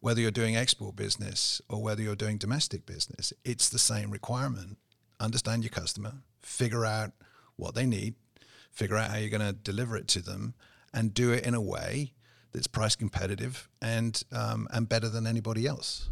whether 0.00 0.20
you're 0.20 0.30
doing 0.30 0.56
export 0.56 0.96
business 0.96 1.60
or 1.68 1.82
whether 1.82 2.02
you're 2.02 2.16
doing 2.16 2.38
domestic 2.38 2.86
business, 2.86 3.32
it's 3.44 3.68
the 3.68 3.78
same 3.78 4.10
requirement. 4.10 4.78
Understand 5.18 5.62
your 5.62 5.70
customer, 5.70 6.14
figure 6.40 6.86
out 6.86 7.12
what 7.56 7.74
they 7.74 7.86
need, 7.86 8.14
figure 8.72 8.96
out 8.96 9.10
how 9.10 9.18
you're 9.18 9.30
going 9.30 9.40
to 9.40 9.52
deliver 9.52 9.96
it 9.96 10.08
to 10.08 10.20
them, 10.20 10.54
and 10.92 11.14
do 11.14 11.30
it 11.30 11.44
in 11.44 11.54
a 11.54 11.60
way 11.60 12.12
that's 12.52 12.66
price 12.66 12.96
competitive 12.96 13.68
and 13.80 14.22
um, 14.32 14.66
and 14.72 14.88
better 14.88 15.08
than 15.08 15.26
anybody 15.26 15.66
else. 15.66 16.08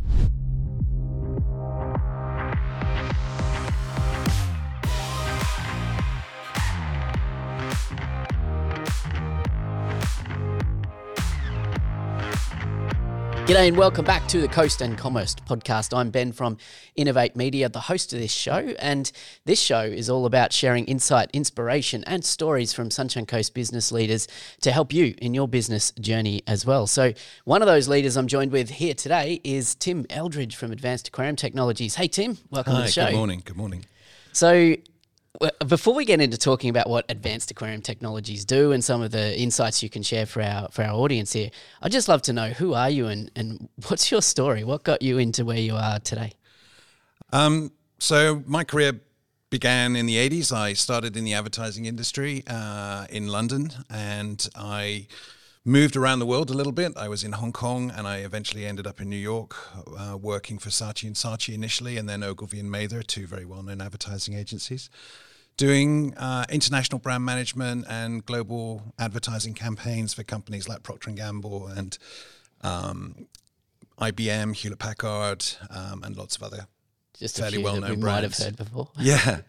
G'day 13.48 13.68
and 13.68 13.78
welcome 13.78 14.04
back 14.04 14.28
to 14.28 14.42
the 14.42 14.46
Coast 14.46 14.82
and 14.82 14.98
Commerce 14.98 15.34
podcast. 15.34 15.96
I'm 15.96 16.10
Ben 16.10 16.32
from 16.32 16.58
Innovate 16.96 17.34
Media, 17.34 17.70
the 17.70 17.80
host 17.80 18.12
of 18.12 18.18
this 18.18 18.30
show, 18.30 18.74
and 18.78 19.10
this 19.46 19.58
show 19.58 19.80
is 19.80 20.10
all 20.10 20.26
about 20.26 20.52
sharing 20.52 20.84
insight, 20.84 21.30
inspiration, 21.32 22.04
and 22.04 22.22
stories 22.22 22.74
from 22.74 22.90
Sunshine 22.90 23.24
Coast 23.24 23.54
business 23.54 23.90
leaders 23.90 24.28
to 24.60 24.70
help 24.70 24.92
you 24.92 25.14
in 25.16 25.32
your 25.32 25.48
business 25.48 25.92
journey 25.92 26.42
as 26.46 26.66
well. 26.66 26.86
So, 26.86 27.14
one 27.46 27.62
of 27.62 27.68
those 27.68 27.88
leaders 27.88 28.18
I'm 28.18 28.26
joined 28.26 28.52
with 28.52 28.68
here 28.68 28.92
today 28.92 29.40
is 29.42 29.74
Tim 29.74 30.04
Eldridge 30.10 30.54
from 30.54 30.70
Advanced 30.70 31.08
Aquarium 31.08 31.36
Technologies. 31.36 31.94
Hey, 31.94 32.08
Tim, 32.08 32.36
welcome 32.50 32.74
Hi, 32.74 32.80
to 32.80 32.84
the 32.84 32.92
show. 32.92 33.06
Good 33.06 33.16
morning. 33.16 33.42
Good 33.46 33.56
morning. 33.56 33.86
So, 34.34 34.76
before 35.66 35.94
we 35.94 36.04
get 36.04 36.20
into 36.20 36.36
talking 36.36 36.70
about 36.70 36.88
what 36.88 37.04
advanced 37.08 37.50
aquarium 37.50 37.80
technologies 37.80 38.44
do 38.44 38.72
and 38.72 38.82
some 38.82 39.02
of 39.02 39.10
the 39.10 39.38
insights 39.38 39.82
you 39.82 39.90
can 39.90 40.02
share 40.02 40.26
for 40.26 40.42
our 40.42 40.68
for 40.70 40.82
our 40.82 40.94
audience 40.94 41.32
here, 41.32 41.50
I'd 41.80 41.92
just 41.92 42.08
love 42.08 42.22
to 42.22 42.32
know 42.32 42.48
who 42.50 42.74
are 42.74 42.90
you 42.90 43.06
and, 43.06 43.30
and 43.36 43.68
what's 43.88 44.10
your 44.10 44.22
story? 44.22 44.64
What 44.64 44.82
got 44.82 45.02
you 45.02 45.18
into 45.18 45.44
where 45.44 45.58
you 45.58 45.76
are 45.76 46.00
today? 46.00 46.32
Um, 47.32 47.72
so 47.98 48.42
my 48.46 48.64
career 48.64 49.00
began 49.50 49.96
in 49.96 50.06
the 50.06 50.16
80s. 50.16 50.52
I 50.52 50.72
started 50.72 51.16
in 51.16 51.24
the 51.24 51.34
advertising 51.34 51.84
industry 51.84 52.42
uh, 52.46 53.06
in 53.08 53.28
London 53.28 53.70
and 53.88 54.46
I 54.56 55.06
moved 55.64 55.96
around 55.96 56.18
the 56.18 56.26
world 56.26 56.50
a 56.50 56.54
little 56.54 56.72
bit. 56.72 56.96
I 56.96 57.08
was 57.08 57.22
in 57.22 57.32
Hong 57.32 57.52
Kong 57.52 57.90
and 57.90 58.06
I 58.06 58.18
eventually 58.18 58.66
ended 58.66 58.86
up 58.86 59.00
in 59.00 59.08
New 59.08 59.16
York 59.16 59.54
uh, 59.98 60.16
working 60.16 60.58
for 60.58 60.70
Saatchi 60.70 61.06
and 61.06 61.14
Saatchi 61.14 61.54
initially 61.54 61.96
and 61.96 62.08
then 62.08 62.22
Ogilvy 62.22 62.58
and 62.58 62.70
Mather, 62.70 63.02
two 63.02 63.26
very 63.26 63.44
well-known 63.44 63.80
advertising 63.80 64.34
agencies 64.34 64.90
doing 65.58 66.14
uh, 66.16 66.46
international 66.48 66.98
brand 66.98 67.24
management 67.24 67.84
and 67.90 68.24
global 68.24 68.94
advertising 68.98 69.52
campaigns 69.52 70.14
for 70.14 70.22
companies 70.22 70.66
like 70.68 70.82
Procter 70.82 71.10
and 71.10 71.18
Gamble 71.18 71.66
and 71.66 71.98
um, 72.62 73.26
IBM, 73.98 74.54
Hewlett 74.54 74.78
Packard, 74.78 75.44
um, 75.68 76.02
and 76.04 76.16
lots 76.16 76.36
of 76.36 76.42
other 76.44 76.66
Just 77.18 77.36
fairly 77.38 77.58
well 77.58 77.78
known 77.78 77.90
we 77.90 77.96
brands. 77.96 78.04
might 78.04 78.22
have 78.22 78.38
heard 78.38 78.56
before. 78.56 78.88
Yeah, 78.98 79.40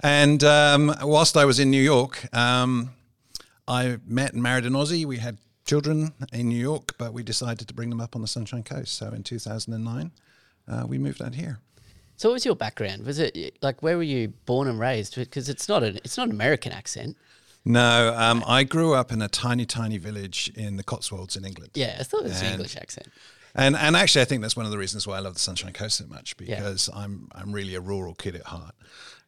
and 0.00 0.44
um, 0.44 0.94
whilst 1.02 1.36
I 1.36 1.44
was 1.46 1.58
in 1.58 1.70
New 1.70 1.82
York, 1.82 2.32
um, 2.34 2.90
I 3.66 3.98
met 4.06 4.34
and 4.34 4.42
married 4.42 4.66
an 4.66 4.74
Aussie. 4.74 5.04
We 5.06 5.18
had 5.18 5.38
children 5.64 6.12
in 6.32 6.50
New 6.50 6.60
York, 6.60 6.94
but 6.98 7.14
we 7.14 7.22
decided 7.22 7.66
to 7.68 7.74
bring 7.74 7.88
them 7.88 8.00
up 8.00 8.14
on 8.14 8.20
the 8.22 8.28
Sunshine 8.28 8.62
Coast. 8.62 8.94
So 8.94 9.08
in 9.08 9.22
2009, 9.22 10.12
uh, 10.68 10.84
we 10.86 10.98
moved 10.98 11.22
out 11.22 11.34
here. 11.34 11.58
So, 12.16 12.28
what 12.28 12.34
was 12.34 12.44
your 12.44 12.56
background? 12.56 13.04
Was 13.04 13.18
it 13.18 13.56
like 13.62 13.82
where 13.82 13.96
were 13.96 14.02
you 14.02 14.28
born 14.46 14.68
and 14.68 14.78
raised? 14.78 15.16
Because 15.16 15.48
it's 15.48 15.68
not 15.68 15.82
an 15.82 15.96
it's 15.98 16.16
not 16.16 16.28
an 16.28 16.32
American 16.32 16.72
accent. 16.72 17.16
No, 17.64 18.14
um, 18.16 18.44
I 18.46 18.64
grew 18.64 18.94
up 18.94 19.10
in 19.10 19.22
a 19.22 19.28
tiny, 19.28 19.64
tiny 19.64 19.96
village 19.96 20.52
in 20.54 20.76
the 20.76 20.82
Cotswolds 20.82 21.34
in 21.34 21.46
England. 21.46 21.70
Yeah, 21.74 21.96
I 21.98 22.02
thought 22.02 22.20
it 22.20 22.24
was 22.24 22.42
an 22.42 22.52
English 22.52 22.76
accent. 22.76 23.08
And 23.54 23.76
and 23.76 23.96
actually, 23.96 24.22
I 24.22 24.24
think 24.24 24.42
that's 24.42 24.56
one 24.56 24.66
of 24.66 24.72
the 24.72 24.78
reasons 24.78 25.06
why 25.06 25.16
I 25.16 25.20
love 25.20 25.34
the 25.34 25.40
Sunshine 25.40 25.72
Coast 25.72 25.96
so 25.98 26.06
much 26.06 26.36
because 26.36 26.90
I'm 26.94 27.28
I'm 27.32 27.52
really 27.52 27.74
a 27.74 27.80
rural 27.80 28.14
kid 28.14 28.34
at 28.34 28.42
heart, 28.42 28.74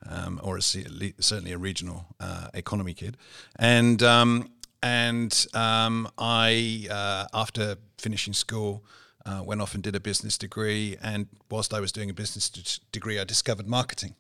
um, 0.09 0.41
or 0.43 0.57
a, 0.59 0.63
certainly 0.63 1.53
a 1.53 1.59
regional 1.59 2.07
uh, 2.19 2.49
economy 2.53 2.93
kid, 2.93 3.17
and 3.57 4.03
um, 4.03 4.51
and 4.83 5.47
um, 5.55 6.09
I 6.19 6.89
uh, 6.91 7.27
after 7.33 7.77
finishing 7.99 8.35
school. 8.35 8.85
Uh, 9.29 9.43
went 9.43 9.61
off 9.61 9.75
and 9.75 9.83
did 9.83 9.97
a 9.97 10.01
business 10.01 10.39
degree, 10.39 10.97
and 11.03 11.27
whilst 11.51 11.75
I 11.75 11.81
was 11.81 11.91
doing 11.91 12.09
a 12.11 12.15
business 12.15 12.49
d- 12.49 12.63
degree, 12.93 13.19
I 13.19 13.25
discovered 13.25 13.67
marketing, 13.67 14.15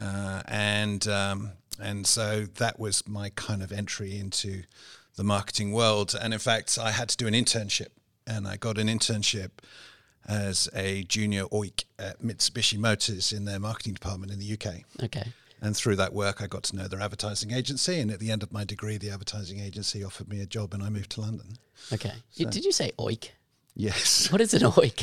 uh, 0.00 0.42
and 0.46 1.06
um, 1.06 1.52
and 1.78 2.06
so 2.06 2.46
that 2.56 2.78
was 2.80 3.06
my 3.06 3.28
kind 3.30 3.62
of 3.62 3.70
entry 3.72 4.18
into 4.18 4.62
the 5.16 5.24
marketing 5.24 5.72
world. 5.72 6.14
And 6.18 6.32
in 6.32 6.38
fact, 6.40 6.78
I 6.80 6.92
had 6.92 7.10
to 7.10 7.16
do 7.18 7.26
an 7.26 7.34
internship, 7.34 7.88
and 8.26 8.48
I 8.48 8.56
got 8.56 8.78
an 8.78 8.88
internship 8.88 9.50
as 10.26 10.68
a 10.74 11.02
junior 11.02 11.44
OIC 11.46 11.84
at 11.98 12.22
Mitsubishi 12.22 12.78
Motors 12.78 13.32
in 13.32 13.44
their 13.44 13.58
marketing 13.60 13.92
department 13.94 14.32
in 14.32 14.38
the 14.38 14.52
UK. 14.54 14.84
Okay. 15.02 15.32
And 15.60 15.76
through 15.76 15.96
that 15.96 16.12
work, 16.12 16.40
I 16.42 16.46
got 16.46 16.62
to 16.64 16.76
know 16.76 16.88
their 16.88 17.00
advertising 17.00 17.52
agency. 17.52 18.00
And 18.00 18.10
at 18.10 18.18
the 18.18 18.30
end 18.30 18.42
of 18.42 18.50
my 18.52 18.64
degree, 18.64 18.96
the 18.98 19.10
advertising 19.10 19.60
agency 19.60 20.02
offered 20.02 20.28
me 20.28 20.40
a 20.40 20.46
job, 20.46 20.72
and 20.74 20.82
I 20.82 20.88
moved 20.88 21.10
to 21.12 21.20
London. 21.20 21.58
Okay. 21.92 22.12
Y- 22.38 22.46
Did 22.50 22.64
you 22.64 22.72
say 22.72 22.92
oik? 22.98 23.28
Yes, 23.74 24.30
What 24.30 24.40
is 24.40 24.52
an 24.54 24.62
oik? 24.62 25.02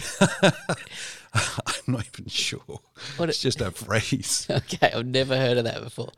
I'm 1.33 1.93
not 1.93 2.05
even 2.13 2.27
sure. 2.27 2.79
What 3.17 3.29
it's 3.29 3.41
just 3.41 3.61
a 3.61 3.71
phrase. 3.71 4.47
okay, 4.49 4.91
I've 4.93 5.05
never 5.05 5.35
heard 5.37 5.57
of 5.57 5.63
that 5.65 5.83
before. 5.83 6.11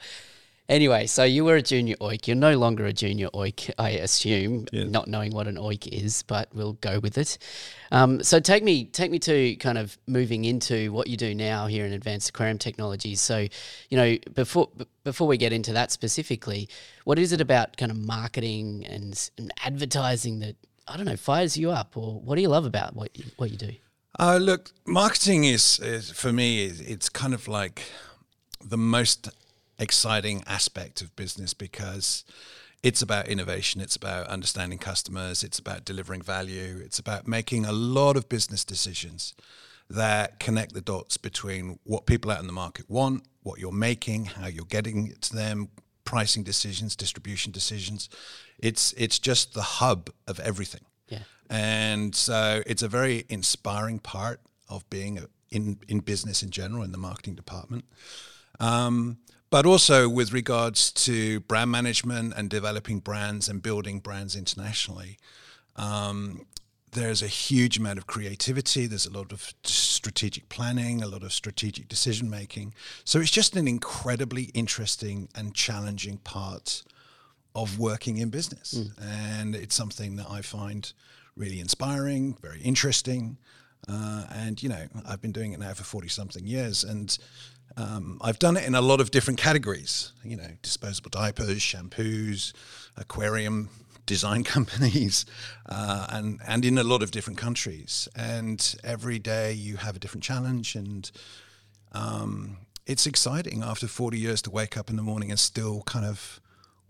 Anyway, 0.69 1.05
so 1.05 1.23
you 1.25 1.43
were 1.43 1.55
a 1.57 1.61
junior 1.61 1.95
oik. 1.97 2.27
You're 2.27 2.35
no 2.37 2.57
longer 2.57 2.85
a 2.85 2.93
junior 2.93 3.27
oik, 3.33 3.71
I 3.77 3.89
assume, 3.91 4.67
Yeah. 4.71 4.85
not 4.85 5.07
knowing 5.09 5.33
what 5.33 5.47
an 5.47 5.57
oik 5.57 5.85
is, 5.87 6.23
but 6.23 6.47
we'll 6.53 6.73
go 6.73 6.99
with 6.99 7.17
it. 7.17 7.37
Um, 7.91 8.23
so 8.23 8.39
take 8.39 8.63
me 8.63 8.85
take 8.85 9.11
me 9.11 9.19
to 9.19 9.55
kind 9.57 9.77
of 9.77 9.97
moving 10.07 10.45
into 10.45 10.93
what 10.93 11.07
you 11.07 11.17
do 11.17 11.35
now 11.35 11.67
here 11.67 11.85
in 11.85 11.91
Advanced 11.91 12.29
Aquarium 12.29 12.57
Technologies. 12.57 13.19
So, 13.19 13.47
you 13.89 13.97
know, 13.97 14.17
before 14.33 14.69
before 15.03 15.27
we 15.27 15.35
get 15.37 15.51
into 15.51 15.73
that 15.73 15.91
specifically, 15.91 16.69
what 17.03 17.19
is 17.19 17.33
it 17.33 17.41
about 17.41 17.75
kind 17.75 17.91
of 17.91 17.97
marketing 17.97 18.85
and, 18.87 19.29
and 19.37 19.51
advertising 19.65 20.39
that 20.39 20.55
I 20.87 20.97
don't 20.97 21.05
know 21.05 21.15
fires 21.15 21.57
you 21.57 21.71
up, 21.71 21.95
or 21.95 22.19
what 22.19 22.35
do 22.35 22.41
you 22.41 22.49
love 22.49 22.65
about 22.65 22.95
what 22.95 23.17
you, 23.17 23.25
what 23.37 23.51
you 23.51 23.57
do? 23.57 23.71
Uh, 24.19 24.37
look, 24.37 24.71
marketing 24.85 25.45
is, 25.45 25.79
is 25.79 26.11
for 26.11 26.33
me. 26.33 26.65
It's 26.65 27.09
kind 27.09 27.33
of 27.33 27.47
like 27.47 27.83
the 28.63 28.77
most 28.77 29.29
exciting 29.79 30.43
aspect 30.45 31.01
of 31.01 31.15
business 31.15 31.53
because 31.53 32.23
it's 32.83 33.01
about 33.01 33.27
innovation. 33.27 33.81
It's 33.81 33.95
about 33.95 34.27
understanding 34.27 34.79
customers. 34.79 35.43
It's 35.43 35.59
about 35.59 35.85
delivering 35.85 36.21
value. 36.21 36.79
It's 36.83 36.99
about 36.99 37.27
making 37.27 37.65
a 37.65 37.71
lot 37.71 38.17
of 38.17 38.27
business 38.27 38.65
decisions 38.65 39.33
that 39.89 40.39
connect 40.39 40.73
the 40.73 40.81
dots 40.81 41.17
between 41.17 41.79
what 41.83 42.05
people 42.05 42.31
out 42.31 42.39
in 42.39 42.47
the 42.47 42.53
market 42.53 42.89
want, 42.89 43.23
what 43.43 43.59
you're 43.59 43.71
making, 43.71 44.25
how 44.25 44.47
you're 44.47 44.65
getting 44.65 45.07
it 45.07 45.21
to 45.21 45.35
them, 45.35 45.69
pricing 46.11 46.43
decisions, 46.43 46.93
distribution 46.95 47.53
decisions. 47.53 48.09
It's 48.59 48.93
it's 48.97 49.17
just 49.17 49.53
the 49.53 49.67
hub 49.79 50.09
of 50.27 50.39
everything. 50.41 50.85
Yeah. 51.07 51.23
And 51.49 52.13
so 52.13 52.61
it's 52.65 52.83
a 52.83 52.89
very 52.89 53.23
inspiring 53.29 53.99
part 53.99 54.41
of 54.67 54.83
being 54.89 55.19
in, 55.51 55.77
in 55.87 55.99
business 56.01 56.43
in 56.43 56.49
general, 56.49 56.83
in 56.83 56.91
the 56.91 56.97
marketing 56.97 57.35
department. 57.35 57.85
Um, 58.59 59.19
but 59.49 59.65
also 59.65 60.09
with 60.09 60.33
regards 60.33 60.91
to 61.05 61.39
brand 61.41 61.71
management 61.71 62.33
and 62.35 62.49
developing 62.49 62.99
brands 62.99 63.49
and 63.49 63.61
building 63.61 63.99
brands 64.01 64.35
internationally, 64.35 65.17
um, 65.77 66.45
there's 66.91 67.21
a 67.21 67.27
huge 67.27 67.77
amount 67.77 67.99
of 67.99 68.05
creativity. 68.05 68.85
There's 68.85 69.05
a 69.05 69.17
lot 69.19 69.31
of 69.31 69.53
strategic 70.01 70.49
planning, 70.49 71.03
a 71.03 71.07
lot 71.07 71.21
of 71.21 71.31
strategic 71.31 71.87
decision 71.87 72.27
making. 72.27 72.73
So 73.03 73.19
it's 73.19 73.29
just 73.29 73.55
an 73.55 73.67
incredibly 73.67 74.45
interesting 74.55 75.29
and 75.35 75.53
challenging 75.53 76.17
part 76.17 76.81
of 77.53 77.77
working 77.77 78.17
in 78.17 78.29
business. 78.31 78.73
And 78.99 79.55
it's 79.55 79.75
something 79.75 80.15
that 80.15 80.25
I 80.27 80.41
find 80.41 80.91
really 81.35 81.59
inspiring, 81.59 82.35
very 82.41 82.61
interesting. 82.61 83.37
Uh, 83.87 84.25
and, 84.31 84.63
you 84.63 84.69
know, 84.69 84.87
I've 85.07 85.21
been 85.21 85.31
doing 85.31 85.53
it 85.53 85.59
now 85.59 85.73
for 85.75 85.83
40 85.83 86.07
something 86.07 86.47
years. 86.47 86.83
And 86.83 87.15
um, 87.77 88.17
I've 88.23 88.39
done 88.39 88.57
it 88.57 88.65
in 88.65 88.73
a 88.73 88.81
lot 88.81 89.01
of 89.01 89.11
different 89.11 89.39
categories, 89.39 90.13
you 90.23 90.35
know, 90.35 90.49
disposable 90.63 91.11
diapers, 91.11 91.59
shampoos, 91.59 92.53
aquarium 92.97 93.69
design 94.11 94.43
companies, 94.55 95.25
uh, 95.67 96.05
and, 96.09 96.39
and 96.45 96.65
in 96.65 96.77
a 96.77 96.83
lot 96.83 97.01
of 97.01 97.11
different 97.11 97.39
countries. 97.39 98.09
And 98.13 98.59
every 98.83 99.19
day 99.19 99.53
you 99.53 99.77
have 99.77 99.95
a 99.95 99.99
different 99.99 100.23
challenge. 100.23 100.75
And 100.75 101.09
um, 101.93 102.57
it's 102.85 103.05
exciting 103.05 103.63
after 103.63 103.87
40 103.87 104.19
years 104.19 104.41
to 104.43 104.51
wake 104.51 104.75
up 104.75 104.89
in 104.89 104.97
the 104.97 105.01
morning 105.01 105.31
and 105.31 105.39
still 105.39 105.81
kind 105.83 106.05
of 106.05 106.41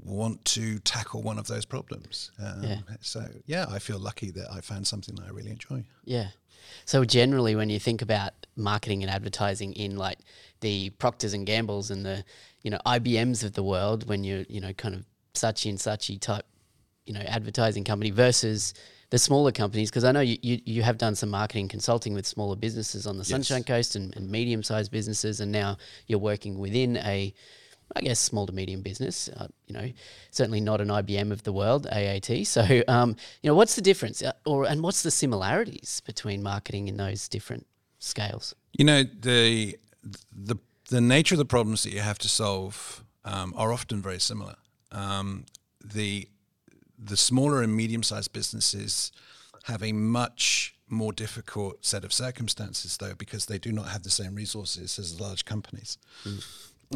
want 0.04 0.44
to 0.46 0.80
tackle 0.80 1.22
one 1.22 1.38
of 1.38 1.46
those 1.46 1.64
problems. 1.64 2.32
Um, 2.44 2.64
Yeah. 2.64 2.80
So, 3.02 3.24
yeah, 3.46 3.66
I 3.70 3.78
feel 3.78 4.00
lucky 4.00 4.32
that 4.32 4.48
I 4.52 4.62
found 4.62 4.88
something 4.88 5.14
that 5.16 5.26
I 5.28 5.30
really 5.30 5.52
enjoy. 5.52 5.84
Yeah. 6.04 6.30
So 6.86 7.06
generally, 7.06 7.56
when 7.56 7.70
you 7.70 7.80
think 7.80 8.02
about 8.02 8.34
marketing 8.56 9.04
and 9.04 9.12
advertising 9.12 9.74
in 9.74 9.96
like 9.98 10.20
the 10.62 10.90
Proctors 10.92 11.34
and 11.34 11.46
Gambles 11.46 11.92
and 11.92 12.04
the 12.06 12.24
you 12.64 12.72
know 12.72 12.80
IBMs 12.86 13.44
of 13.44 13.54
the 13.54 13.64
world, 13.64 14.08
when 14.10 14.24
you're 14.24 14.46
you 14.48 14.62
know 14.62 14.74
kind 14.74 14.96
of 14.96 15.06
Saatchi 15.34 15.70
and 15.70 15.80
Saatchi 15.80 16.20
type, 16.20 16.46
you 17.12 17.20
know 17.20 17.26
advertising 17.28 17.84
company 17.84 18.10
versus 18.10 18.74
the 19.10 19.20
smaller 19.20 19.52
companies? 19.52 19.90
Because 19.90 20.06
I 20.06 20.14
know 20.14 20.22
you, 20.22 20.38
you, 20.42 20.60
you 20.64 20.82
have 20.84 20.98
done 20.98 21.16
some 21.16 21.30
marketing 21.30 21.68
consulting 21.68 22.14
with 22.14 22.26
smaller 22.26 22.56
businesses 22.56 23.06
on 23.06 23.18
the 23.18 23.26
Sunshine 23.26 23.64
Coast 23.64 23.98
and, 23.98 24.16
and 24.16 24.30
medium 24.30 24.64
sized 24.64 24.92
businesses, 24.92 25.42
and 25.42 25.52
now 25.52 25.78
you're 26.08 26.20
working 26.20 26.58
within 26.58 26.96
a 26.98 27.34
I 27.94 28.00
guess 28.00 28.20
small 28.22 28.48
to 28.48 28.54
medium 28.54 28.82
business, 28.82 29.28
uh, 29.28 29.48
you 29.68 29.74
know, 29.74 29.92
certainly 30.30 30.62
not 30.62 30.80
an 30.80 30.88
IBM 30.88 31.30
of 31.30 31.44
the 31.44 31.52
world, 31.52 31.88
AAT. 31.88 32.48
So, 32.48 32.84
um, 32.88 33.18
you 33.44 33.50
know, 33.50 33.56
what's 33.56 33.76
the 33.76 33.82
difference, 33.82 34.24
uh, 34.24 34.32
or 34.46 34.64
and 34.64 34.82
what's 34.82 35.04
the 35.04 35.12
similarities 35.12 36.02
between 36.06 36.42
marketing 36.42 36.88
in 36.88 36.96
those 36.96 37.28
different 37.28 37.68
scales? 38.00 38.56
You 38.72 38.86
know, 38.86 39.04
the 39.04 39.78
the 40.32 40.56
the 40.90 41.02
nature 41.02 41.36
of 41.36 41.40
the 41.40 41.46
problems 41.46 41.84
that 41.84 41.92
you 41.92 42.00
have 42.00 42.18
to 42.20 42.30
solve 42.30 43.04
um, 43.26 43.54
are 43.58 43.74
often 43.74 44.02
very 44.02 44.22
similar. 44.22 44.56
Um, 44.94 45.46
the 45.84 46.30
the 47.04 47.18
smaller 47.18 47.62
and 47.62 47.76
medium 47.76 48.04
sized 48.04 48.34
businesses 48.34 49.12
have 49.64 49.84
a 49.84 49.92
much 49.92 50.76
more 50.88 51.14
difficult 51.14 51.86
set 51.86 52.04
of 52.04 52.14
circumstances, 52.14 52.98
though, 52.98 53.16
because 53.16 53.46
they 53.46 53.58
do 53.58 53.72
not 53.72 53.88
have 53.88 54.04
the 54.04 54.10
same 54.10 54.36
resources 54.36 55.00
as 55.00 55.20
large 55.20 55.46
companies. 55.46 55.98
Mm. 56.26 56.46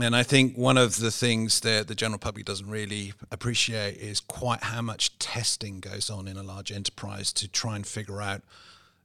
And 0.01 0.15
I 0.15 0.23
think 0.23 0.57
one 0.57 0.77
of 0.77 0.97
the 0.99 1.11
things 1.11 1.61
that 1.61 1.87
the 1.87 1.95
general 1.95 2.19
public 2.19 2.45
doesn't 2.45 2.69
really 2.69 3.13
appreciate 3.31 3.95
is 3.95 4.19
quite 4.19 4.63
how 4.63 4.81
much 4.81 5.17
testing 5.19 5.79
goes 5.79 6.09
on 6.09 6.27
in 6.27 6.35
a 6.35 6.43
large 6.43 6.71
enterprise 6.71 7.31
to 7.33 7.47
try 7.47 7.77
and 7.77 7.87
figure 7.87 8.21
out 8.21 8.41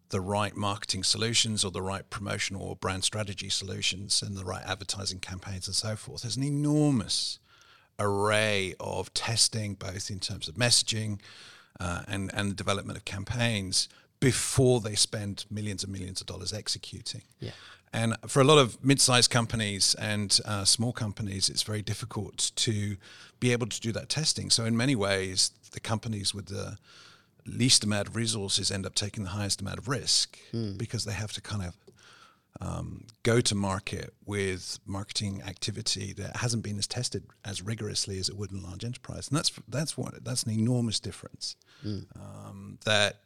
the 0.09 0.21
right 0.21 0.57
marketing 0.57 1.05
solutions 1.05 1.65
or 1.65 1.71
the 1.71 1.81
right 1.81 2.11
promotional 2.11 2.63
or 2.63 2.75
brand 2.75 3.05
strategy 3.05 3.49
solutions 3.49 4.21
and 4.21 4.37
the 4.37 4.45
right 4.45 4.65
advertising 4.67 5.21
campaigns 5.21 5.69
and 5.69 5.77
so 5.77 5.95
forth. 5.95 6.23
There's 6.23 6.37
an 6.37 6.43
enormous 6.43 7.39
array 8.01 8.75
of 8.81 9.13
testing, 9.15 9.75
both 9.75 10.11
in 10.11 10.19
terms 10.19 10.49
of 10.49 10.57
messaging 10.57 11.21
uh, 11.79 12.03
and, 12.09 12.31
and 12.35 12.51
the 12.51 12.55
development 12.55 12.97
of 12.99 13.05
campaigns 13.05 13.89
before 14.19 14.81
they 14.81 14.95
spend 14.95 15.45
millions 15.51 15.85
and 15.85 15.93
millions 15.93 16.21
of 16.21 16.27
dollars 16.27 16.53
executing. 16.53 17.23
Yeah. 17.39 17.53
And 17.93 18.17
for 18.29 18.41
a 18.41 18.45
lot 18.45 18.59
of 18.59 18.83
mid-sized 18.85 19.31
companies 19.31 19.95
and 19.97 20.39
uh, 20.45 20.65
small 20.65 20.93
companies, 20.93 21.49
it's 21.49 21.63
very 21.63 21.83
difficult 21.83 22.53
to 22.57 22.97
be 23.41 23.53
able 23.53 23.67
to 23.67 23.81
do 23.81 23.93
that 23.93 24.09
testing. 24.09 24.51
So 24.51 24.65
in 24.65 24.77
many 24.77 24.95
ways, 24.95 25.53
the 25.73 25.81
companies 25.81 26.35
with 26.35 26.47
the 26.47 26.79
least 27.47 27.83
amount 27.83 28.09
of 28.09 28.17
resources 28.17 28.71
end 28.71 28.87
up 28.87 28.95
taking 28.95 29.25
the 29.25 29.31
highest 29.31 29.61
amount 29.61 29.79
of 29.79 29.89
risk 29.89 30.39
mm. 30.53 30.77
because 30.79 31.05
they 31.05 31.13
have 31.13 31.33
to 31.33 31.41
kind 31.41 31.65
of 31.65 31.77
um, 32.61 33.07
go 33.23 33.41
to 33.41 33.55
market 33.55 34.13
with 34.27 34.79
marketing 34.87 35.43
activity 35.43 36.13
that 36.15 36.37
hasn't 36.37 36.63
been 36.63 36.79
as 36.79 36.87
tested 36.87 37.25
as 37.45 37.63
rigorously 37.63 38.19
as 38.19 38.29
it 38.29 38.37
would 38.37 38.53
in 38.53 38.59
a 38.59 38.63
large 38.63 38.85
enterprise, 38.85 39.29
and 39.29 39.39
that's 39.39 39.53
that's 39.69 39.97
what 39.97 40.25
that's 40.25 40.43
an 40.43 40.53
enormous 40.53 41.01
difference 41.01 41.57
mm. 41.85 42.05
um, 42.17 42.79
that 42.85 43.21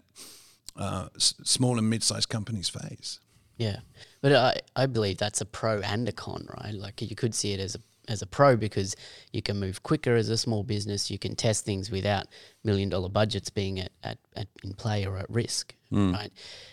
uh, 0.77 1.09
s- 1.17 1.35
small 1.43 1.79
and 1.79 1.89
mid-sized 1.89 2.29
companies 2.29 2.69
face. 2.69 3.21
Yeah, 3.57 3.81
but 4.21 4.33
I, 4.33 4.61
I 4.77 4.87
believe 4.87 5.19
that's 5.19 5.41
a 5.41 5.47
pro 5.47 5.81
and 5.81 6.09
a 6.09 6.13
con, 6.13 6.47
right? 6.59 6.75
Like 6.75 7.01
you 7.03 7.17
could 7.17 7.35
see 7.35 7.53
it 7.53 7.61
as 7.61 7.75
a 7.75 7.79
as 8.09 8.23
a 8.23 8.27
pro 8.27 8.57
because 8.57 8.97
you 9.33 9.43
can 9.43 9.59
move 9.59 9.83
quicker 9.83 10.15
as 10.15 10.29
a 10.29 10.37
small 10.37 10.63
business. 10.63 11.11
You 11.11 11.19
can 11.19 11.35
test 11.35 11.65
things 11.65 11.91
without 11.91 12.27
million 12.63 12.89
dollar 12.89 13.09
budgets 13.09 13.51
being 13.51 13.81
at, 13.81 13.93
at, 14.03 14.19
at 14.37 14.49
in 14.63 14.75
play 14.75 15.07
or 15.07 15.17
at 15.17 15.29
risk, 15.31 15.75
mm. 15.93 16.13
right? 16.13 16.31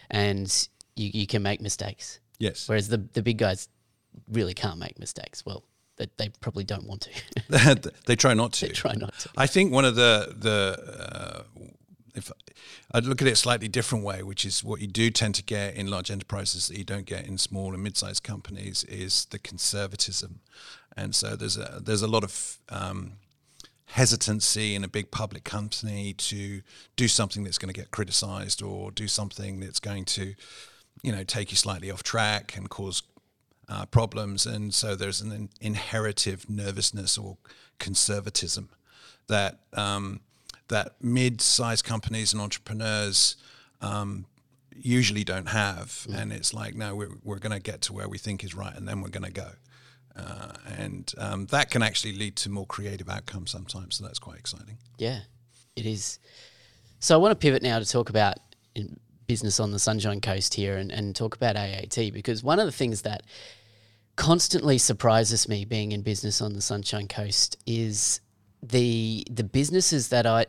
And 0.09 0.67
you, 0.95 1.09
you 1.13 1.27
can 1.27 1.41
make 1.41 1.61
mistakes. 1.61 2.19
Yes. 2.41 2.67
Whereas 2.67 2.87
the 2.87 2.97
the 2.97 3.21
big 3.21 3.37
guys 3.37 3.69
really 4.27 4.53
can't 4.53 4.79
make 4.79 4.99
mistakes. 4.99 5.45
Well, 5.45 5.63
they, 5.97 6.07
they 6.17 6.29
probably 6.41 6.63
don't 6.63 6.85
want 6.87 7.07
to. 7.07 7.91
they 8.05 8.15
try 8.15 8.33
not 8.33 8.53
to. 8.53 8.67
They 8.67 8.73
try 8.73 8.93
not 8.93 9.17
to. 9.19 9.29
I 9.37 9.47
think 9.47 9.71
one 9.71 9.85
of 9.85 9.95
the 9.95 10.35
the 10.37 10.77
uh, 11.09 11.43
if 12.15 12.31
I'd 12.91 13.05
look 13.05 13.21
at 13.21 13.27
it 13.27 13.31
a 13.31 13.35
slightly 13.35 13.67
different 13.67 14.03
way, 14.03 14.23
which 14.23 14.43
is 14.43 14.63
what 14.63 14.81
you 14.81 14.87
do 14.87 15.11
tend 15.11 15.35
to 15.35 15.43
get 15.43 15.75
in 15.75 15.87
large 15.87 16.11
enterprises 16.11 16.67
that 16.67 16.77
you 16.77 16.83
don't 16.83 17.05
get 17.05 17.25
in 17.25 17.37
small 17.37 17.73
and 17.73 17.83
mid-sized 17.83 18.23
companies, 18.23 18.83
is 18.85 19.25
the 19.25 19.39
conservatism, 19.39 20.41
and 20.97 21.15
so 21.15 21.35
there's 21.35 21.57
a 21.57 21.79
there's 21.81 22.01
a 22.01 22.07
lot 22.07 22.23
of 22.23 22.57
um, 22.69 23.13
hesitancy 23.91 24.73
in 24.73 24.83
a 24.83 24.87
big 24.87 25.11
public 25.11 25.43
company 25.43 26.13
to 26.13 26.61
do 26.95 27.07
something 27.07 27.43
that's 27.43 27.57
going 27.57 27.73
to 27.73 27.79
get 27.79 27.91
criticized 27.91 28.61
or 28.61 28.89
do 28.91 29.07
something 29.07 29.59
that's 29.59 29.81
going 29.81 30.05
to, 30.05 30.33
you 31.03 31.11
know, 31.11 31.23
take 31.23 31.51
you 31.51 31.57
slightly 31.57 31.91
off 31.91 32.03
track 32.03 32.55
and 32.57 32.69
cause 32.69 33.03
uh, 33.69 33.85
problems, 33.85 34.45
and 34.45 34.73
so 34.73 34.95
there's 34.95 35.21
an 35.21 35.31
in- 35.31 35.49
inherited 35.59 36.49
nervousness 36.49 37.17
or 37.17 37.37
conservatism 37.79 38.69
that. 39.27 39.59
Um, 39.73 40.21
that 40.67 40.95
mid-sized 41.01 41.83
companies 41.83 42.31
and 42.31 42.41
entrepreneurs 42.41 43.35
um, 43.81 44.25
usually 44.73 45.25
don't 45.25 45.49
have. 45.49 46.07
Mm. 46.09 46.15
And 46.17 46.31
it's 46.31 46.53
like, 46.53 46.75
no, 46.75 46.95
we're, 46.95 47.09
we're 47.25 47.39
going 47.39 47.51
to 47.51 47.59
get 47.59 47.81
to 47.81 47.93
where 47.93 48.07
we 48.07 48.17
think 48.17 48.41
is 48.41 48.55
right, 48.55 48.73
and 48.73 48.87
then 48.87 49.01
we're 49.01 49.09
going 49.09 49.25
to 49.25 49.31
go. 49.33 49.49
Uh, 50.15 50.53
and 50.77 51.13
um, 51.17 51.45
that 51.47 51.71
can 51.71 51.83
actually 51.83 52.13
lead 52.13 52.37
to 52.37 52.49
more 52.49 52.65
creative 52.65 53.09
outcomes 53.09 53.51
sometimes. 53.51 53.97
So 53.97 54.05
that's 54.05 54.17
quite 54.17 54.39
exciting. 54.39 54.77
Yeah, 54.97 55.19
it 55.75 55.85
is. 55.85 56.19
So 56.99 57.15
I 57.15 57.17
want 57.17 57.33
to 57.33 57.35
pivot 57.35 57.63
now 57.63 57.77
to 57.77 57.85
talk 57.85 58.09
about 58.09 58.37
business 59.31 59.61
on 59.61 59.71
the 59.71 59.79
Sunshine 59.79 60.19
Coast 60.19 60.55
here 60.55 60.75
and, 60.75 60.91
and 60.91 61.15
talk 61.15 61.37
about 61.37 61.55
AAT 61.55 62.11
because 62.11 62.43
one 62.43 62.59
of 62.59 62.65
the 62.65 62.71
things 62.73 63.03
that 63.03 63.23
constantly 64.17 64.77
surprises 64.77 65.47
me 65.47 65.63
being 65.63 65.93
in 65.93 66.01
business 66.01 66.41
on 66.41 66.51
the 66.51 66.61
Sunshine 66.61 67.07
Coast 67.07 67.57
is 67.65 68.19
the 68.61 69.25
the 69.31 69.45
businesses 69.45 70.09
that 70.09 70.25
I 70.25 70.47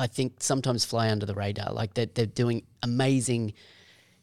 I 0.00 0.08
think 0.08 0.32
sometimes 0.40 0.84
fly 0.84 1.10
under 1.10 1.26
the 1.26 1.34
radar. 1.34 1.72
Like 1.72 1.94
they're, 1.94 2.10
they're 2.12 2.26
doing 2.26 2.64
amazing, 2.82 3.54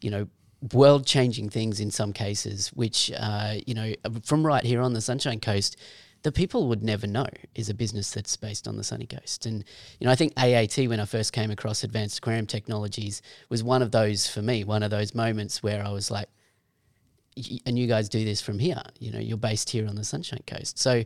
you 0.01 0.11
know, 0.11 0.27
world 0.73 1.05
changing 1.05 1.49
things 1.49 1.79
in 1.79 1.89
some 1.89 2.11
cases, 2.11 2.67
which, 2.73 3.13
uh, 3.17 3.53
you 3.65 3.73
know, 3.73 3.93
from 4.23 4.45
right 4.45 4.65
here 4.65 4.81
on 4.81 4.91
the 4.91 4.99
Sunshine 4.99 5.39
Coast, 5.39 5.77
the 6.23 6.31
people 6.31 6.67
would 6.67 6.83
never 6.83 7.07
know 7.07 7.27
is 7.55 7.69
a 7.69 7.73
business 7.73 8.11
that's 8.11 8.37
based 8.37 8.67
on 8.67 8.77
the 8.77 8.83
sunny 8.83 9.07
coast. 9.07 9.45
And, 9.45 9.63
you 9.99 10.05
know, 10.05 10.11
I 10.11 10.15
think 10.15 10.33
AAT, 10.37 10.87
when 10.87 10.99
I 10.99 11.05
first 11.05 11.33
came 11.33 11.51
across 11.51 11.83
Advanced 11.83 12.19
Aquarium 12.19 12.45
Technologies, 12.45 13.21
was 13.49 13.63
one 13.63 13.81
of 13.81 13.91
those 13.91 14.27
for 14.27 14.41
me, 14.41 14.63
one 14.63 14.83
of 14.83 14.91
those 14.91 15.15
moments 15.15 15.63
where 15.63 15.83
I 15.83 15.89
was 15.89 16.11
like, 16.11 16.27
and 17.65 17.79
you 17.79 17.87
guys 17.87 18.09
do 18.09 18.23
this 18.23 18.41
from 18.41 18.59
here, 18.59 18.81
you 18.99 19.11
know, 19.11 19.19
you're 19.19 19.37
based 19.37 19.69
here 19.69 19.87
on 19.87 19.95
the 19.95 20.03
Sunshine 20.03 20.43
Coast. 20.45 20.77
So, 20.77 21.03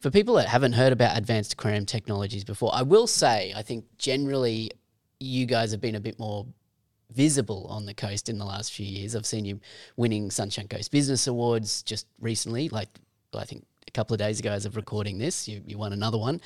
for 0.00 0.10
people 0.10 0.34
that 0.34 0.46
haven't 0.48 0.72
heard 0.72 0.92
about 0.92 1.16
advanced 1.16 1.54
aquarium 1.54 1.86
technologies 1.86 2.44
before, 2.44 2.70
I 2.72 2.82
will 2.82 3.06
say 3.06 3.52
I 3.56 3.62
think 3.62 3.84
generally 3.98 4.70
you 5.20 5.46
guys 5.46 5.70
have 5.72 5.80
been 5.80 5.94
a 5.94 6.00
bit 6.00 6.18
more 6.18 6.46
visible 7.12 7.66
on 7.70 7.86
the 7.86 7.94
coast 7.94 8.28
in 8.28 8.38
the 8.38 8.44
last 8.44 8.72
few 8.72 8.86
years. 8.86 9.16
I've 9.16 9.26
seen 9.26 9.44
you 9.44 9.60
winning 9.96 10.30
Sunshine 10.30 10.68
Coast 10.68 10.90
Business 10.90 11.26
Awards 11.26 11.82
just 11.82 12.06
recently, 12.20 12.68
like 12.68 12.88
I 13.34 13.44
think 13.44 13.64
a 13.86 13.90
couple 13.90 14.14
of 14.14 14.18
days 14.18 14.40
ago 14.40 14.50
as 14.50 14.66
of 14.66 14.76
recording 14.76 15.18
this, 15.18 15.48
you, 15.48 15.62
you 15.66 15.78
won 15.78 15.92
another 15.92 16.18
one 16.18 16.40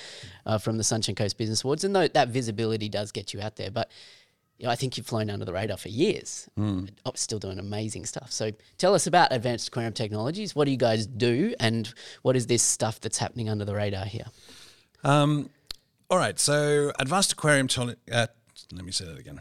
uh, 0.47 0.59
from 0.59 0.79
the 0.79 0.85
Sunshine 0.85 1.15
Coast 1.15 1.39
Business 1.39 1.65
Awards. 1.65 1.85
And 1.85 1.95
though 1.95 2.09
that 2.09 2.29
visibility 2.29 2.89
does 2.89 3.13
get 3.13 3.33
you 3.33 3.41
out 3.41 3.57
there, 3.57 3.71
but 3.71 3.91
you 4.61 4.67
know, 4.67 4.73
I 4.73 4.77
think 4.77 4.99
you've 4.99 5.07
flown 5.07 5.31
under 5.31 5.47
the 5.47 5.55
radar 5.55 5.79
for 5.79 5.89
years, 5.89 6.47
mm. 6.59 6.91
still 7.15 7.39
doing 7.39 7.59
amazing 7.59 8.05
stuff. 8.05 8.31
So 8.31 8.51
tell 8.77 8.95
us 8.95 9.07
about 9.07 9.33
Advanced 9.33 9.69
Aquarium 9.69 9.95
Technologies. 9.95 10.55
What 10.55 10.67
do 10.67 10.71
you 10.71 10.77
guys 10.77 11.07
do, 11.07 11.55
and 11.59 11.91
what 12.21 12.37
is 12.37 12.47
this 12.47 12.63
stuff 12.63 13.01
that's 13.01 13.17
happening 13.17 13.49
under 13.49 13.65
the 13.65 13.75
radar 13.75 14.05
here? 14.05 14.27
Um, 15.03 15.49
all 16.11 16.19
right, 16.19 16.39
so 16.39 16.93
Advanced 16.99 17.33
Aquarium, 17.33 17.69
to- 17.69 17.97
uh, 18.13 18.27
let 18.73 18.85
me 18.85 18.93
say 18.93 19.07
that 19.07 19.19
again. 19.19 19.41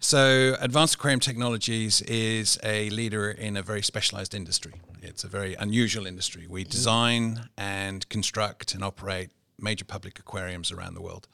So 0.00 0.54
Advanced 0.60 0.94
Aquarium 0.94 1.18
Technologies 1.18 2.02
is 2.02 2.58
a 2.62 2.88
leader 2.90 3.30
in 3.30 3.56
a 3.56 3.62
very 3.62 3.82
specialized 3.82 4.32
industry. 4.32 4.74
It's 5.02 5.24
a 5.24 5.28
very 5.28 5.54
unusual 5.54 6.06
industry. 6.06 6.46
We 6.48 6.62
design 6.62 7.48
and 7.56 8.08
construct 8.08 8.74
and 8.74 8.84
operate 8.84 9.30
major 9.58 9.84
public 9.84 10.18
aquariums 10.20 10.70
around 10.70 10.94
the 10.94 11.02
world. 11.02 11.26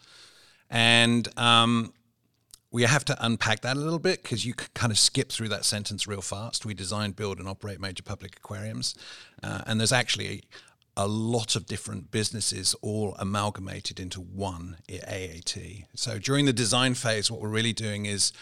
And 0.70 1.28
um, 1.38 1.92
we 2.70 2.84
have 2.84 3.04
to 3.04 3.16
unpack 3.24 3.60
that 3.60 3.76
a 3.76 3.80
little 3.80 3.98
bit 3.98 4.22
because 4.22 4.46
you 4.46 4.54
kind 4.54 4.90
of 4.90 4.98
skip 4.98 5.30
through 5.30 5.48
that 5.48 5.66
sentence 5.66 6.06
real 6.06 6.22
fast. 6.22 6.64
We 6.64 6.72
design, 6.72 7.12
build, 7.12 7.38
and 7.38 7.46
operate 7.46 7.80
major 7.80 8.02
public 8.02 8.36
aquariums, 8.38 8.94
uh, 9.42 9.60
and 9.66 9.78
there's 9.78 9.92
actually 9.92 10.44
a 10.96 11.06
lot 11.06 11.56
of 11.56 11.66
different 11.66 12.10
businesses 12.10 12.74
all 12.82 13.16
amalgamated 13.18 13.98
into 13.98 14.20
one 14.20 14.76
AAT. 14.88 15.56
So 15.94 16.18
during 16.18 16.44
the 16.46 16.52
design 16.52 16.94
phase, 16.94 17.30
what 17.30 17.40
we're 17.40 17.48
really 17.48 17.72
doing 17.72 18.06
is 18.06 18.32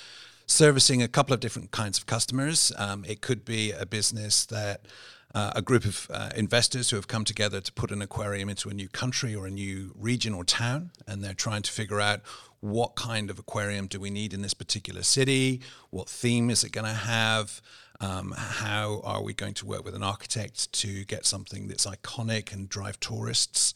servicing 0.46 1.02
a 1.02 1.08
couple 1.08 1.32
of 1.32 1.40
different 1.40 1.70
kinds 1.70 1.98
of 1.98 2.06
customers. 2.06 2.72
Um, 2.76 3.04
it 3.06 3.20
could 3.20 3.44
be 3.44 3.72
a 3.72 3.86
business 3.86 4.44
that 4.46 4.86
uh, 5.34 5.52
a 5.56 5.62
group 5.62 5.84
of 5.84 6.10
uh, 6.12 6.30
investors 6.36 6.90
who 6.90 6.96
have 6.96 7.08
come 7.08 7.24
together 7.24 7.60
to 7.60 7.72
put 7.72 7.90
an 7.90 8.02
aquarium 8.02 8.48
into 8.48 8.68
a 8.68 8.74
new 8.74 8.88
country 8.88 9.34
or 9.34 9.46
a 9.46 9.50
new 9.50 9.92
region 9.98 10.34
or 10.34 10.44
town, 10.44 10.90
and 11.06 11.22
they're 11.22 11.34
trying 11.34 11.62
to 11.62 11.70
figure 11.70 12.00
out 12.00 12.20
what 12.60 12.94
kind 12.94 13.30
of 13.30 13.38
aquarium 13.38 13.86
do 13.86 13.98
we 13.98 14.10
need 14.10 14.32
in 14.32 14.42
this 14.42 14.54
particular 14.54 15.02
city, 15.02 15.60
what 15.90 16.08
theme 16.08 16.48
is 16.48 16.62
it 16.62 16.72
going 16.72 16.86
to 16.86 16.92
have. 16.92 17.60
Um, 18.00 18.34
how 18.36 19.00
are 19.04 19.22
we 19.22 19.32
going 19.32 19.54
to 19.54 19.66
work 19.66 19.84
with 19.84 19.94
an 19.94 20.02
architect 20.02 20.72
to 20.72 21.04
get 21.04 21.24
something 21.24 21.68
that's 21.68 21.86
iconic 21.86 22.52
and 22.52 22.68
drive 22.68 22.98
tourists? 22.98 23.74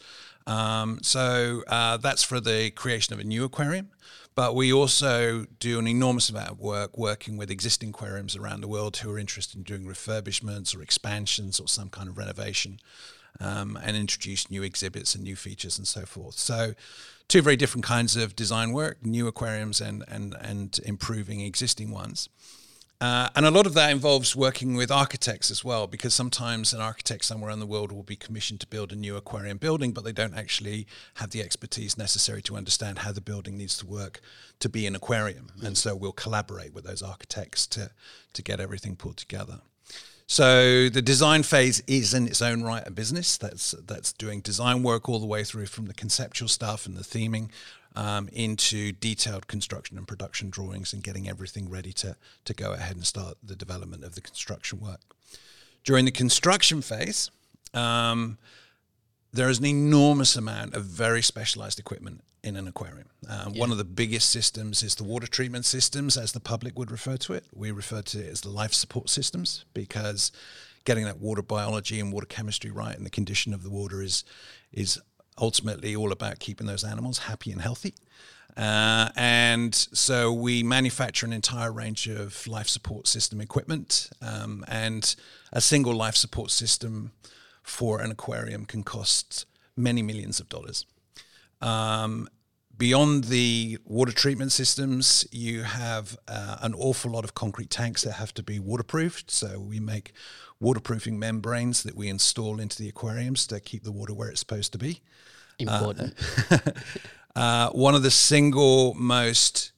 Um, 0.48 0.98
so 1.02 1.62
uh, 1.68 1.96
that's 1.98 2.22
for 2.22 2.40
the 2.40 2.70
creation 2.70 3.14
of 3.14 3.20
a 3.20 3.25
new 3.25 3.44
aquarium. 3.44 3.90
But 4.37 4.55
we 4.55 4.71
also 4.71 5.47
do 5.59 5.78
an 5.78 5.88
enormous 5.88 6.28
amount 6.28 6.50
of 6.50 6.61
work 6.61 6.97
working 6.99 7.38
with 7.38 7.50
existing 7.50 7.88
aquariums 7.88 8.37
around 8.37 8.61
the 8.61 8.69
world 8.69 8.99
who 8.99 9.11
are 9.11 9.19
interested 9.19 9.57
in 9.57 9.62
doing 9.62 9.85
refurbishments 9.87 10.76
or 10.76 10.83
expansions 10.83 11.59
or 11.59 11.66
some 11.66 11.88
kind 11.88 12.07
of 12.11 12.19
renovation 12.19 12.78
um, 13.40 13.78
and 13.83 13.97
introduce 13.97 14.50
new 14.50 14.62
exhibits 14.62 15.14
and 15.14 15.25
new 15.25 15.37
features 15.37 15.78
and 15.78 15.88
so 15.88 16.02
forth. 16.02 16.35
So, 16.35 16.75
two 17.28 17.40
very 17.40 17.57
different 17.57 17.87
kinds 17.87 18.14
of 18.14 18.37
design 18.37 18.73
work 18.73 19.05
new 19.05 19.26
aquariums 19.26 19.81
and, 19.81 20.05
and, 20.07 20.37
and 20.38 20.78
improving 20.85 21.40
existing 21.40 21.90
ones. 21.90 22.28
Uh, 22.99 23.29
and 23.37 23.45
a 23.45 23.50
lot 23.50 23.67
of 23.67 23.75
that 23.75 23.91
involves 23.91 24.35
working 24.35 24.75
with 24.75 24.91
architects 24.91 25.50
as 25.50 25.62
well, 25.62 25.87
because 25.87 26.15
sometimes 26.15 26.73
an 26.73 26.81
architect 26.81 27.25
somewhere 27.25 27.50
in 27.50 27.61
the 27.61 27.67
world 27.67 27.93
will 27.93 28.03
be 28.03 28.17
commissioned 28.17 28.61
to 28.61 28.67
build 28.67 28.91
a 28.91 28.97
new 28.97 29.17
aquarium 29.17 29.59
building, 29.59 29.93
but 29.93 30.03
they 30.03 30.12
don't 30.12 30.35
actually 30.35 30.87
have 31.15 31.31
the 31.31 31.43
expertise 31.43 31.99
necessary 31.99 32.41
to 32.41 32.57
understand 32.57 33.00
how 33.00 33.12
the 33.12 33.21
building 33.21 33.59
needs 33.59 33.76
to 33.76 33.87
work 33.87 34.21
to 34.61 34.69
be 34.69 34.87
an 34.87 34.97
aquarium. 34.97 35.50
Mm. 35.59 35.67
And 35.67 35.79
so 35.79 35.95
we'll 35.95 36.12
collaborate 36.12 36.73
with 36.73 36.85
those 36.85 37.03
architects 37.03 37.67
to, 37.69 37.91
to 38.33 38.43
get 38.43 38.61
everything 38.61 38.97
pulled 38.97 39.19
together. 39.19 39.61
So 40.29 40.88
the 40.88 41.03
design 41.03 41.45
phase 41.45 41.83
is 41.87 42.12
in 42.12 42.26
its 42.26 42.43
own 42.43 42.62
right 42.65 42.83
a 42.85 42.91
business. 42.91 43.38
That's 43.38 43.73
that's 43.87 44.12
doing 44.12 44.41
design 44.41 44.83
work 44.83 45.09
all 45.09 45.21
the 45.21 45.26
way 45.26 45.45
through 45.45 45.67
from 45.67 45.87
the 45.87 45.95
conceptual 45.95 46.49
stuff 46.49 46.85
and 46.85 46.97
the 46.97 47.05
theming 47.05 47.50
um, 47.97 48.29
into 48.33 48.93
detailed 48.93 49.47
construction 49.47 49.97
and 49.97 50.07
production 50.07 50.50
drawings 50.50 50.93
and 50.93 51.03
getting 51.03 51.29
everything 51.29 51.69
ready 51.69 51.93
to, 51.95 52.17
to 52.45 52.55
go 52.55 52.73
ahead 52.73 52.95
and 52.95 53.07
start 53.07 53.38
the 53.43 53.57
development 53.57 54.05
of 54.05 54.15
the 54.15 54.21
construction 54.21 54.81
work. 54.81 55.00
During 55.83 56.05
the 56.05 56.11
construction 56.11 56.83
phase, 56.83 57.31
um, 57.73 58.38
there 59.33 59.49
is 59.49 59.59
an 59.59 59.67
enormous 59.67 60.37
amount 60.37 60.75
of 60.75 60.85
very 60.85 61.23
specialized 61.23 61.79
equipment 61.79 62.23
in 62.43 62.57
an 62.57 62.69
aquarium. 62.69 63.09
Um, 63.29 63.55
yeah. 63.55 63.61
One 63.61 63.73
of 63.73 63.79
the 63.79 63.85
biggest 63.85 64.31
systems 64.31 64.83
is 64.83 64.95
the 64.95 65.05
water 65.05 65.26
treatment 65.26 65.65
systems, 65.65 66.17
as 66.17 66.33
the 66.33 66.41
public 66.41 66.79
would 66.79 66.91
refer 66.91 67.17
to 67.19 67.33
it. 67.33 67.45
We 67.53 67.71
refer 67.71 68.03
to 68.03 68.19
it 68.19 68.31
as 68.31 68.43
the 68.43 68.50
life 68.50 68.73
support 68.73 69.11
systems 69.11 69.65
because 69.75 70.33
getting 70.85 71.05
that 71.05 71.19
water 71.19 71.43
biology 71.43 71.99
and 71.99 72.12
water 72.12 72.26
chemistry 72.26 72.71
right 72.71 72.97
and 72.97 73.05
the 73.05 73.11
condition 73.11 73.53
of 73.53 73.62
the 73.62 73.71
water 73.71 74.00
is 74.00 74.23
is 74.73 75.00
ultimately 75.38 75.95
all 75.95 76.12
about 76.12 76.38
keeping 76.38 76.66
those 76.66 76.85
animals 76.85 77.19
happy 77.19 77.52
and 77.52 77.61
healthy. 77.61 77.95
Uh, 78.57 79.11
and 79.16 79.75
so 79.75 80.33
we 80.33 80.62
manufacture 80.62 81.26
an 81.26 81.33
entire 81.33 81.71
range 81.71 82.09
of 82.09 82.47
life 82.47 82.69
support 82.69 83.07
system 83.07 83.40
equipment, 83.40 84.09
um, 84.23 84.64
and 84.66 85.14
a 85.52 85.61
single 85.61 85.95
life 85.95 86.16
support 86.16 86.50
system 86.50 87.12
for 87.62 88.00
an 88.00 88.11
aquarium 88.11 88.64
can 88.64 88.83
cost 88.83 89.45
many 89.76 90.00
millions 90.00 90.40
of 90.40 90.49
dollars. 90.49 90.87
Um, 91.61 92.28
beyond 92.78 93.25
the 93.25 93.78
water 93.85 94.12
treatment 94.12 94.52
systems, 94.52 95.26
you 95.30 95.62
have 95.62 96.18
uh, 96.28 96.59
an 96.61 96.75
awful 96.75 97.11
lot 97.11 97.25
of 97.25 97.35
concrete 97.35 97.71
tanks 97.71 98.02
that 98.02 98.12
have 98.12 98.35
to 98.35 98.42
be 98.42 98.59
waterproofed. 98.59 99.30
So 99.30 99.59
we 99.61 99.80
make 99.80 100.12
waterproofing 100.61 101.18
membranes 101.18 101.83
that 101.83 101.97
we 101.97 102.09
install 102.09 102.61
into 102.61 102.78
the 102.78 102.88
aquariums 102.88 103.47
to 103.49 103.61
keep 103.61 103.85
the 103.85 103.92
water 103.92 104.14
where 104.14 104.28
it's 104.28 104.40
supposed 104.40 104.73
to 104.73 104.78
be. 104.78 105.00
Important. 105.59 106.14
Uh, 106.50 106.59
uh, 107.37 107.71
one 107.71 107.95
of 107.95 108.02
the 108.02 108.11
single 108.11 108.95
most 108.95 109.73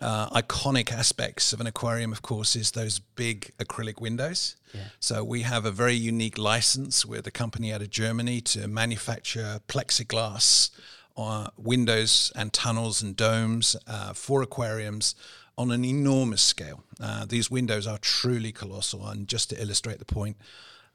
uh, 0.00 0.28
iconic 0.30 0.92
aspects 0.92 1.52
of 1.52 1.60
an 1.60 1.66
aquarium, 1.66 2.12
of 2.12 2.22
course, 2.22 2.54
is 2.54 2.72
those 2.72 2.98
big 2.98 3.52
acrylic 3.58 4.00
windows. 4.00 4.56
Yeah. 4.74 4.82
So 5.00 5.24
we 5.24 5.42
have 5.42 5.64
a 5.64 5.70
very 5.70 5.94
unique 5.94 6.36
license 6.36 7.06
with 7.06 7.26
a 7.26 7.30
company 7.30 7.72
out 7.72 7.80
of 7.80 7.90
Germany 7.90 8.42
to 8.42 8.68
manufacture 8.68 9.60
plexiglass 9.68 10.70
uh, 11.16 11.48
windows 11.56 12.32
and 12.36 12.52
tunnels 12.52 13.02
and 13.02 13.16
domes 13.16 13.76
uh, 13.86 14.12
for 14.12 14.42
aquariums 14.42 15.14
on 15.58 15.70
an 15.70 15.84
enormous 15.84 16.42
scale. 16.42 16.84
Uh, 17.00 17.24
these 17.24 17.50
windows 17.50 17.86
are 17.86 17.98
truly 17.98 18.52
colossal. 18.52 19.06
And 19.06 19.26
just 19.26 19.50
to 19.50 19.60
illustrate 19.60 19.98
the 19.98 20.04
point, 20.04 20.36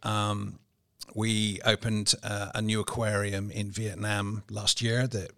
um, 0.03 0.59
we 1.15 1.59
opened 1.65 2.13
uh, 2.23 2.51
a 2.53 2.61
new 2.61 2.79
aquarium 2.79 3.51
in 3.51 3.71
Vietnam 3.71 4.43
last 4.49 4.81
year 4.81 5.07
that 5.07 5.31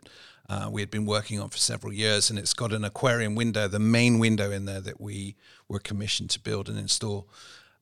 uh, 0.49 0.69
we 0.69 0.81
had 0.81 0.91
been 0.91 1.05
working 1.05 1.39
on 1.39 1.49
for 1.49 1.57
several 1.57 1.93
years, 1.93 2.29
and 2.29 2.37
it's 2.37 2.53
got 2.53 2.73
an 2.73 2.83
aquarium 2.83 3.33
window, 3.33 3.67
the 3.67 3.79
main 3.79 4.19
window 4.19 4.51
in 4.51 4.65
there 4.65 4.81
that 4.81 4.99
we 4.99 5.35
were 5.69 5.79
commissioned 5.79 6.29
to 6.31 6.39
build 6.39 6.67
and 6.67 6.77
install. 6.77 7.27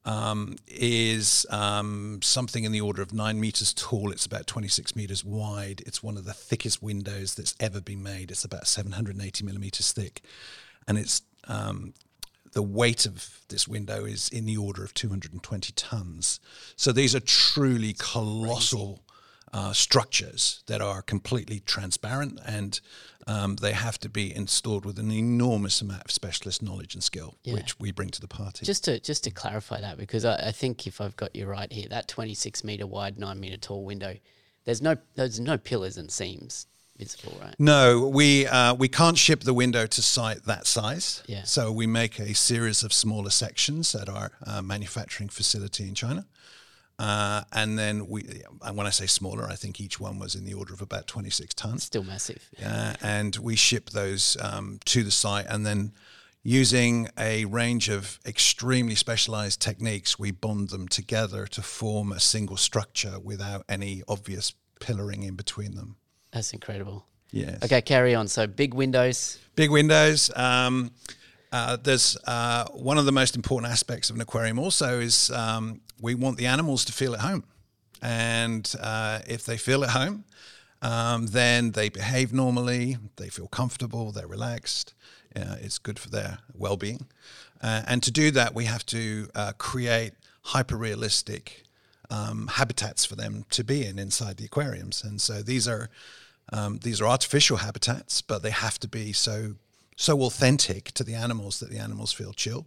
Um, 0.03 0.55
is 0.67 1.45
um, 1.51 2.21
something 2.23 2.63
in 2.63 2.71
the 2.71 2.81
order 2.81 3.03
of 3.03 3.13
nine 3.13 3.39
meters 3.39 3.71
tall. 3.71 4.11
It's 4.11 4.25
about 4.25 4.47
26 4.47 4.95
meters 4.95 5.23
wide. 5.23 5.83
It's 5.85 6.01
one 6.01 6.17
of 6.17 6.25
the 6.25 6.33
thickest 6.33 6.81
windows 6.81 7.35
that's 7.35 7.53
ever 7.59 7.79
been 7.79 8.01
made. 8.01 8.31
It's 8.31 8.43
about 8.43 8.65
780 8.65 9.45
millimeters 9.45 9.91
thick, 9.91 10.23
and 10.87 10.97
it's 10.97 11.21
um, 11.47 11.93
the 12.53 12.61
weight 12.61 13.05
of 13.05 13.41
this 13.49 13.67
window 13.67 14.05
is 14.05 14.29
in 14.29 14.45
the 14.45 14.57
order 14.57 14.83
of 14.83 14.93
220 14.93 15.71
tons. 15.73 16.39
So 16.75 16.91
these 16.91 17.15
are 17.15 17.19
truly 17.19 17.93
colossal 17.93 19.03
uh, 19.53 19.73
structures 19.73 20.63
that 20.67 20.81
are 20.81 21.01
completely 21.01 21.59
transparent 21.59 22.39
and 22.45 22.79
um, 23.27 23.57
they 23.57 23.73
have 23.73 23.99
to 23.99 24.09
be 24.09 24.35
installed 24.35 24.85
with 24.85 24.97
an 24.97 25.11
enormous 25.11 25.81
amount 25.81 26.05
of 26.05 26.11
specialist 26.11 26.61
knowledge 26.61 26.93
and 26.95 27.03
skill, 27.03 27.35
yeah. 27.43 27.53
which 27.53 27.79
we 27.79 27.91
bring 27.91 28.09
to 28.09 28.21
the 28.21 28.27
party. 28.27 28.65
Just 28.65 28.83
to 28.85 28.99
just 28.99 29.23
to 29.25 29.31
clarify 29.31 29.79
that, 29.81 29.97
because 29.97 30.25
I, 30.25 30.47
I 30.47 30.51
think 30.51 30.87
if 30.87 30.99
I've 30.99 31.15
got 31.15 31.35
you 31.35 31.45
right 31.45 31.71
here, 31.71 31.87
that 31.89 32.07
26 32.07 32.63
meter 32.63 32.87
wide, 32.87 33.19
nine 33.19 33.39
meter 33.39 33.57
tall 33.57 33.85
window, 33.85 34.15
there's 34.65 34.81
no 34.81 34.97
there's 35.15 35.39
no 35.39 35.57
pillars 35.57 35.97
and 35.97 36.11
seams 36.11 36.67
visible, 36.97 37.37
right? 37.41 37.55
No, 37.59 38.07
we 38.07 38.47
uh, 38.47 38.73
we 38.73 38.87
can't 38.87 39.17
ship 39.17 39.41
the 39.41 39.53
window 39.53 39.85
to 39.85 40.01
site 40.01 40.43
that 40.45 40.67
size. 40.67 41.23
Yeah. 41.27 41.43
So 41.43 41.71
we 41.71 41.87
make 41.87 42.19
a 42.19 42.33
series 42.33 42.83
of 42.83 42.93
smaller 42.93 43.29
sections 43.29 43.93
at 43.95 44.09
our 44.09 44.31
uh, 44.45 44.61
manufacturing 44.61 45.29
facility 45.29 45.87
in 45.87 45.95
China. 45.95 46.25
Uh, 47.01 47.43
and 47.51 47.79
then 47.79 48.07
we, 48.07 48.43
and 48.61 48.77
when 48.77 48.85
I 48.85 48.91
say 48.91 49.07
smaller, 49.07 49.47
I 49.49 49.55
think 49.55 49.81
each 49.81 49.99
one 49.99 50.19
was 50.19 50.35
in 50.35 50.45
the 50.45 50.53
order 50.53 50.71
of 50.71 50.83
about 50.83 51.07
26 51.07 51.55
tons. 51.55 51.83
Still 51.85 52.03
massive. 52.03 52.47
Uh, 52.63 52.93
and 53.01 53.35
we 53.37 53.55
ship 53.55 53.89
those 53.89 54.37
um, 54.39 54.79
to 54.85 55.01
the 55.01 55.09
site, 55.09 55.47
and 55.49 55.65
then 55.65 55.93
using 56.43 57.09
a 57.17 57.45
range 57.45 57.89
of 57.89 58.19
extremely 58.23 58.93
specialized 58.93 59.59
techniques, 59.59 60.19
we 60.19 60.29
bond 60.29 60.69
them 60.69 60.87
together 60.87 61.47
to 61.47 61.63
form 61.63 62.11
a 62.11 62.19
single 62.19 62.57
structure 62.57 63.19
without 63.19 63.65
any 63.67 64.03
obvious 64.07 64.53
pillaring 64.79 65.23
in 65.23 65.33
between 65.33 65.73
them. 65.73 65.95
That's 66.31 66.53
incredible. 66.53 67.07
Yes. 67.31 67.63
Okay, 67.63 67.81
carry 67.81 68.13
on. 68.13 68.27
So 68.27 68.45
big 68.45 68.75
windows. 68.75 69.39
Big 69.55 69.71
windows. 69.71 70.29
Um, 70.35 70.91
uh, 71.51 71.77
there's 71.77 72.17
uh, 72.25 72.65
one 72.69 72.97
of 72.97 73.05
the 73.05 73.11
most 73.11 73.35
important 73.35 73.71
aspects 73.71 74.09
of 74.09 74.15
an 74.15 74.21
aquarium 74.21 74.57
also 74.59 74.99
is 74.99 75.29
um, 75.31 75.81
we 75.99 76.15
want 76.15 76.37
the 76.37 76.45
animals 76.45 76.85
to 76.85 76.93
feel 76.93 77.13
at 77.13 77.19
home. 77.19 77.43
And 78.01 78.73
uh, 78.81 79.19
if 79.27 79.45
they 79.45 79.57
feel 79.57 79.83
at 79.83 79.91
home, 79.91 80.23
um, 80.81 81.27
then 81.27 81.71
they 81.71 81.89
behave 81.89 82.33
normally, 82.33 82.97
they 83.17 83.29
feel 83.29 83.47
comfortable, 83.47 84.11
they're 84.11 84.27
relaxed. 84.27 84.93
Uh, 85.35 85.57
it's 85.61 85.77
good 85.77 85.99
for 85.99 86.09
their 86.09 86.39
well 86.55 86.77
being. 86.77 87.05
Uh, 87.61 87.83
and 87.85 88.01
to 88.03 88.11
do 88.11 88.31
that, 88.31 88.55
we 88.55 88.65
have 88.65 88.85
to 88.87 89.27
create 89.59 90.13
hyper 90.43 90.75
realistic 90.75 91.63
um, 92.09 92.47
habitats 92.47 93.05
for 93.05 93.15
them 93.15 93.45
to 93.51 93.63
be 93.63 93.85
in 93.85 93.97
inside 93.97 94.37
the 94.37 94.45
aquariums. 94.45 95.03
And 95.03 95.21
so 95.21 95.41
these 95.41 95.67
are 95.67 95.89
um, 96.53 96.79
these 96.83 96.99
are 96.99 97.07
artificial 97.07 97.57
habitats, 97.57 98.21
but 98.21 98.43
they 98.43 98.49
have 98.49 98.77
to 98.79 98.87
be 98.87 99.13
so 99.13 99.55
so 100.01 100.19
authentic 100.23 100.91
to 100.93 101.03
the 101.03 101.13
animals 101.13 101.59
that 101.59 101.69
the 101.69 101.77
animals 101.77 102.11
feel 102.11 102.33
chill 102.33 102.65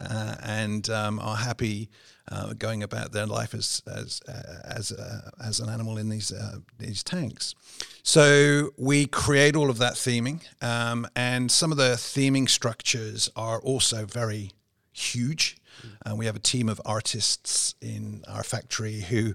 uh, 0.00 0.34
and 0.42 0.90
um, 0.90 1.20
are 1.20 1.36
happy 1.36 1.88
uh, 2.30 2.52
going 2.54 2.82
about 2.82 3.12
their 3.12 3.26
life 3.26 3.54
as 3.54 3.82
as 3.86 4.20
uh, 4.28 4.60
as 4.64 4.90
uh, 4.90 5.30
as 5.42 5.60
an 5.60 5.68
animal 5.68 5.96
in 5.96 6.08
these 6.08 6.32
uh, 6.32 6.58
these 6.78 7.02
tanks. 7.02 7.54
So 8.02 8.70
we 8.76 9.06
create 9.06 9.54
all 9.54 9.70
of 9.70 9.78
that 9.78 9.94
theming, 9.94 10.42
um, 10.60 11.06
and 11.14 11.50
some 11.50 11.70
of 11.70 11.78
the 11.78 11.94
theming 11.94 12.48
structures 12.48 13.30
are 13.36 13.60
also 13.60 14.04
very 14.04 14.52
huge. 14.92 15.56
Uh, 16.04 16.16
we 16.16 16.26
have 16.26 16.36
a 16.36 16.40
team 16.40 16.68
of 16.68 16.80
artists 16.84 17.74
in 17.80 18.24
our 18.28 18.42
factory 18.42 19.00
who 19.00 19.34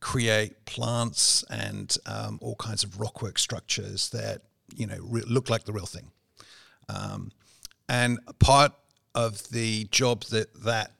create 0.00 0.64
plants 0.64 1.44
and 1.48 1.96
um, 2.06 2.38
all 2.42 2.56
kinds 2.56 2.84
of 2.84 2.98
rockwork 2.98 3.38
structures 3.38 4.10
that 4.10 4.42
you 4.74 4.86
know 4.86 4.98
re- 5.00 5.22
look 5.26 5.48
like 5.48 5.64
the 5.64 5.72
real 5.72 5.86
thing. 5.86 6.10
Um, 6.88 7.32
and 7.88 8.18
part 8.38 8.72
of 9.14 9.48
the 9.50 9.84
job 9.90 10.24
that 10.24 10.54
that 10.64 10.92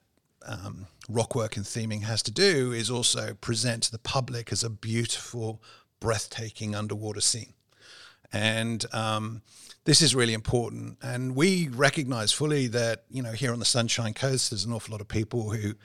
um, 0.45 0.87
rockwork 1.09 1.55
and 1.57 1.65
theming 1.65 2.03
has 2.03 2.21
to 2.23 2.31
do 2.31 2.71
is 2.71 2.89
also 2.89 3.33
present 3.35 3.83
to 3.83 3.91
the 3.91 3.99
public 3.99 4.51
as 4.51 4.63
a 4.63 4.69
beautiful, 4.69 5.61
breathtaking 5.99 6.75
underwater 6.75 7.21
scene. 7.21 7.53
And 8.31 8.85
um, 8.93 9.41
this 9.85 10.01
is 10.01 10.15
really 10.15 10.33
important. 10.33 10.97
And 11.01 11.35
we 11.35 11.67
recognize 11.69 12.31
fully 12.31 12.67
that, 12.67 13.03
you 13.09 13.21
know, 13.21 13.31
here 13.31 13.53
on 13.53 13.59
the 13.59 13.65
Sunshine 13.65 14.13
Coast, 14.13 14.49
there's 14.49 14.65
an 14.65 14.73
awful 14.73 14.91
lot 14.91 15.01
of 15.01 15.07
people 15.07 15.51
who 15.51 15.75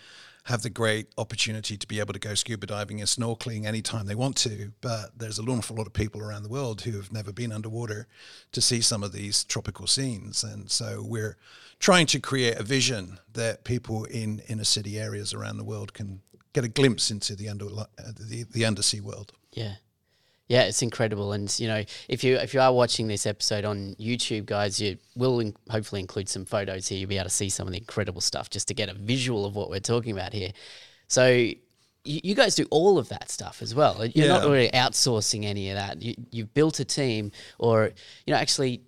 have 0.48 0.62
the 0.62 0.70
great 0.70 1.12
opportunity 1.18 1.76
to 1.76 1.86
be 1.86 2.00
able 2.00 2.14
to 2.14 2.18
go 2.18 2.34
scuba 2.34 2.66
diving 2.66 3.00
and 3.00 3.08
snorkeling 3.08 3.66
anytime 3.66 4.06
they 4.06 4.14
want 4.14 4.34
to. 4.34 4.72
But 4.80 5.10
there's 5.14 5.38
an 5.38 5.46
awful 5.46 5.76
lot 5.76 5.86
of 5.86 5.92
people 5.92 6.22
around 6.22 6.42
the 6.42 6.48
world 6.48 6.80
who 6.80 6.92
have 6.92 7.12
never 7.12 7.32
been 7.32 7.52
underwater 7.52 8.06
to 8.52 8.62
see 8.62 8.80
some 8.80 9.02
of 9.02 9.12
these 9.12 9.44
tropical 9.44 9.86
scenes. 9.86 10.42
And 10.42 10.70
so 10.70 11.04
we're 11.06 11.36
trying 11.80 12.06
to 12.06 12.18
create 12.18 12.56
a 12.56 12.62
vision 12.62 13.18
that 13.34 13.64
people 13.64 14.04
in 14.06 14.40
inner 14.48 14.64
city 14.64 14.98
areas 14.98 15.34
around 15.34 15.58
the 15.58 15.64
world 15.64 15.92
can 15.92 16.22
get 16.54 16.64
a 16.64 16.68
glimpse 16.68 17.10
into 17.10 17.36
the 17.36 17.50
under 17.50 17.66
uh, 17.66 17.84
the, 18.18 18.44
the 18.50 18.64
undersea 18.64 19.00
world. 19.00 19.32
Yeah. 19.52 19.74
Yeah, 20.48 20.62
it's 20.62 20.80
incredible, 20.80 21.32
and 21.32 21.54
you 21.60 21.68
know, 21.68 21.84
if 22.08 22.24
you 22.24 22.36
if 22.36 22.54
you 22.54 22.60
are 22.60 22.72
watching 22.72 23.06
this 23.06 23.26
episode 23.26 23.66
on 23.66 23.94
YouTube, 24.00 24.46
guys, 24.46 24.80
you 24.80 24.96
will 25.14 25.40
in, 25.40 25.54
hopefully 25.68 26.00
include 26.00 26.28
some 26.28 26.46
photos 26.46 26.88
here. 26.88 26.98
You'll 26.98 27.08
be 27.10 27.16
able 27.18 27.24
to 27.24 27.30
see 27.30 27.50
some 27.50 27.66
of 27.68 27.72
the 27.72 27.78
incredible 27.78 28.22
stuff 28.22 28.48
just 28.48 28.66
to 28.68 28.74
get 28.74 28.88
a 28.88 28.94
visual 28.94 29.44
of 29.44 29.54
what 29.54 29.68
we're 29.68 29.78
talking 29.80 30.12
about 30.12 30.32
here. 30.32 30.52
So, 31.06 31.26
you, 31.28 31.54
you 32.04 32.34
guys 32.34 32.54
do 32.54 32.66
all 32.70 32.96
of 32.98 33.10
that 33.10 33.30
stuff 33.30 33.60
as 33.60 33.74
well. 33.74 34.06
You're 34.06 34.26
Yeah. 34.26 34.32
not 34.38 34.44
really 34.44 34.70
outsourcing 34.70 35.44
any 35.44 35.68
of 35.70 35.76
that. 35.76 36.00
You, 36.00 36.14
you've 36.30 36.54
built 36.54 36.80
a 36.80 36.84
team, 36.86 37.30
or 37.58 37.92
you 38.26 38.32
know, 38.32 38.38
actually, 38.40 38.80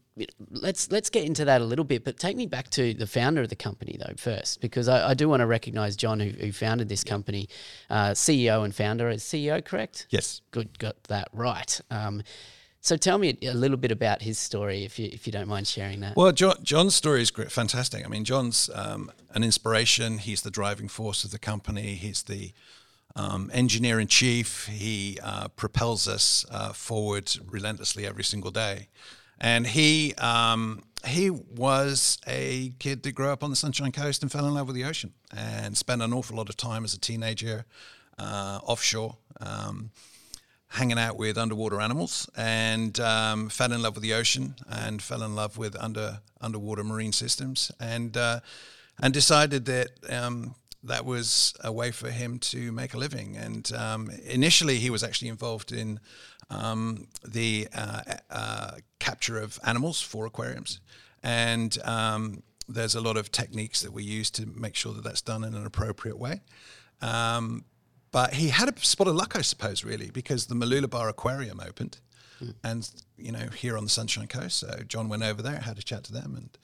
let's 0.51 0.91
let's 0.91 1.11
get 1.11 1.25
into 1.25 1.45
that 1.45 1.61
a 1.61 1.65
little 1.65 1.85
bit. 1.85 2.05
But 2.05 2.19
take 2.19 2.37
me 2.37 2.47
back 2.47 2.71
to 2.71 2.95
the 2.95 3.07
founder 3.07 3.43
of 3.43 3.49
the 3.49 3.57
company 3.57 3.97
though 3.99 4.15
first, 4.17 4.61
because 4.61 4.89
I, 4.89 5.11
I 5.11 5.15
do 5.15 5.29
want 5.29 5.41
to 5.41 5.47
recognise 5.47 5.97
John, 5.97 6.21
who, 6.21 6.31
who 6.31 6.53
founded 6.53 6.89
this 6.89 7.05
company, 7.05 7.49
uh, 7.89 8.11
CEO 8.11 8.65
and 8.65 8.75
founder. 8.75 9.09
Is 9.09 9.23
CEO 9.23 9.65
correct? 9.65 10.07
Yes. 10.11 10.43
Good, 10.51 10.79
got 10.79 11.03
that 11.05 11.29
right. 11.33 11.81
Um, 11.91 12.23
so 12.83 12.97
tell 12.97 13.19
me 13.19 13.37
a 13.43 13.53
little 13.53 13.77
bit 13.77 13.93
about 13.93 14.23
his 14.23 14.39
story, 14.39 14.85
if 14.85 14.99
you 14.99 15.09
if 15.13 15.27
you 15.27 15.33
don't 15.33 15.49
mind 15.49 15.67
sharing 15.67 16.01
that. 16.01 16.17
Well, 16.17 16.33
John, 16.33 16.57
John's 16.63 16.95
story 16.95 17.21
is 17.21 17.31
great, 17.31 17.53
fantastic. 17.53 18.05
I 18.05 18.09
mean, 18.09 18.25
John's 18.25 18.71
um, 18.75 19.13
an 19.35 19.45
inspiration. 19.45 20.19
He's 20.19 20.43
the 20.43 20.51
driving 20.51 20.89
force 20.89 21.25
of 21.25 21.31
the 21.31 21.39
company. 21.39 21.95
He's 21.95 22.23
the 22.23 22.53
um, 23.17 23.51
engineer 23.53 24.01
in 24.01 24.07
chief. 24.07 24.67
He 24.67 25.19
uh, 25.23 25.49
propels 25.49 26.09
us 26.09 26.47
uh, 26.51 26.73
forward 26.73 27.31
relentlessly 27.47 28.07
every 28.07 28.25
single 28.25 28.51
day. 28.51 28.89
And 29.41 29.67
he 29.67 30.15
um, 30.15 30.83
he 31.07 31.31
was 31.31 32.19
a 32.27 32.73
kid 32.79 33.03
that 33.03 33.13
grew 33.13 33.29
up 33.29 33.43
on 33.43 33.51
the 33.51 33.57
Sunshine 33.57 33.93
Coast 33.93 34.23
and 34.23 34.31
fell 34.31 34.47
in 34.47 34.55
love 34.55 34.67
with 34.67 34.77
the 34.77 34.85
ocean 34.85 35.15
and 35.35 35.77
spent 35.77 36.03
an 36.03 36.13
awful 36.13 36.37
lot 36.37 36.49
of 36.49 36.57
time 36.57 36.85
as 36.85 36.95
a 36.95 37.01
teenager 37.01 37.65
uh, 38.19 38.61
offshore. 38.63 39.17
Um, 39.41 39.91
hanging 40.75 40.99
out 40.99 41.17
with 41.17 41.37
underwater 41.37 41.81
animals 41.81 42.31
and 42.37 43.01
um, 43.01 43.49
fell 43.49 43.73
in 43.73 43.83
love 43.83 43.97
with 43.97 44.05
the 44.05 44.15
ocean 44.15 44.55
and 44.69 45.03
fell 45.03 45.25
in 45.25 45.35
love 45.35 45.59
with 45.59 45.75
under 45.83 46.21
underwater 46.41 46.85
marine 46.85 47.11
systems 47.11 47.73
and 47.81 48.17
uh, 48.17 48.39
and 49.03 49.13
decided 49.13 49.65
that 49.65 49.89
um, 50.09 50.55
that 50.85 51.05
was 51.05 51.55
a 51.63 51.73
way 51.73 51.91
for 51.91 52.11
him 52.11 52.39
to 52.39 52.73
make 52.73 52.95
a 52.95 52.99
living. 52.99 53.37
And 53.37 53.71
um, 53.73 54.11
initially, 54.25 54.77
he 54.77 54.91
was 54.91 55.03
actually 55.03 55.29
involved 55.29 55.73
in 55.73 56.01
um, 56.51 57.07
the 57.27 57.69
uh, 57.75 58.03
uh, 58.31 58.71
capture 58.99 59.39
of 59.39 59.59
animals 59.65 60.01
for 60.01 60.27
aquariums, 60.27 60.81
and 61.23 61.79
um, 61.85 62.43
there's 62.69 62.95
a 62.95 63.01
lot 63.01 63.17
of 63.17 63.33
techniques 63.33 63.81
that 63.83 63.93
we 63.93 64.03
use 64.03 64.31
to 64.31 64.47
make 64.47 64.75
sure 64.75 64.93
that 64.93 65.05
that's 65.05 65.23
done 65.23 65.45
in 65.45 65.55
an 65.55 65.67
appropriate 65.67 66.19
way. 66.19 66.41
Um, 67.03 67.65
but 68.13 68.35
he 68.35 68.49
had 68.49 68.69
a 68.69 68.79
spot 68.85 69.07
of 69.07 69.15
luck, 69.15 69.37
I 69.37 69.43
suppose, 69.43 69.85
really, 69.85 70.11
because 70.11 70.47
the 70.47 70.55
Mooloolaba 70.55 71.09
Aquarium 71.09 71.61
opened, 71.61 71.99
and 72.65 72.91
you 73.17 73.33
know 73.33 73.49
here 73.57 73.77
on 73.77 73.85
the 73.85 73.91
Sunshine 73.91 74.27
Coast. 74.27 74.59
So 74.59 74.69
John 74.89 75.09
went 75.09 75.23
over 75.23 75.43
there, 75.43 75.61
had 75.61 75.79
a 75.79 75.83
chat 75.83 76.05
to 76.05 76.13
them, 76.13 76.35
and 76.37 76.59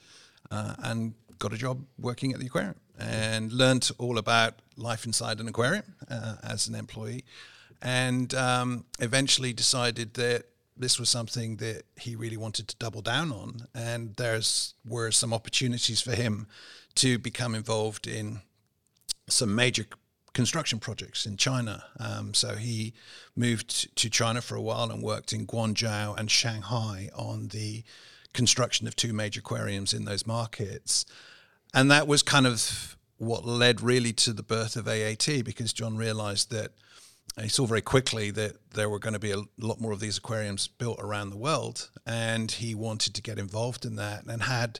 uh, 0.51 0.75
and 0.79 1.13
got 1.39 1.53
a 1.53 1.57
job 1.57 1.85
working 1.97 2.33
at 2.33 2.39
the 2.39 2.47
aquarium, 2.47 2.75
and 2.99 3.51
learnt 3.51 3.91
all 3.97 4.17
about 4.17 4.55
life 4.75 5.05
inside 5.05 5.39
an 5.39 5.47
aquarium 5.47 5.83
uh, 6.09 6.35
as 6.43 6.67
an 6.67 6.75
employee, 6.75 7.23
and 7.81 8.33
um, 8.33 8.85
eventually 8.99 9.53
decided 9.53 10.13
that 10.15 10.45
this 10.75 10.99
was 10.99 11.09
something 11.09 11.57
that 11.57 11.83
he 11.99 12.15
really 12.15 12.37
wanted 12.37 12.67
to 12.67 12.75
double 12.77 13.01
down 13.01 13.31
on, 13.31 13.67
and 13.73 14.15
there's 14.15 14.75
were 14.87 15.11
some 15.11 15.33
opportunities 15.33 16.01
for 16.01 16.13
him 16.13 16.47
to 16.95 17.17
become 17.17 17.55
involved 17.55 18.07
in 18.07 18.41
some 19.29 19.53
major 19.55 19.85
construction 20.33 20.79
projects 20.79 21.25
in 21.25 21.35
China. 21.35 21.83
Um, 21.99 22.33
so 22.33 22.55
he 22.55 22.93
moved 23.35 23.95
to 23.95 24.09
China 24.09 24.41
for 24.41 24.55
a 24.55 24.61
while 24.61 24.91
and 24.91 25.01
worked 25.01 25.33
in 25.33 25.47
Guangzhou 25.47 26.17
and 26.17 26.29
Shanghai 26.29 27.09
on 27.15 27.47
the 27.47 27.83
construction 28.33 28.87
of 28.87 28.95
two 28.95 29.13
major 29.13 29.39
aquariums 29.39 29.93
in 29.93 30.05
those 30.05 30.27
markets. 30.27 31.05
And 31.73 31.89
that 31.89 32.07
was 32.07 32.21
kind 32.21 32.45
of 32.45 32.97
what 33.17 33.45
led 33.45 33.81
really 33.81 34.13
to 34.13 34.31
the 34.31 34.43
birth 34.43 34.75
of 34.75 34.87
AAT 34.87 35.43
because 35.43 35.73
John 35.73 35.97
realized 35.97 36.51
that 36.51 36.71
he 37.41 37.49
saw 37.49 37.65
very 37.65 37.81
quickly 37.81 38.31
that 38.31 38.55
there 38.73 38.89
were 38.89 38.99
going 38.99 39.13
to 39.13 39.19
be 39.19 39.31
a 39.31 39.43
lot 39.59 39.79
more 39.79 39.91
of 39.91 39.99
these 39.99 40.17
aquariums 40.17 40.67
built 40.67 40.99
around 40.99 41.29
the 41.29 41.37
world, 41.37 41.89
and 42.05 42.51
he 42.51 42.73
wanted 42.73 43.13
to 43.13 43.21
get 43.21 43.37
involved 43.37 43.85
in 43.85 43.95
that 43.95 44.25
and 44.25 44.43
had 44.43 44.79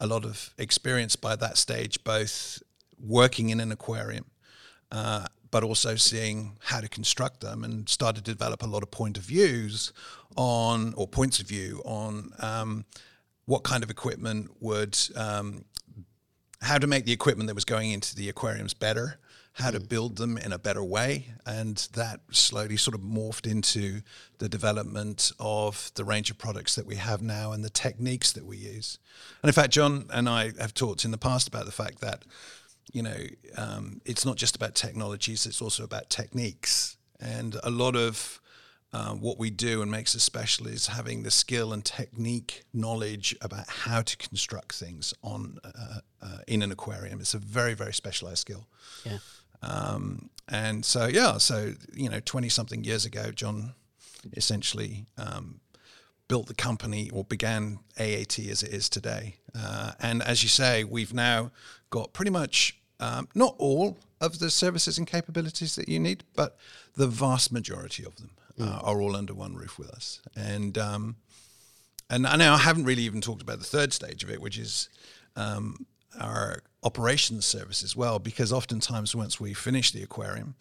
a 0.00 0.06
lot 0.06 0.24
of 0.24 0.54
experience 0.58 1.16
by 1.16 1.36
that 1.36 1.58
stage, 1.58 2.02
both 2.04 2.62
working 2.98 3.50
in 3.50 3.60
an 3.60 3.72
aquarium, 3.72 4.24
uh, 4.90 5.26
but 5.50 5.62
also 5.62 5.96
seeing 5.96 6.56
how 6.60 6.80
to 6.80 6.88
construct 6.88 7.40
them, 7.40 7.62
and 7.62 7.88
started 7.88 8.24
to 8.24 8.32
develop 8.32 8.62
a 8.62 8.66
lot 8.66 8.82
of 8.82 8.90
point 8.90 9.18
of 9.18 9.24
views 9.24 9.92
on 10.36 10.94
or 10.96 11.06
points 11.06 11.40
of 11.40 11.46
view 11.46 11.82
on 11.84 12.32
um, 12.38 12.84
what 13.44 13.64
kind 13.64 13.82
of 13.82 13.90
equipment 13.90 14.50
would 14.60 14.96
um, 15.16 15.64
how 16.60 16.78
to 16.78 16.86
make 16.86 17.04
the 17.04 17.12
equipment 17.12 17.46
that 17.48 17.54
was 17.54 17.64
going 17.64 17.92
into 17.92 18.16
the 18.16 18.28
aquariums 18.28 18.74
better, 18.74 19.18
how 19.58 19.72
to 19.72 19.80
build 19.80 20.16
them 20.16 20.38
in 20.38 20.52
a 20.52 20.58
better 20.58 20.84
way, 20.84 21.26
and 21.44 21.88
that 21.94 22.20
slowly 22.30 22.76
sort 22.76 22.94
of 22.94 23.00
morphed 23.00 23.50
into 23.50 24.00
the 24.38 24.48
development 24.48 25.32
of 25.40 25.90
the 25.94 26.04
range 26.04 26.30
of 26.30 26.38
products 26.38 26.76
that 26.76 26.86
we 26.86 26.94
have 26.94 27.20
now 27.20 27.50
and 27.50 27.64
the 27.64 27.70
techniques 27.70 28.32
that 28.32 28.46
we 28.46 28.56
use. 28.56 28.98
And 29.42 29.48
in 29.48 29.52
fact, 29.52 29.72
John 29.72 30.06
and 30.12 30.28
I 30.28 30.52
have 30.60 30.74
talked 30.74 31.04
in 31.04 31.10
the 31.10 31.18
past 31.18 31.48
about 31.48 31.66
the 31.66 31.72
fact 31.72 32.00
that 32.00 32.24
you 32.92 33.02
know 33.02 33.16
um, 33.56 34.00
it's 34.04 34.24
not 34.24 34.36
just 34.36 34.54
about 34.54 34.76
technologies; 34.76 35.44
it's 35.44 35.60
also 35.60 35.82
about 35.82 36.08
techniques, 36.08 36.96
and 37.18 37.56
a 37.64 37.70
lot 37.70 37.96
of 37.96 38.40
uh, 38.92 39.10
what 39.10 39.38
we 39.38 39.50
do 39.50 39.82
and 39.82 39.90
makes 39.90 40.14
us 40.14 40.22
special 40.22 40.68
is 40.68 40.86
having 40.86 41.24
the 41.24 41.30
skill 41.30 41.72
and 41.72 41.84
technique 41.84 42.62
knowledge 42.72 43.36
about 43.42 43.68
how 43.68 44.02
to 44.02 44.16
construct 44.16 44.72
things 44.74 45.12
on 45.22 45.58
uh, 45.64 45.98
uh, 46.22 46.38
in 46.46 46.62
an 46.62 46.70
aquarium. 46.70 47.20
It's 47.20 47.34
a 47.34 47.38
very 47.38 47.74
very 47.74 47.92
specialized 47.92 48.38
skill. 48.38 48.68
Yeah. 49.04 49.18
Um, 49.62 50.30
and 50.48 50.84
so 50.84 51.06
yeah, 51.06 51.38
so 51.38 51.74
you 51.92 52.08
know, 52.08 52.20
twenty 52.20 52.48
something 52.48 52.84
years 52.84 53.04
ago, 53.04 53.30
John 53.30 53.74
essentially 54.34 55.06
um, 55.16 55.60
built 56.28 56.46
the 56.46 56.54
company 56.54 57.10
or 57.10 57.24
began 57.24 57.78
AAT 57.98 58.38
as 58.38 58.62
it 58.62 58.72
is 58.72 58.88
today. 58.88 59.36
Uh, 59.54 59.92
and 60.00 60.22
as 60.22 60.42
you 60.42 60.48
say, 60.48 60.84
we've 60.84 61.14
now 61.14 61.50
got 61.90 62.12
pretty 62.12 62.30
much 62.30 62.78
um, 63.00 63.28
not 63.34 63.54
all 63.58 63.98
of 64.20 64.38
the 64.38 64.50
services 64.50 64.98
and 64.98 65.06
capabilities 65.06 65.76
that 65.76 65.88
you 65.88 65.98
need, 65.98 66.24
but 66.34 66.56
the 66.94 67.06
vast 67.06 67.52
majority 67.52 68.04
of 68.04 68.16
them 68.16 68.30
uh, 68.60 68.80
are 68.82 69.00
all 69.00 69.16
under 69.16 69.34
one 69.34 69.54
roof 69.54 69.78
with 69.78 69.90
us. 69.90 70.20
And 70.36 70.76
um, 70.76 71.16
and 72.10 72.26
I 72.26 72.36
know 72.36 72.54
I 72.54 72.58
haven't 72.58 72.84
really 72.84 73.02
even 73.02 73.20
talked 73.20 73.42
about 73.42 73.58
the 73.58 73.64
third 73.64 73.92
stage 73.92 74.24
of 74.24 74.30
it, 74.30 74.40
which 74.40 74.58
is 74.58 74.88
um, 75.36 75.86
our 76.18 76.62
operations 76.82 77.44
service 77.46 77.82
as 77.82 77.96
well, 77.96 78.18
because 78.18 78.52
oftentimes 78.52 79.14
once 79.14 79.40
we 79.40 79.54
finish 79.54 79.90
the 79.90 80.02
aquarium, 80.02 80.54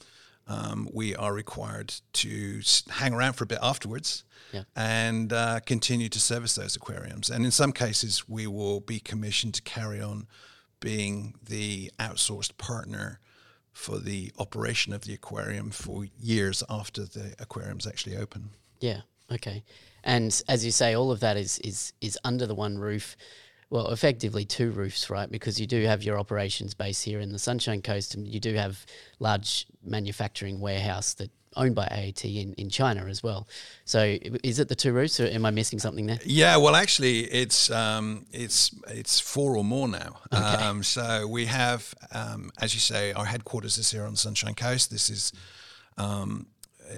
um, 0.48 0.88
we 0.94 1.16
are 1.16 1.34
required 1.34 1.94
to 2.14 2.62
hang 2.90 3.14
around 3.14 3.34
for 3.34 3.44
a 3.44 3.48
bit 3.48 3.60
afterwards 3.62 4.24
Yeah. 4.54 4.64
and 4.76 5.34
uh, 5.34 5.60
continue 5.66 6.08
to 6.10 6.20
service 6.20 6.56
those 6.56 6.76
aquariums. 6.76 7.30
And 7.30 7.44
in 7.46 7.52
some 7.52 7.74
cases, 7.74 8.30
we 8.30 8.48
will 8.48 8.80
be 8.80 9.00
commissioned 9.00 9.54
to 9.56 9.62
carry 9.62 10.02
on 10.02 10.28
being 10.80 11.36
the 11.44 11.92
outsourced 12.00 12.58
partner 12.58 13.20
for 13.74 14.00
the 14.00 14.32
operation 14.40 14.94
of 14.94 15.02
the 15.02 15.14
aquarium 15.14 15.70
for 15.70 16.06
years 16.18 16.64
after 16.70 17.04
the 17.04 17.36
aquarium's 17.40 17.86
actually 17.86 18.16
open. 18.18 18.52
Yeah. 18.80 19.02
Okay. 19.32 19.64
And 20.04 20.42
as 20.48 20.64
you 20.64 20.72
say, 20.72 20.96
all 20.96 21.12
of 21.12 21.20
that 21.20 21.36
is 21.36 21.60
is 21.60 21.92
is 22.00 22.18
under 22.24 22.48
the 22.48 22.56
one 22.56 22.78
roof. 22.78 23.18
Well, 23.70 23.92
effectively 23.92 24.46
two 24.46 24.72
roofs, 24.72 25.10
right? 25.10 25.30
Because 25.30 25.60
you 25.60 25.68
do 25.68 25.84
have 25.86 26.04
your 26.04 26.18
operations 26.20 26.74
base 26.74 27.02
here 27.02 27.20
in 27.20 27.32
the 27.32 27.40
Sunshine 27.40 27.82
Coast, 27.82 28.16
and 28.16 28.28
you 28.28 28.40
do 28.40 28.54
have 28.54 28.86
large 29.20 29.66
manufacturing 29.84 30.60
warehouse 30.60 31.14
that 31.16 31.30
owned 31.56 31.76
by 31.76 31.86
AAT 31.86 32.24
in, 32.24 32.54
in 32.54 32.70
China 32.70 33.06
as 33.08 33.22
well. 33.24 33.48
So 33.84 34.18
is 34.44 34.60
it 34.60 34.70
the 34.70 34.76
two 34.76 34.94
roofs, 34.94 35.20
or 35.20 35.26
am 35.26 35.46
I 35.46 35.52
missing 35.52 35.80
something 35.80 36.06
there? 36.06 36.20
Yeah, 36.24 36.58
well, 36.58 36.76
actually, 36.76 37.22
it's 37.22 37.70
um, 37.70 38.26
it's 38.32 38.74
it's 38.88 39.20
four 39.20 39.58
or 39.58 39.66
more 39.66 39.88
now. 39.88 40.20
Okay. 40.34 40.44
Um, 40.44 40.84
so 40.84 41.28
we 41.28 41.48
have, 41.48 41.94
um, 42.12 42.52
as 42.62 42.74
you 42.74 42.80
say, 42.80 43.12
our 43.14 43.26
headquarters 43.26 43.78
is 43.78 43.92
here 43.92 44.04
on 44.04 44.12
the 44.12 44.18
Sunshine 44.18 44.56
Coast. 44.56 44.92
This 44.92 45.10
is. 45.10 45.32
Um, 45.98 46.48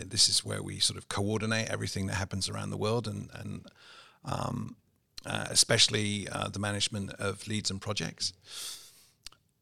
this 0.05 0.29
is 0.29 0.45
where 0.45 0.61
we 0.61 0.77
sort 0.77 0.99
of 0.99 1.09
coordinate 1.09 1.67
everything 1.67 2.05
that 2.05 2.13
happens 2.13 2.47
around 2.47 2.69
the 2.69 2.77
world, 2.77 3.07
and, 3.07 3.27
and 3.33 3.65
um, 4.23 4.75
uh, 5.25 5.47
especially 5.49 6.27
uh, 6.29 6.49
the 6.49 6.59
management 6.59 7.11
of 7.13 7.47
leads 7.47 7.69
and 7.71 7.81
projects. 7.81 8.33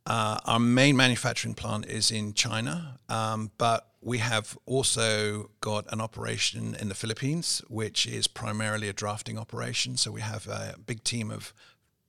Uh, 0.06 0.40
our 0.46 0.60
main 0.60 0.96
manufacturing 0.96 1.54
plant 1.54 1.86
is 1.86 2.12
in 2.12 2.34
China, 2.34 2.98
um, 3.10 3.52
but 3.58 3.90
we 4.02 4.20
have 4.20 4.58
also 4.66 5.50
got 5.60 5.92
an 5.92 6.00
operation 6.00 6.76
in 6.80 6.88
the 6.88 6.96
Philippines, 6.96 7.62
which 7.68 8.08
is 8.08 8.26
primarily 8.26 8.88
a 8.88 8.94
drafting 8.94 9.38
operation. 9.38 9.98
So 9.98 10.12
we 10.12 10.22
have 10.22 10.48
a 10.48 10.76
big 10.86 11.04
team 11.04 11.30
of 11.30 11.54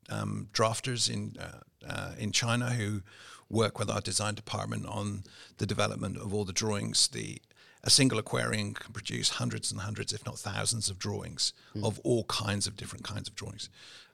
um, 0.09 0.49
drafters 0.53 1.11
in 1.11 1.37
uh, 1.41 1.61
uh, 1.87 2.13
in 2.19 2.33
China 2.33 2.71
who 2.71 3.03
work 3.49 3.79
with 3.79 3.91
our 3.91 4.01
design 4.01 4.35
department 4.35 4.87
on 4.87 5.25
the 5.57 5.67
development 5.67 6.17
of 6.17 6.35
all 6.35 6.45
the 6.45 6.53
drawings, 6.53 7.09
the 7.09 7.41
a 7.85 7.91
single 7.91 8.19
aquarium 8.19 8.75
can 8.75 8.93
produce 8.93 9.31
hundreds 9.31 9.71
and 9.71 9.81
hundreds, 9.81 10.13
if 10.13 10.25
not 10.27 10.39
thousands, 10.39 10.91
of 10.91 10.99
drawings 10.99 11.53
mm. 11.75 11.85
of 11.87 12.01
all 12.01 12.25
kinds 12.25 12.67
of 12.67 12.77
different 12.77 13.05
kinds 13.05 13.29
of 13.29 13.35
drawings 13.35 13.69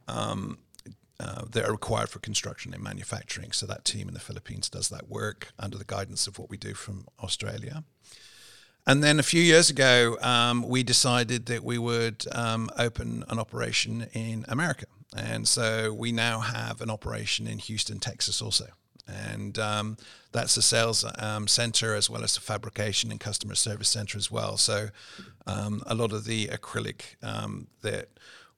um, 0.09 0.59
uh, 1.19 1.43
that 1.51 1.65
are 1.65 1.73
required 1.73 2.09
for 2.09 2.19
construction 2.19 2.75
and 2.75 2.83
manufacturing. 2.83 3.53
So 3.53 3.67
that 3.67 3.85
team 3.85 4.09
in 4.09 4.15
the 4.15 4.21
Philippines 4.21 4.69
does 4.69 4.89
that 4.91 5.09
work 5.09 5.53
under 5.59 5.79
the 5.79 5.85
guidance 5.85 6.27
of 6.27 6.39
what 6.39 6.51
we 6.51 6.57
do 6.57 6.75
from 6.75 7.07
Australia. 7.23 7.85
And 8.87 9.03
then 9.03 9.19
a 9.19 9.23
few 9.23 9.41
years 9.41 9.71
ago, 9.71 10.19
um, 10.21 10.63
we 10.69 10.83
decided 10.83 11.47
that 11.47 11.65
we 11.65 11.79
would 11.79 12.27
um, 12.33 12.69
open 12.77 13.25
an 13.29 13.39
operation 13.39 14.09
in 14.13 14.45
America. 14.47 14.87
And 15.17 15.49
so 15.49 15.93
we 15.93 16.13
now 16.13 16.41
have 16.41 16.83
an 16.83 16.91
operation 16.91 17.47
in 17.47 17.59
Houston, 17.61 17.99
Texas 17.99 18.43
also 18.43 18.67
and 19.07 19.59
um, 19.59 19.97
that's 20.33 20.55
the 20.55 20.63
sales 20.63 21.05
um, 21.19 21.47
center 21.47 21.95
as 21.95 22.09
well 22.09 22.25
as 22.25 22.35
the 22.35 22.41
fabrication 22.41 23.11
and 23.11 23.21
customer 23.21 23.55
service 23.55 23.89
center 23.89 24.19
as 24.19 24.31
well. 24.31 24.57
So 24.57 24.89
um, 25.47 25.83
a 25.87 25.95
lot 25.95 26.13
of 26.13 26.25
the 26.25 26.49
acrylic 26.49 27.17
um, 27.23 27.69
that 27.83 28.09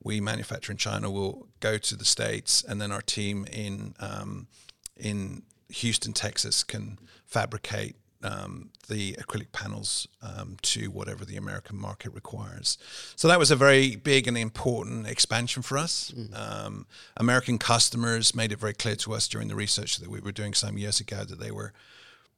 we 0.01 0.21
manufacture 0.21 0.71
in 0.71 0.77
China 0.77 1.09
will 1.09 1.47
go 1.59 1.77
to 1.77 1.95
the 1.95 2.05
states, 2.05 2.63
and 2.63 2.79
then 2.81 2.91
our 2.91 3.01
team 3.01 3.45
in 3.51 3.95
um, 3.99 4.47
in 4.95 5.43
Houston, 5.69 6.13
Texas, 6.13 6.63
can 6.63 6.97
fabricate 7.25 7.95
um, 8.23 8.69
the 8.87 9.13
acrylic 9.13 9.51
panels 9.51 10.07
um, 10.21 10.57
to 10.61 10.89
whatever 10.89 11.25
the 11.25 11.37
American 11.37 11.77
market 11.77 12.13
requires. 12.13 12.77
So 13.15 13.27
that 13.27 13.39
was 13.39 13.51
a 13.51 13.55
very 13.55 13.95
big 13.95 14.27
and 14.27 14.37
important 14.37 15.07
expansion 15.07 15.61
for 15.61 15.77
us. 15.77 16.11
Mm. 16.15 16.65
Um, 16.65 16.87
American 17.15 17.57
customers 17.57 18.35
made 18.35 18.51
it 18.51 18.59
very 18.59 18.73
clear 18.73 18.95
to 18.97 19.13
us 19.13 19.27
during 19.27 19.47
the 19.47 19.55
research 19.55 19.97
that 19.97 20.09
we 20.09 20.19
were 20.19 20.31
doing 20.31 20.53
some 20.53 20.77
years 20.77 20.99
ago 20.99 21.23
that 21.23 21.39
they 21.39 21.51
were 21.51 21.73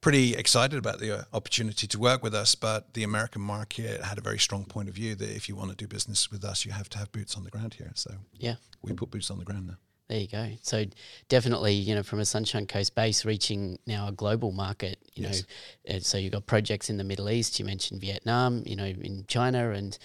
pretty 0.00 0.34
excited 0.34 0.78
about 0.78 0.98
the 0.98 1.18
uh, 1.18 1.22
opportunity 1.32 1.86
to 1.86 1.98
work 1.98 2.22
with 2.22 2.34
us, 2.34 2.54
but 2.54 2.94
the 2.94 3.02
American 3.02 3.42
market 3.42 4.02
had 4.02 4.18
a 4.18 4.22
very 4.22 4.38
strong 4.38 4.64
point 4.64 4.88
of 4.88 4.94
view 4.94 5.14
that 5.14 5.30
if 5.30 5.48
you 5.48 5.54
want 5.54 5.70
to 5.70 5.76
do 5.76 5.86
business 5.86 6.30
with 6.30 6.44
us, 6.44 6.64
you 6.64 6.72
have 6.72 6.88
to 6.88 6.98
have 6.98 7.12
boots 7.12 7.36
on 7.36 7.44
the 7.44 7.50
ground 7.50 7.74
here. 7.74 7.90
So 7.94 8.14
yeah, 8.38 8.56
we 8.82 8.92
put 8.92 9.10
boots 9.10 9.30
on 9.30 9.38
the 9.38 9.44
ground 9.44 9.68
now. 9.68 9.76
There 10.10 10.18
you 10.18 10.26
go. 10.26 10.48
So 10.62 10.86
definitely, 11.28 11.74
you 11.74 11.94
know, 11.94 12.02
from 12.02 12.18
a 12.18 12.24
Sunshine 12.24 12.66
Coast 12.66 12.96
base, 12.96 13.24
reaching 13.24 13.78
now 13.86 14.08
a 14.08 14.12
global 14.12 14.50
market. 14.50 14.98
You 15.14 15.22
yes. 15.22 15.44
know, 15.88 16.00
so 16.00 16.18
you've 16.18 16.32
got 16.32 16.46
projects 16.46 16.90
in 16.90 16.96
the 16.96 17.04
Middle 17.04 17.30
East. 17.30 17.60
You 17.60 17.64
mentioned 17.64 18.00
Vietnam. 18.00 18.64
You 18.66 18.74
know, 18.74 18.86
in 18.86 19.24
China 19.28 19.70
and 19.70 19.96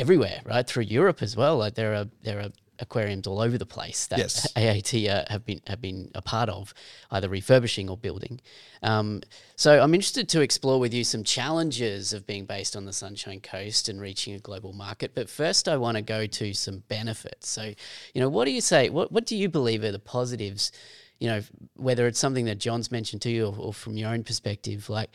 everywhere, 0.00 0.40
right 0.44 0.66
through 0.66 0.82
Europe 0.82 1.22
as 1.22 1.36
well. 1.36 1.56
Like 1.56 1.74
there 1.76 1.94
are 1.94 2.06
there 2.24 2.40
are 2.40 2.50
aquariums 2.78 3.26
all 3.26 3.40
over 3.40 3.58
the 3.58 3.66
place 3.66 4.06
that 4.06 4.18
yes. 4.18 4.46
AAT 4.56 4.94
uh, 5.08 5.24
have 5.28 5.44
been 5.44 5.60
have 5.66 5.80
been 5.80 6.10
a 6.14 6.22
part 6.22 6.48
of, 6.48 6.74
either 7.10 7.28
refurbishing 7.28 7.88
or 7.88 7.96
building. 7.96 8.40
Um, 8.82 9.22
so 9.56 9.80
I'm 9.80 9.94
interested 9.94 10.28
to 10.30 10.40
explore 10.40 10.78
with 10.78 10.92
you 10.92 11.04
some 11.04 11.24
challenges 11.24 12.12
of 12.12 12.26
being 12.26 12.44
based 12.44 12.76
on 12.76 12.84
the 12.84 12.92
Sunshine 12.92 13.40
Coast 13.40 13.88
and 13.88 14.00
reaching 14.00 14.34
a 14.34 14.38
global 14.38 14.72
market. 14.72 15.12
But 15.14 15.28
first, 15.28 15.68
I 15.68 15.76
want 15.76 15.96
to 15.96 16.02
go 16.02 16.26
to 16.26 16.52
some 16.54 16.82
benefits. 16.88 17.48
So, 17.48 17.72
you 18.14 18.20
know, 18.20 18.28
what 18.28 18.44
do 18.44 18.50
you 18.50 18.60
say? 18.60 18.90
What 18.90 19.12
what 19.12 19.26
do 19.26 19.36
you 19.36 19.48
believe 19.48 19.84
are 19.84 19.92
the 19.92 19.98
positives? 19.98 20.72
You 21.18 21.28
know, 21.28 21.42
whether 21.76 22.06
it's 22.06 22.18
something 22.18 22.44
that 22.44 22.58
John's 22.58 22.90
mentioned 22.90 23.22
to 23.22 23.30
you 23.30 23.46
or, 23.46 23.56
or 23.58 23.72
from 23.72 23.96
your 23.96 24.10
own 24.10 24.22
perspective, 24.24 24.90
like 24.90 25.10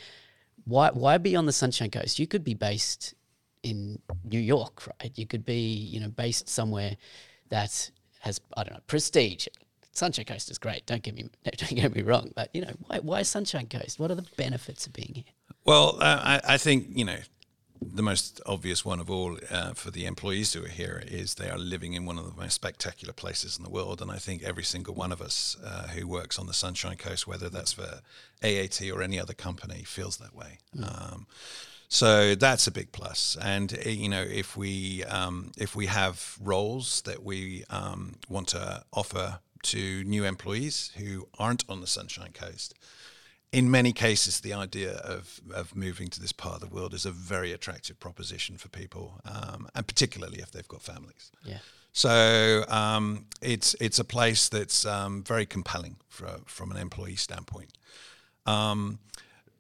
why 0.66 0.90
why 0.92 1.18
be 1.18 1.36
on 1.36 1.46
the 1.46 1.52
Sunshine 1.52 1.92
Coast? 1.92 2.20
You 2.20 2.28
could 2.28 2.44
be 2.44 2.54
based 2.54 3.14
in 3.64 4.00
New 4.24 4.40
York, 4.40 4.88
right? 4.88 5.12
You 5.16 5.26
could 5.26 5.46
be, 5.46 5.62
you 5.62 6.00
know, 6.00 6.10
based 6.10 6.50
somewhere 6.50 6.98
that 7.52 7.92
has 8.20 8.42
I 8.58 8.64
don't 8.64 8.74
know 8.74 8.82
prestige. 8.88 9.48
Sunshine 9.94 10.26
Coast 10.26 10.50
is 10.50 10.58
great. 10.58 10.86
Don't 10.86 11.04
get 11.04 11.14
me 11.14 11.30
don't 11.44 11.76
get 11.76 11.96
me 11.96 12.02
wrong, 12.02 12.32
but 12.36 12.50
you 12.54 12.62
know 12.62 12.74
why 12.88 13.00
why 13.00 13.22
Sunshine 13.22 13.68
Coast? 13.68 14.00
What 14.00 14.10
are 14.10 14.16
the 14.16 14.28
benefits 14.36 14.88
of 14.88 14.94
being 14.94 15.14
here? 15.14 15.24
Well, 15.64 15.98
uh, 16.00 16.40
I, 16.44 16.54
I 16.56 16.58
think 16.58 16.88
you 16.90 17.06
know 17.06 17.20
the 17.82 18.04
most 18.04 18.40
obvious 18.46 18.86
one 18.86 19.00
of 19.00 19.10
all 19.10 19.38
uh, 19.50 19.74
for 19.74 19.90
the 19.90 20.06
employees 20.06 20.54
who 20.54 20.64
are 20.64 20.70
here 20.70 21.04
is 21.08 21.36
they 21.36 21.50
are 21.50 21.58
living 21.58 21.94
in 21.94 22.06
one 22.06 22.20
of 22.20 22.26
the 22.26 22.40
most 22.40 22.54
spectacular 22.54 23.14
places 23.14 23.58
in 23.58 23.64
the 23.64 23.70
world. 23.72 24.02
And 24.02 24.12
I 24.12 24.18
think 24.18 24.44
every 24.44 24.64
single 24.64 24.94
one 24.94 25.12
of 25.12 25.20
us 25.20 25.58
uh, 25.64 25.88
who 25.88 26.08
works 26.08 26.38
on 26.38 26.46
the 26.46 26.54
Sunshine 26.54 26.98
Coast, 26.98 27.28
whether 27.28 27.50
that's 27.50 27.74
for 27.74 28.02
AAT 28.44 28.82
or 28.94 29.02
any 29.02 29.20
other 29.20 29.34
company, 29.34 29.84
feels 29.84 30.18
that 30.18 30.36
way. 30.36 30.60
Mm. 30.78 31.14
Um, 31.14 31.28
so 31.94 32.36
that's 32.36 32.68
a 32.68 32.72
big 32.72 32.94
plus. 32.94 33.36
And 33.42 33.78
eh, 33.84 33.90
you 33.90 34.08
know, 34.08 34.22
if 34.22 34.56
we 34.56 35.04
um, 35.04 35.52
if 35.58 35.76
we 35.76 35.88
have 35.88 36.38
roles 36.42 37.02
that 37.02 37.22
we 37.22 37.66
um, 37.70 38.16
want 38.30 38.48
to 38.50 38.84
offer 38.94 39.40
to 39.64 40.04
new 40.06 40.24
employees 40.24 40.94
who 40.98 41.28
aren't 41.38 41.66
on 41.68 41.82
the 41.82 41.88
Sunshine 41.88 42.32
Coast, 42.32 42.74
in 43.52 43.70
many 43.70 43.92
cases, 43.92 44.40
the 44.40 44.54
idea 44.54 44.94
of, 45.00 45.42
of 45.54 45.76
moving 45.76 46.08
to 46.08 46.22
this 46.22 46.32
part 46.32 46.56
of 46.56 46.62
the 46.62 46.74
world 46.74 46.94
is 46.94 47.06
a 47.06 47.12
very 47.12 47.52
attractive 47.52 48.00
proposition 48.00 48.56
for 48.56 48.70
people, 48.70 49.20
um, 49.26 49.68
and 49.76 49.86
particularly 49.86 50.40
if 50.40 50.50
they've 50.50 50.70
got 50.70 50.82
families. 50.82 51.30
Yeah. 51.44 51.58
So 51.92 52.64
um, 52.70 53.26
it's 53.42 53.76
it's 53.82 54.00
a 54.00 54.06
place 54.06 54.48
that's 54.48 54.86
um, 54.86 55.26
very 55.26 55.46
compelling 55.46 55.98
for, 56.08 56.40
from 56.46 56.72
an 56.72 56.78
employee 56.78 57.18
standpoint. 57.18 57.74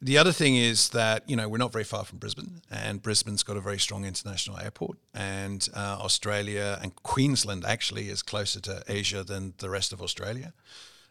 The 0.03 0.17
other 0.17 0.31
thing 0.31 0.55
is 0.55 0.89
that 0.89 1.29
you 1.29 1.35
know 1.35 1.47
we're 1.47 1.59
not 1.59 1.71
very 1.71 1.83
far 1.83 2.03
from 2.03 2.17
Brisbane, 2.17 2.61
and 2.71 3.03
Brisbane's 3.03 3.43
got 3.43 3.55
a 3.55 3.61
very 3.61 3.77
strong 3.77 4.03
international 4.03 4.57
airport, 4.57 4.97
and 5.13 5.67
uh, 5.75 5.97
Australia 6.01 6.79
and 6.81 6.95
Queensland 7.03 7.63
actually 7.65 8.09
is 8.09 8.23
closer 8.23 8.59
to 8.61 8.83
Asia 8.87 9.23
than 9.23 9.53
the 9.59 9.69
rest 9.69 9.93
of 9.93 10.01
Australia. 10.01 10.53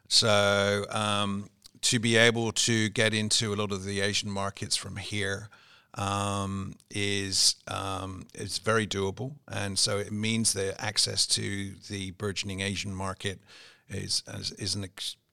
So 0.09 0.87
um, 0.90 1.50
to 1.83 2.00
be 2.00 2.16
able 2.16 2.50
to 2.50 2.88
get 2.88 3.14
into 3.14 3.55
a 3.55 3.57
lot 3.57 3.70
of 3.70 3.85
the 3.85 4.00
Asian 4.00 4.31
markets 4.31 4.74
from 4.74 4.96
here 4.96 5.50
um, 5.94 6.74
is 6.90 7.55
um, 7.68 8.26
very 8.64 8.88
doable, 8.88 9.37
and 9.46 9.79
so 9.79 9.98
it 9.98 10.11
means 10.11 10.53
that 10.55 10.83
access 10.83 11.29
to 11.29 11.74
the 11.88 12.11
burgeoning 12.12 12.61
Asian 12.61 12.92
market 12.92 13.38
is 13.88 14.24
is, 14.35 14.50
is 14.53 14.74
an 14.74 14.88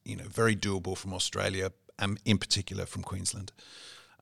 you 0.05 0.15
know 0.15 0.27
very 0.27 0.55
doable 0.55 0.95
from 0.95 1.11
Australia 1.11 1.71
and 1.99 2.19
in 2.25 2.37
particular 2.37 2.85
from 2.85 3.03
Queensland. 3.03 3.51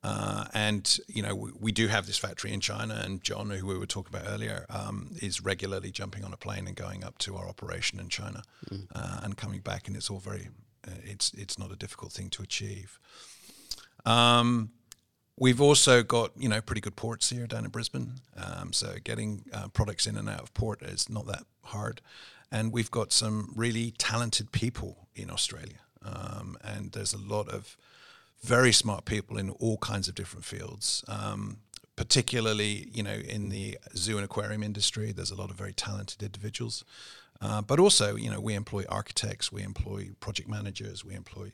Uh, 0.06 0.46
and 0.54 1.00
you 1.08 1.24
know 1.24 1.34
we, 1.34 1.52
we, 1.60 1.72
do 1.72 1.88
have 1.88 2.06
this 2.06 2.18
factory 2.18 2.54
in 2.54 2.62
China, 2.62 3.02
and 3.04 3.24
John, 3.24 3.50
who 3.50 3.66
we 3.66 3.76
were 3.76 3.88
talking 3.88 4.16
about 4.16 4.32
earlier, 4.32 4.68
um, 4.70 5.16
is 5.20 5.42
regularly 5.42 5.90
jumping 5.90 6.24
on 6.24 6.32
a 6.32 6.38
plane 6.38 6.68
and 6.68 6.76
going 6.76 7.04
up 7.04 7.18
to 7.20 7.36
our 7.36 7.50
operation 7.50 8.00
in 8.00 8.08
China, 8.10 8.44
mm. 8.70 8.86
uh, 8.94 9.22
and 9.24 9.36
coming 9.36 9.62
back, 9.62 9.88
and 9.88 9.98
it's 9.98 10.12
all 10.12 10.20
very, 10.20 10.50
uh, 10.88 10.92
it's 11.04 11.34
it's 11.34 11.58
not 11.58 11.72
a 11.72 11.76
difficult 11.76 12.12
thing 12.12 12.30
to 12.30 12.44
achieve. 12.44 13.00
Um, 14.06 14.70
we've 15.40 15.60
also 15.60 16.04
got 16.04 16.34
you 16.38 16.50
know 16.50 16.62
pretty 16.62 16.82
good 16.82 16.96
ports 16.96 17.32
here 17.32 17.48
down 17.48 17.66
in 17.66 17.72
Brisbane, 17.72 18.12
um, 18.38 18.74
so 18.74 18.98
getting 19.04 19.46
uh, 19.52 19.70
products 19.70 20.06
in 20.06 20.18
and 20.18 20.30
out 20.30 20.42
of 20.42 20.54
port 20.54 20.84
is 20.84 21.10
not 21.10 21.26
that 21.26 21.46
hard, 21.64 22.02
and 22.52 22.72
we've 22.72 22.92
got 22.92 23.12
some 23.12 23.52
really 23.56 23.90
talented 23.98 24.52
people 24.52 25.08
in 25.16 25.32
Australia. 25.32 25.80
Um, 26.06 26.58
and 26.64 26.92
there's 26.92 27.14
a 27.14 27.18
lot 27.18 27.50
of 27.50 27.78
very 28.44 28.72
smart 28.72 29.06
people 29.06 29.38
in 29.38 29.50
all 29.50 29.78
kinds 29.78 30.08
of 30.08 30.16
different 30.16 30.46
fields. 30.46 31.04
Um, 31.08 31.58
particularly, 31.96 32.90
you 32.92 33.02
know, 33.02 33.14
in 33.14 33.50
the 33.50 33.78
zoo 33.96 34.18
and 34.18 34.26
aquarium 34.26 34.64
industry, 34.64 35.12
there's 35.12 35.32
a 35.32 35.36
lot 35.36 35.50
of 35.50 35.56
very 35.58 35.74
talented 35.74 36.22
individuals. 36.22 36.84
Uh, 37.42 37.62
but 37.62 37.80
also, 37.80 38.16
you 38.16 38.30
know, 38.30 38.40
we 38.40 38.54
employ 38.54 38.84
architects, 38.90 39.52
we 39.52 39.64
employ 39.64 40.10
project 40.20 40.50
managers, 40.50 41.04
we 41.04 41.14
employ 41.14 41.52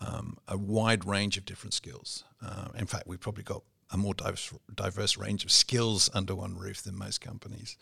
um, 0.00 0.36
a 0.48 0.56
wide 0.56 1.04
range 1.04 1.36
of 1.36 1.44
different 1.44 1.74
skills. 1.74 2.24
Uh, 2.44 2.68
in 2.78 2.86
fact, 2.86 3.06
we've 3.06 3.20
probably 3.20 3.42
got 3.44 3.62
a 3.90 3.96
more 3.96 4.14
diverse, 4.14 4.52
diverse 4.74 5.16
range 5.16 5.44
of 5.44 5.50
skills 5.50 6.08
under 6.14 6.34
one 6.34 6.56
roof 6.56 6.82
than 6.82 6.96
most 6.96 7.20
companies. 7.20 7.76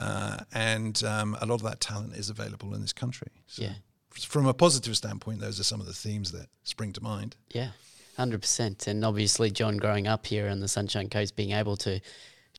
uh, 0.00 0.38
and 0.52 1.04
um, 1.04 1.36
a 1.40 1.46
lot 1.46 1.56
of 1.56 1.62
that 1.62 1.80
talent 1.80 2.14
is 2.16 2.30
available 2.30 2.74
in 2.74 2.80
this 2.80 2.92
country. 2.92 3.30
So 3.46 3.62
Yeah. 3.62 3.74
From 4.20 4.46
a 4.46 4.54
positive 4.54 4.96
standpoint, 4.96 5.40
those 5.40 5.58
are 5.58 5.64
some 5.64 5.80
of 5.80 5.86
the 5.86 5.92
themes 5.92 6.32
that 6.32 6.48
spring 6.64 6.92
to 6.92 7.02
mind. 7.02 7.36
Yeah, 7.50 7.70
hundred 8.16 8.40
percent. 8.40 8.86
And 8.86 9.04
obviously, 9.04 9.50
John, 9.50 9.76
growing 9.76 10.06
up 10.06 10.26
here 10.26 10.48
on 10.48 10.60
the 10.60 10.68
Sunshine 10.68 11.08
Coast, 11.08 11.36
being 11.36 11.52
able 11.52 11.76
to 11.78 12.00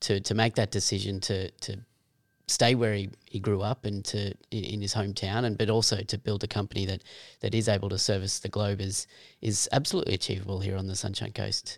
to 0.02 0.20
to 0.20 0.34
make 0.34 0.56
that 0.56 0.72
decision 0.72 1.20
to 1.22 1.52
to 1.52 1.78
stay 2.48 2.76
where 2.76 2.94
he, 2.94 3.10
he 3.26 3.40
grew 3.40 3.62
up 3.62 3.86
and 3.86 4.04
to 4.06 4.34
in, 4.52 4.82
his 4.82 4.94
hometown, 4.94 5.46
and 5.46 5.58
but 5.58 5.70
also 5.70 6.02
to 6.02 6.18
build 6.18 6.44
a 6.44 6.48
company 6.48 6.86
that 6.86 7.04
that 7.40 7.56
is 7.56 7.68
able 7.68 7.90
to 7.90 7.98
service 7.98 8.40
the 8.40 8.50
globe 8.50 8.82
is 8.82 9.08
is 9.42 9.70
absolutely 9.72 10.14
achievable 10.14 10.60
here 10.60 10.78
on 10.78 10.88
the 10.88 10.96
Sunshine 10.96 11.32
Coast. 11.32 11.78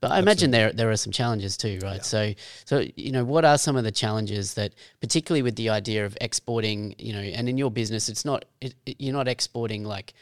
But 0.00 0.12
I 0.12 0.18
imagine 0.20 0.52
there 0.52 0.72
there 0.72 0.90
are 0.90 0.96
some 0.96 1.12
challenges 1.12 1.56
too, 1.56 1.80
right? 1.82 2.04
So 2.04 2.32
so 2.64 2.84
you 2.96 3.10
know, 3.12 3.24
what 3.24 3.44
are 3.44 3.58
some 3.58 3.76
of 3.76 3.84
the 3.84 3.90
challenges 3.90 4.54
that, 4.54 4.74
particularly 5.00 5.42
with 5.42 5.56
the 5.56 5.70
idea 5.70 6.06
of 6.06 6.16
exporting, 6.20 6.94
you 6.98 7.12
know, 7.12 7.20
and 7.20 7.48
in 7.48 7.58
your 7.58 7.70
business, 7.70 8.08
it's 8.08 8.24
not 8.24 8.44
it, 8.60 8.74
it, 8.86 8.96
you're 9.00 9.12
not 9.12 9.28
exporting 9.28 9.84
like 9.84 10.14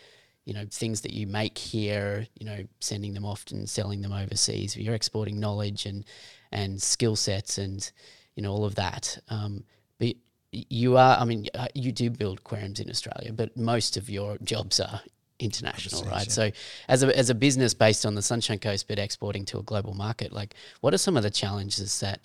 you 0.47 0.55
know 0.55 0.65
things 0.71 1.03
that 1.03 1.13
you 1.13 1.27
make 1.27 1.59
here 1.59 2.27
you 2.39 2.47
know 2.47 2.65
sending 2.81 3.15
them 3.15 3.25
off 3.25 3.45
and 3.51 3.69
selling 3.69 4.01
them 4.01 4.13
overseas 4.13 4.77
you're 4.77 4.95
exporting 4.95 5.41
knowledge 5.41 5.87
and 5.87 6.05
and 6.53 6.81
skill 6.81 7.17
sets 7.17 7.59
and 7.59 7.91
you 8.37 8.43
know 8.43 8.53
all 8.53 8.65
of 8.65 8.77
that. 8.77 9.19
Um, 9.29 9.65
but 9.99 10.15
you 10.53 10.97
are 10.97 11.19
i 11.19 11.25
mean 11.25 11.47
uh, 11.55 11.67
you 11.75 11.93
do 11.93 12.09
build 12.09 12.39
aquariums 12.39 12.81
in 12.81 12.89
australia 12.89 13.33
but 13.33 13.55
most 13.57 13.97
of 13.97 14.09
your 14.09 14.39
jobs 14.43 14.81
are 14.81 15.03
international 15.39 16.03
right 16.05 16.27
yeah. 16.27 16.33
so 16.33 16.51
as 16.89 17.03
a, 17.03 17.19
as 17.19 17.29
a 17.29 17.35
business 17.35 17.75
based 17.75 18.07
on 18.07 18.15
the 18.15 18.23
sunshine 18.23 18.59
coast 18.59 18.89
but 18.89 18.99
exporting 18.99 19.45
to 19.45 19.59
a 19.59 19.63
global 19.63 19.95
market 19.95 20.33
like 20.33 20.55
what 20.81 20.95
are 20.95 20.99
some 20.99 21.17
of 21.17 21.23
the 21.23 21.31
challenges 21.31 22.01
that 22.01 22.21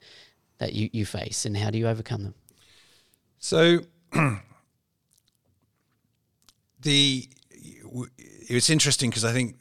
that 0.59 0.73
you, 0.73 0.89
you 0.93 1.05
face 1.05 1.45
and 1.45 1.57
how 1.57 1.69
do 1.69 1.77
you 1.77 1.87
overcome 1.87 2.23
them 2.23 2.33
So 3.39 3.79
the 6.81 7.27
it's 8.49 8.69
interesting 8.69 9.09
because 9.09 9.25
I 9.25 9.33
think 9.33 9.57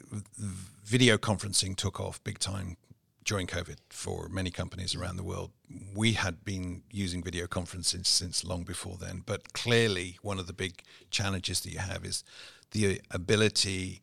video 0.85 1.17
conferencing 1.17 1.77
took 1.77 2.01
off 2.01 2.23
big 2.25 2.39
time 2.39 2.77
during 3.25 3.47
COVID 3.47 3.77
for 3.91 4.29
many 4.29 4.51
companies 4.51 4.95
around 4.95 5.17
the 5.17 5.23
world. 5.23 5.53
We 5.95 6.15
had 6.15 6.45
been 6.45 6.83
using 6.91 7.23
video 7.23 7.47
conferencing 7.47 8.05
since 8.05 8.45
long 8.45 8.65
before 8.65 8.97
then, 9.01 9.23
but 9.25 9.53
clearly 9.53 10.19
one 10.23 10.39
of 10.39 10.47
the 10.47 10.53
big 10.53 10.83
challenges 11.11 11.61
that 11.61 11.71
you 11.71 11.79
have 11.79 12.05
is 12.05 12.25
the 12.73 13.01
ability 13.11 14.03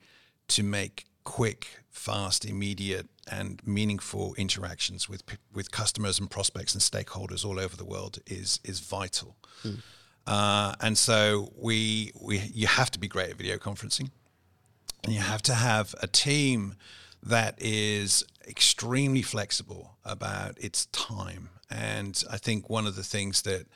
to 0.50 0.64
make 0.64 1.06
quick, 1.24 1.82
fast, 1.90 2.46
immediate, 2.46 3.08
and 3.30 3.62
meaningful 3.66 4.34
interactions 4.36 5.10
with 5.10 5.24
with 5.54 5.72
customers 5.72 6.20
and 6.20 6.30
prospects 6.30 6.74
and 6.74 6.82
stakeholders 6.82 7.46
all 7.46 7.60
over 7.60 7.76
the 7.76 7.86
world 7.86 8.20
is 8.26 8.60
is 8.64 8.80
vital. 8.80 9.36
Uh, 10.26 10.76
and 10.82 10.98
so 10.98 11.52
we 11.56 12.12
we 12.22 12.40
you 12.54 12.68
have 12.68 12.92
to 12.92 13.00
be 13.00 13.08
great 13.08 13.30
at 13.32 13.38
video 13.38 13.58
conferencing, 13.58 14.10
and 15.04 15.14
you 15.14 15.20
have 15.20 15.42
to 15.42 15.54
have 15.54 15.96
a 16.02 16.08
team 16.08 16.76
that 17.24 17.56
is 17.58 18.24
extremely 18.48 19.22
flexible 19.22 19.98
about 20.06 20.58
its 20.58 20.86
time. 20.88 21.50
And 21.70 22.24
I 22.32 22.38
think 22.38 22.70
one 22.70 22.88
of 22.88 22.96
the 22.96 23.04
things 23.04 23.42
that 23.42 23.68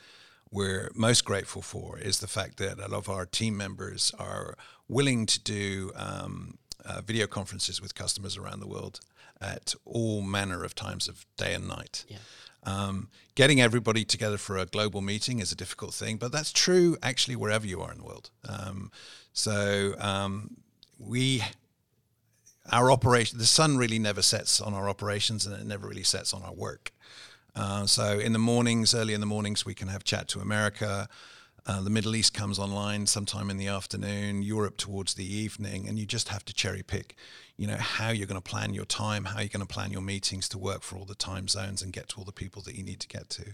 we're 0.52 0.90
most 0.94 1.24
grateful 1.24 1.62
for 1.62 1.98
is 1.98 2.20
the 2.20 2.28
fact 2.28 2.58
that 2.58 2.78
a 2.78 2.88
lot 2.88 2.98
of 2.98 3.08
our 3.08 3.24
team 3.24 3.56
members 3.56 4.12
are 4.18 4.54
willing 4.86 5.24
to 5.26 5.40
do 5.40 5.90
um, 5.96 6.58
uh, 6.84 7.00
video 7.00 7.26
conferences 7.26 7.80
with 7.80 7.94
customers 7.94 8.36
around 8.36 8.60
the 8.60 8.66
world 8.66 9.00
at 9.40 9.74
all 9.84 10.20
manner 10.20 10.62
of 10.62 10.74
times 10.74 11.08
of 11.08 11.24
day 11.36 11.54
and 11.54 11.66
night. 11.66 12.04
Yeah. 12.06 12.18
Um, 12.64 13.08
getting 13.34 13.60
everybody 13.60 14.04
together 14.04 14.36
for 14.36 14.56
a 14.58 14.66
global 14.66 15.00
meeting 15.00 15.40
is 15.40 15.50
a 15.50 15.56
difficult 15.56 15.94
thing, 15.94 16.18
but 16.18 16.30
that's 16.30 16.52
true 16.52 16.96
actually 17.02 17.34
wherever 17.34 17.66
you 17.66 17.80
are 17.80 17.90
in 17.90 17.98
the 17.98 18.04
world. 18.04 18.30
Um, 18.46 18.92
so 19.32 19.94
um, 19.98 20.58
we, 20.98 21.42
our 22.70 22.92
operation, 22.92 23.38
the 23.38 23.46
sun 23.46 23.78
really 23.78 23.98
never 23.98 24.22
sets 24.22 24.60
on 24.60 24.74
our 24.74 24.88
operations, 24.88 25.46
and 25.46 25.58
it 25.58 25.66
never 25.66 25.88
really 25.88 26.04
sets 26.04 26.34
on 26.34 26.42
our 26.42 26.54
work. 26.54 26.92
Uh, 27.54 27.86
so 27.86 28.18
in 28.18 28.32
the 28.32 28.38
mornings, 28.38 28.94
early 28.94 29.14
in 29.14 29.20
the 29.20 29.26
mornings, 29.26 29.66
we 29.66 29.74
can 29.74 29.88
have 29.88 30.04
chat 30.04 30.28
to 30.28 30.40
America. 30.40 31.08
Uh, 31.64 31.80
the 31.80 31.90
Middle 31.90 32.16
East 32.16 32.34
comes 32.34 32.58
online 32.58 33.06
sometime 33.06 33.48
in 33.48 33.56
the 33.56 33.68
afternoon. 33.68 34.42
Europe 34.42 34.76
towards 34.76 35.14
the 35.14 35.24
evening, 35.24 35.86
and 35.86 35.98
you 35.98 36.06
just 36.06 36.28
have 36.28 36.44
to 36.44 36.52
cherry 36.52 36.82
pick. 36.82 37.14
You 37.56 37.68
know 37.68 37.76
how 37.76 38.10
you're 38.10 38.26
going 38.26 38.40
to 38.40 38.50
plan 38.50 38.74
your 38.74 38.84
time, 38.86 39.26
how 39.26 39.38
you're 39.40 39.48
going 39.48 39.66
to 39.66 39.72
plan 39.72 39.92
your 39.92 40.02
meetings 40.02 40.48
to 40.50 40.58
work 40.58 40.82
for 40.82 40.96
all 40.96 41.04
the 41.04 41.14
time 41.14 41.46
zones 41.46 41.82
and 41.82 41.92
get 41.92 42.08
to 42.10 42.16
all 42.18 42.24
the 42.24 42.32
people 42.32 42.62
that 42.62 42.74
you 42.74 42.82
need 42.82 42.98
to 43.00 43.08
get 43.08 43.30
to. 43.30 43.44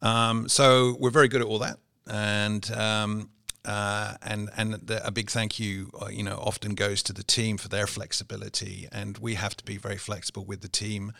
Um, 0.00 0.48
so 0.48 0.96
we're 1.00 1.10
very 1.10 1.28
good 1.28 1.40
at 1.40 1.46
all 1.46 1.58
that, 1.58 1.78
and 2.08 2.70
um, 2.72 3.30
uh, 3.64 4.14
and 4.22 4.50
and 4.56 4.74
the, 4.74 5.04
a 5.04 5.10
big 5.10 5.30
thank 5.30 5.58
you, 5.58 5.90
uh, 6.00 6.06
you 6.06 6.22
know, 6.22 6.36
often 6.36 6.74
goes 6.74 7.02
to 7.04 7.12
the 7.12 7.24
team 7.24 7.56
for 7.56 7.68
their 7.68 7.86
flexibility, 7.88 8.86
and 8.92 9.18
we 9.18 9.34
have 9.34 9.56
to 9.56 9.64
be 9.64 9.76
very 9.76 9.98
flexible 9.98 10.44
with 10.44 10.60
the 10.60 10.68
team 10.68 11.12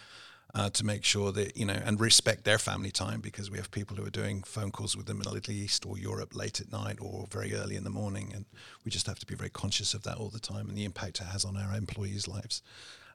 uh, 0.54 0.68
to 0.70 0.84
make 0.84 1.04
sure 1.04 1.32
that 1.32 1.56
you 1.56 1.64
know 1.64 1.78
and 1.84 2.00
respect 2.00 2.44
their 2.44 2.58
family 2.58 2.90
time 2.90 3.20
because 3.20 3.50
we 3.50 3.56
have 3.56 3.70
people 3.70 3.96
who 3.96 4.04
are 4.04 4.10
doing 4.10 4.42
phone 4.42 4.70
calls 4.70 4.96
with 4.96 5.06
them 5.06 5.18
in 5.18 5.22
the 5.22 5.34
Middle 5.34 5.50
East 5.50 5.86
or 5.86 5.98
Europe 5.98 6.34
late 6.34 6.60
at 6.60 6.70
night 6.70 6.98
or 7.00 7.26
very 7.30 7.54
early 7.54 7.76
in 7.76 7.84
the 7.84 7.90
morning, 7.90 8.32
and 8.34 8.44
we 8.84 8.90
just 8.90 9.06
have 9.06 9.18
to 9.18 9.26
be 9.26 9.34
very 9.34 9.50
conscious 9.50 9.94
of 9.94 10.02
that 10.02 10.16
all 10.16 10.28
the 10.28 10.40
time 10.40 10.68
and 10.68 10.76
the 10.76 10.84
impact 10.84 11.20
it 11.20 11.24
has 11.24 11.44
on 11.44 11.56
our 11.56 11.74
employees' 11.74 12.28
lives, 12.28 12.62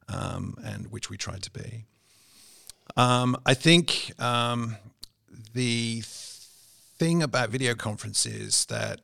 um, 0.10 0.56
and 0.63 0.91
which 0.91 1.10
we 1.10 1.17
try 1.17 1.38
to 1.38 1.52
be. 1.52 1.86
Um, 2.95 3.38
I 3.45 3.54
think 3.54 4.13
um, 4.19 4.78
the 5.54 6.02
thing 6.97 7.21
about 7.21 7.50
video 7.50 7.76
conferences 7.76 8.65
that 8.65 9.02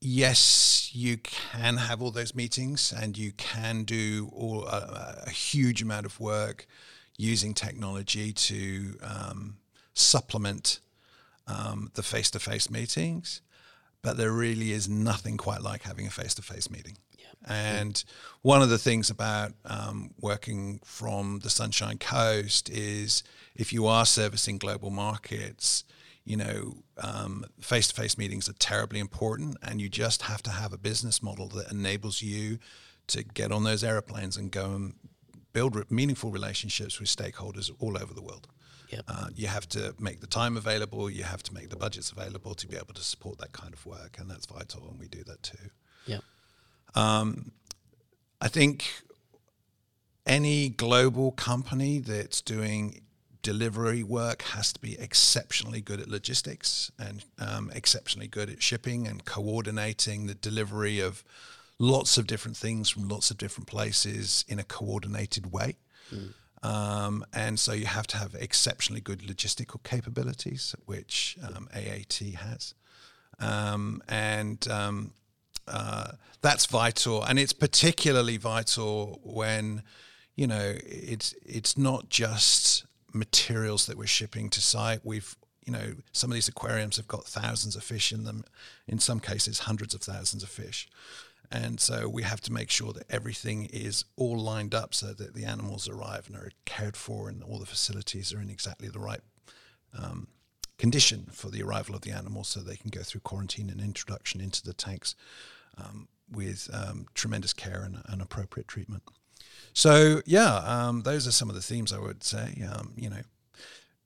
yes, 0.00 0.90
you 0.94 1.16
can 1.18 1.76
have 1.76 2.02
all 2.02 2.10
those 2.10 2.34
meetings 2.34 2.92
and 2.92 3.16
you 3.16 3.32
can 3.32 3.84
do 3.84 4.30
all 4.34 4.64
a, 4.66 5.24
a 5.26 5.30
huge 5.30 5.82
amount 5.82 6.06
of 6.06 6.20
work 6.20 6.66
using 7.18 7.52
technology 7.52 8.32
to 8.32 8.96
um, 9.02 9.56
supplement 9.92 10.80
um, 11.46 11.90
the 11.94 12.02
face-to-face 12.02 12.70
meetings, 12.70 13.42
but 14.02 14.16
there 14.16 14.32
really 14.32 14.72
is 14.72 14.88
nothing 14.88 15.36
quite 15.36 15.60
like 15.60 15.82
having 15.82 16.06
a 16.06 16.10
face-to-face 16.10 16.70
meeting. 16.70 16.96
And 17.44 18.02
one 18.42 18.62
of 18.62 18.68
the 18.68 18.78
things 18.78 19.10
about 19.10 19.52
um, 19.64 20.12
working 20.20 20.80
from 20.84 21.40
the 21.42 21.50
Sunshine 21.50 21.98
Coast 21.98 22.70
is 22.70 23.22
if 23.54 23.72
you 23.72 23.86
are 23.86 24.06
servicing 24.06 24.58
global 24.58 24.90
markets, 24.90 25.84
you 26.24 26.36
know, 26.36 26.76
um, 26.98 27.44
face-to-face 27.60 28.18
meetings 28.18 28.48
are 28.48 28.54
terribly 28.54 29.00
important, 29.00 29.56
and 29.62 29.80
you 29.80 29.88
just 29.88 30.22
have 30.22 30.42
to 30.44 30.50
have 30.50 30.72
a 30.72 30.78
business 30.78 31.22
model 31.22 31.48
that 31.48 31.70
enables 31.70 32.22
you 32.22 32.58
to 33.08 33.24
get 33.24 33.50
on 33.50 33.64
those 33.64 33.82
airplanes 33.82 34.36
and 34.36 34.52
go 34.52 34.74
and 34.74 34.94
build 35.58 35.74
re- 35.74 35.84
meaningful 35.90 36.30
relationships 36.30 37.00
with 37.00 37.08
stakeholders 37.08 37.68
all 37.80 37.96
over 38.02 38.14
the 38.14 38.22
world. 38.22 38.46
Yep. 38.90 39.04
Uh, 39.08 39.26
you 39.34 39.48
have 39.48 39.68
to 39.70 39.94
make 39.98 40.20
the 40.20 40.26
time 40.40 40.56
available. 40.56 41.10
You 41.10 41.24
have 41.24 41.42
to 41.42 41.52
make 41.52 41.68
the 41.68 41.76
budgets 41.76 42.12
available 42.12 42.54
to 42.54 42.66
be 42.68 42.76
able 42.76 42.94
to 42.94 43.02
support 43.02 43.38
that 43.38 43.52
kind 43.52 43.74
of 43.74 43.84
work, 43.84 44.12
and 44.18 44.30
that's 44.30 44.46
vital, 44.46 44.88
and 44.88 44.98
we 44.98 45.08
do 45.08 45.22
that 45.24 45.42
too. 45.42 45.66
yeah 46.06 46.20
I 48.40 48.48
think 48.48 48.84
any 50.24 50.68
global 50.68 51.32
company 51.32 51.98
that's 51.98 52.40
doing 52.40 53.00
delivery 53.42 54.02
work 54.02 54.42
has 54.42 54.72
to 54.74 54.80
be 54.80 54.98
exceptionally 54.98 55.80
good 55.80 56.00
at 56.00 56.08
logistics 56.08 56.92
and 56.98 57.24
um, 57.38 57.70
exceptionally 57.74 58.28
good 58.28 58.48
at 58.48 58.62
shipping 58.62 59.08
and 59.08 59.24
coordinating 59.24 60.26
the 60.26 60.34
delivery 60.34 61.00
of 61.00 61.24
lots 61.78 62.18
of 62.18 62.26
different 62.26 62.56
things 62.56 62.88
from 62.90 63.08
lots 63.08 63.30
of 63.30 63.38
different 63.38 63.66
places 63.66 64.44
in 64.48 64.58
a 64.58 64.64
coordinated 64.64 65.52
way. 65.52 65.76
Um, 66.62 67.24
and 67.32 67.58
so 67.58 67.72
you 67.72 67.86
have 67.86 68.06
to 68.08 68.16
have 68.16 68.34
exceptionally 68.34 69.00
good 69.00 69.20
logistical 69.20 69.82
capabilities, 69.82 70.74
which 70.86 71.38
um, 71.42 71.68
AAT 71.72 72.34
has. 72.36 72.74
Um, 73.38 74.02
and 74.08 74.66
um, 74.68 75.12
uh, 75.68 76.12
that's 76.40 76.66
vital, 76.66 77.22
and 77.22 77.38
it's 77.38 77.52
particularly 77.52 78.36
vital 78.36 79.20
when 79.22 79.82
you 80.34 80.46
know 80.46 80.74
it's 80.84 81.34
it's 81.44 81.76
not 81.78 82.08
just 82.08 82.84
materials 83.12 83.86
that 83.86 83.96
we're 83.96 84.06
shipping 84.06 84.50
to 84.50 84.60
site. 84.60 85.00
We've 85.04 85.36
you 85.64 85.72
know 85.72 85.94
some 86.12 86.30
of 86.30 86.34
these 86.34 86.48
aquariums 86.48 86.96
have 86.96 87.06
got 87.06 87.24
thousands 87.24 87.76
of 87.76 87.84
fish 87.84 88.12
in 88.12 88.24
them, 88.24 88.44
in 88.88 88.98
some 88.98 89.20
cases 89.20 89.60
hundreds 89.60 89.94
of 89.94 90.00
thousands 90.00 90.42
of 90.42 90.48
fish, 90.48 90.88
and 91.50 91.80
so 91.80 92.08
we 92.08 92.22
have 92.22 92.40
to 92.42 92.52
make 92.52 92.70
sure 92.70 92.92
that 92.92 93.10
everything 93.10 93.66
is 93.66 94.04
all 94.16 94.38
lined 94.38 94.74
up 94.74 94.94
so 94.94 95.12
that 95.14 95.34
the 95.34 95.44
animals 95.44 95.88
arrive 95.88 96.26
and 96.26 96.36
are 96.36 96.50
cared 96.64 96.96
for, 96.96 97.28
and 97.28 97.42
all 97.42 97.58
the 97.58 97.66
facilities 97.66 98.32
are 98.32 98.40
in 98.40 98.50
exactly 98.50 98.88
the 98.88 98.98
right 98.98 99.20
um, 99.96 100.28
condition 100.76 101.28
for 101.32 101.48
the 101.48 101.62
arrival 101.62 101.94
of 101.94 102.02
the 102.02 102.10
animals 102.10 102.48
so 102.48 102.60
they 102.60 102.76
can 102.76 102.90
go 102.90 103.02
through 103.02 103.22
quarantine 103.22 103.70
and 103.70 103.80
introduction 103.80 104.40
into 104.40 104.62
the 104.62 104.74
tanks 104.74 105.14
um, 105.76 106.08
with 106.30 106.68
um, 106.72 107.06
tremendous 107.14 107.52
care 107.52 107.82
and, 107.82 108.02
and 108.06 108.20
appropriate 108.20 108.68
treatment. 108.68 109.02
So 109.72 110.20
yeah, 110.26 110.56
um, 110.56 111.02
those 111.02 111.26
are 111.26 111.32
some 111.32 111.48
of 111.48 111.54
the 111.54 111.62
themes 111.62 111.92
I 111.92 111.98
would 111.98 112.22
say. 112.22 112.62
Um, 112.70 112.92
you 112.96 113.08
know, 113.08 113.22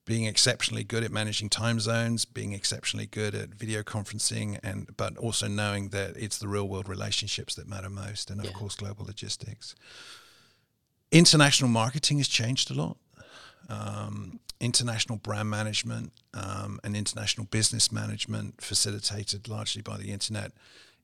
being 0.04 0.24
exceptionally 0.24 0.84
good 0.84 1.04
at 1.04 1.12
managing 1.12 1.48
time 1.48 1.78
zones, 1.78 2.24
being 2.24 2.52
exceptionally 2.52 3.06
good 3.06 3.34
at 3.34 3.50
video 3.50 3.82
conferencing, 3.82 4.58
and 4.62 4.96
but 4.96 5.16
also 5.16 5.46
knowing 5.46 5.90
that 5.90 6.16
it's 6.16 6.38
the 6.38 6.48
real 6.48 6.68
world 6.68 6.88
relationships 6.88 7.54
that 7.54 7.68
matter 7.68 7.88
most, 7.90 8.30
and 8.30 8.40
of 8.40 8.46
Yeah. 8.46 8.52
course 8.52 8.74
global 8.74 9.04
logistics. 9.06 9.74
International 11.10 11.68
marketing 11.70 12.18
has 12.18 12.28
changed 12.28 12.70
a 12.70 12.74
lot. 12.74 12.96
Um, 13.68 14.40
international 14.60 15.18
brand 15.18 15.48
management 15.50 16.12
um, 16.34 16.80
and 16.82 16.96
international 16.96 17.46
business 17.50 17.92
management, 17.92 18.60
facilitated 18.60 19.48
largely 19.48 19.82
by 19.82 19.96
the 19.98 20.10
internet, 20.10 20.52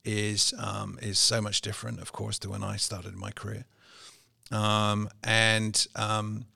is 0.04 0.54
um, 0.58 0.98
is 1.02 1.18
so 1.18 1.40
much 1.40 1.60
different, 1.60 2.00
of 2.00 2.10
course, 2.12 2.38
to 2.40 2.50
when 2.50 2.64
I 2.64 2.76
started 2.76 3.14
my 3.14 3.30
career. 3.30 3.64
Um, 4.50 5.08
and 5.22 5.86
um, 5.94 6.46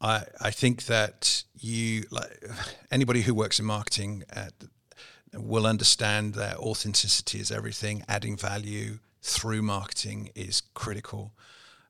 I 0.00 0.24
I 0.40 0.50
think 0.50 0.86
that 0.86 1.44
you 1.58 2.04
like 2.10 2.42
anybody 2.90 3.22
who 3.22 3.34
works 3.34 3.58
in 3.58 3.66
marketing 3.66 4.24
at 4.30 4.52
will 5.32 5.66
understand 5.66 6.34
that 6.34 6.56
authenticity 6.56 7.38
is 7.40 7.50
everything. 7.50 8.02
Adding 8.08 8.36
value 8.36 8.98
through 9.22 9.62
marketing 9.62 10.30
is 10.34 10.62
critical. 10.74 11.32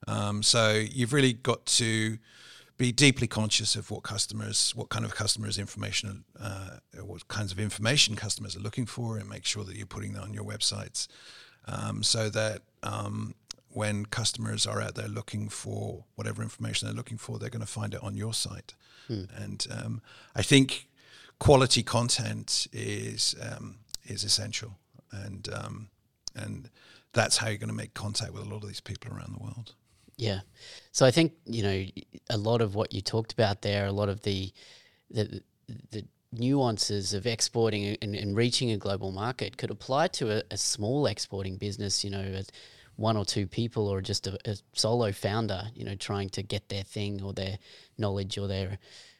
Um, 0.07 0.43
so 0.43 0.71
you've 0.71 1.13
really 1.13 1.33
got 1.33 1.65
to 1.65 2.17
be 2.77 2.91
deeply 2.91 3.27
conscious 3.27 3.75
of 3.75 3.91
what 3.91 4.01
customers, 4.01 4.73
what 4.75 4.89
kind 4.89 5.05
of 5.05 5.13
customers 5.13 5.59
information, 5.59 6.23
uh, 6.39 6.77
what 6.99 7.27
kinds 7.27 7.51
of 7.51 7.59
information 7.59 8.15
customers 8.15 8.55
are 8.55 8.59
looking 8.59 8.87
for, 8.87 9.17
and 9.17 9.29
make 9.29 9.45
sure 9.45 9.63
that 9.63 9.75
you're 9.75 9.85
putting 9.85 10.13
that 10.13 10.23
on 10.23 10.33
your 10.33 10.43
websites, 10.43 11.07
um, 11.67 12.01
so 12.01 12.29
that 12.29 12.63
um, 12.81 13.35
when 13.73 14.05
customers 14.05 14.67
are 14.67 14.81
out 14.81 14.95
there 14.95 15.07
looking 15.07 15.49
for 15.49 16.05
whatever 16.15 16.43
information 16.43 16.87
they're 16.87 16.95
looking 16.95 17.17
for, 17.17 17.39
they're 17.39 17.49
going 17.49 17.65
to 17.65 17.67
find 17.67 17.93
it 17.93 18.03
on 18.03 18.15
your 18.15 18.33
site. 18.33 18.73
And 19.35 19.67
um, 19.69 20.01
I 20.35 20.41
think 20.41 20.87
quality 21.39 21.83
content 21.83 22.67
is 22.71 23.35
um, 23.41 23.79
is 24.05 24.23
essential, 24.23 24.77
and 25.11 25.49
um, 25.53 25.89
and 26.35 26.69
that's 27.13 27.37
how 27.37 27.49
you're 27.49 27.57
going 27.57 27.67
to 27.67 27.75
make 27.75 27.93
contact 27.93 28.31
with 28.31 28.43
a 28.43 28.45
lot 28.45 28.63
of 28.63 28.67
these 28.67 28.79
people 28.79 29.11
around 29.11 29.35
the 29.35 29.43
world. 29.43 29.73
Yeah. 30.17 30.41
So 30.91 31.05
I 31.05 31.11
think, 31.11 31.33
you 31.45 31.63
know, 31.63 31.85
a 32.29 32.37
lot 32.37 32.61
of 32.61 32.75
what 32.75 32.93
you 32.93 33.01
talked 33.01 33.33
about 33.33 33.63
there, 33.63 33.85
a 33.85 33.91
lot 33.91 34.07
of 34.07 34.21
the 34.21 34.53
the, 35.09 35.41
the 35.91 36.05
nuances 36.31 37.13
of 37.13 37.25
exporting 37.25 37.97
and, 38.01 38.15
and 38.15 38.37
reaching 38.37 38.71
a 38.71 38.77
global 38.77 39.11
market 39.11 39.57
could 39.57 39.71
apply 39.71 40.07
to 40.07 40.37
a, 40.37 40.43
a 40.51 40.57
small 40.57 41.05
exporting 41.05 41.57
business, 41.57 42.03
you 42.03 42.09
know, 42.09 42.21
as 42.21 42.49
one 42.95 43.17
or 43.17 43.25
two 43.25 43.47
people 43.47 43.87
or 43.87 44.01
just 44.01 44.27
a, 44.27 44.37
a 44.45 44.55
solo 44.73 45.11
founder, 45.11 45.63
you 45.75 45.83
know, 45.83 45.95
trying 45.95 46.29
to 46.29 46.43
get 46.43 46.69
their 46.69 46.83
thing 46.83 47.21
or 47.21 47.33
their 47.33 47.57
knowledge 47.97 48.37
or 48.37 48.47
their 48.47 48.77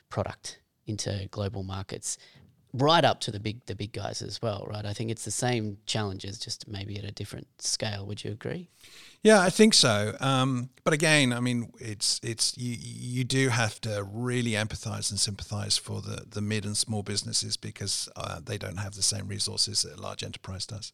product 0.09 0.59
into 0.85 1.27
global 1.31 1.63
markets 1.63 2.17
right 2.73 3.03
up 3.03 3.19
to 3.19 3.31
the 3.31 3.39
big 3.39 3.65
the 3.65 3.75
big 3.75 3.91
guys 3.91 4.21
as 4.21 4.41
well, 4.41 4.65
right? 4.69 4.85
I 4.85 4.93
think 4.93 5.11
it's 5.11 5.25
the 5.25 5.31
same 5.31 5.77
challenges, 5.85 6.39
just 6.39 6.67
maybe 6.67 6.97
at 6.97 7.03
a 7.03 7.11
different 7.11 7.47
scale. 7.61 8.05
Would 8.05 8.23
you 8.23 8.31
agree? 8.31 8.69
Yeah, 9.23 9.41
I 9.41 9.49
think 9.49 9.73
so. 9.73 10.15
Um, 10.19 10.69
but 10.83 10.93
again, 10.93 11.33
I 11.33 11.39
mean, 11.39 11.71
it's 11.79 12.19
it's 12.23 12.57
you 12.57 12.75
you 12.79 13.23
do 13.23 13.49
have 13.49 13.81
to 13.81 14.07
really 14.09 14.51
empathise 14.51 15.11
and 15.11 15.19
sympathise 15.19 15.77
for 15.77 16.01
the 16.01 16.25
the 16.29 16.41
mid 16.41 16.65
and 16.65 16.77
small 16.77 17.03
businesses 17.03 17.57
because 17.57 18.09
uh, 18.15 18.39
they 18.43 18.57
don't 18.57 18.77
have 18.77 18.95
the 18.95 19.01
same 19.01 19.27
resources 19.27 19.81
that 19.83 19.99
a 19.99 20.01
large 20.01 20.23
enterprise 20.23 20.65
does. 20.65 20.93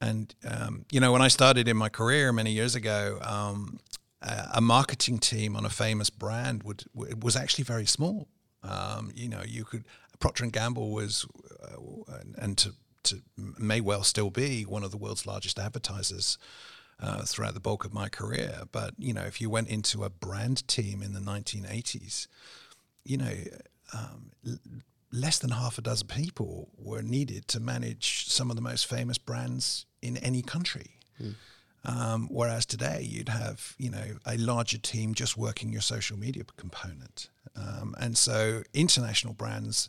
And 0.00 0.34
um, 0.48 0.86
you 0.90 1.00
know, 1.00 1.12
when 1.12 1.22
I 1.22 1.28
started 1.28 1.68
in 1.68 1.76
my 1.76 1.88
career 1.88 2.32
many 2.32 2.52
years 2.52 2.74
ago, 2.74 3.18
um, 3.22 3.78
a 4.22 4.60
marketing 4.60 5.18
team 5.18 5.56
on 5.56 5.64
a 5.64 5.70
famous 5.70 6.10
brand 6.10 6.62
would 6.62 6.84
was 6.94 7.36
actually 7.36 7.64
very 7.64 7.86
small. 7.86 8.28
Um, 8.62 9.10
you 9.14 9.28
know, 9.28 9.42
you 9.46 9.64
could 9.64 9.84
Procter 10.20 10.44
and 10.44 10.52
Gamble 10.52 10.90
was, 10.90 11.26
uh, 11.62 12.14
and, 12.36 12.56
to, 12.58 12.74
to 13.04 13.22
may 13.36 13.80
well 13.80 14.04
still 14.04 14.30
be 14.30 14.64
one 14.64 14.84
of 14.84 14.90
the 14.90 14.98
world's 14.98 15.26
largest 15.26 15.58
advertisers 15.58 16.36
uh, 17.00 17.22
throughout 17.22 17.54
the 17.54 17.60
bulk 17.60 17.86
of 17.86 17.94
my 17.94 18.10
career. 18.10 18.62
But 18.70 18.94
you 18.98 19.14
know, 19.14 19.22
if 19.22 19.40
you 19.40 19.48
went 19.48 19.68
into 19.68 20.04
a 20.04 20.10
brand 20.10 20.68
team 20.68 21.02
in 21.02 21.14
the 21.14 21.20
1980s, 21.20 22.28
you 23.04 23.16
know, 23.16 23.32
um, 23.94 24.30
less 25.12 25.38
than 25.38 25.50
half 25.50 25.78
a 25.78 25.82
dozen 25.82 26.06
people 26.06 26.68
were 26.76 27.02
needed 27.02 27.48
to 27.48 27.60
manage 27.60 28.28
some 28.28 28.50
of 28.50 28.56
the 28.56 28.62
most 28.62 28.86
famous 28.86 29.18
brands 29.18 29.86
in 30.02 30.16
any 30.18 30.42
country. 30.42 30.98
Um, 31.82 32.28
whereas 32.30 32.66
today 32.66 33.06
you'd 33.08 33.30
have, 33.30 33.74
you 33.78 33.90
know, 33.90 34.18
a 34.26 34.36
larger 34.36 34.78
team 34.78 35.14
just 35.14 35.36
working 35.36 35.72
your 35.72 35.80
social 35.80 36.18
media 36.18 36.44
component. 36.56 37.28
Um, 37.56 37.94
and 37.98 38.16
so 38.18 38.62
international 38.74 39.32
brands 39.32 39.88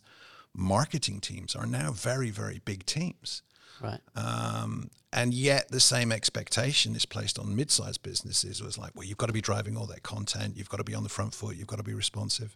marketing 0.53 1.19
teams 1.19 1.55
are 1.55 1.65
now 1.65 1.91
very, 1.91 2.29
very 2.29 2.61
big 2.63 2.85
teams. 2.85 3.41
Right. 3.81 3.99
Um, 4.15 4.89
and 5.13 5.33
yet 5.33 5.69
the 5.69 5.79
same 5.79 6.11
expectation 6.11 6.95
is 6.95 7.05
placed 7.05 7.37
on 7.37 7.55
mid-sized 7.55 8.03
businesses. 8.03 8.61
It 8.61 8.65
was 8.65 8.77
like, 8.77 8.91
well, 8.95 9.05
you've 9.05 9.17
got 9.17 9.27
to 9.27 9.33
be 9.33 9.41
driving 9.41 9.75
all 9.75 9.85
that 9.87 10.03
content. 10.03 10.55
You've 10.55 10.69
got 10.69 10.77
to 10.77 10.83
be 10.83 10.95
on 10.95 11.03
the 11.03 11.09
front 11.09 11.33
foot. 11.33 11.55
You've 11.57 11.67
got 11.67 11.77
to 11.77 11.83
be 11.83 11.93
responsive. 11.93 12.55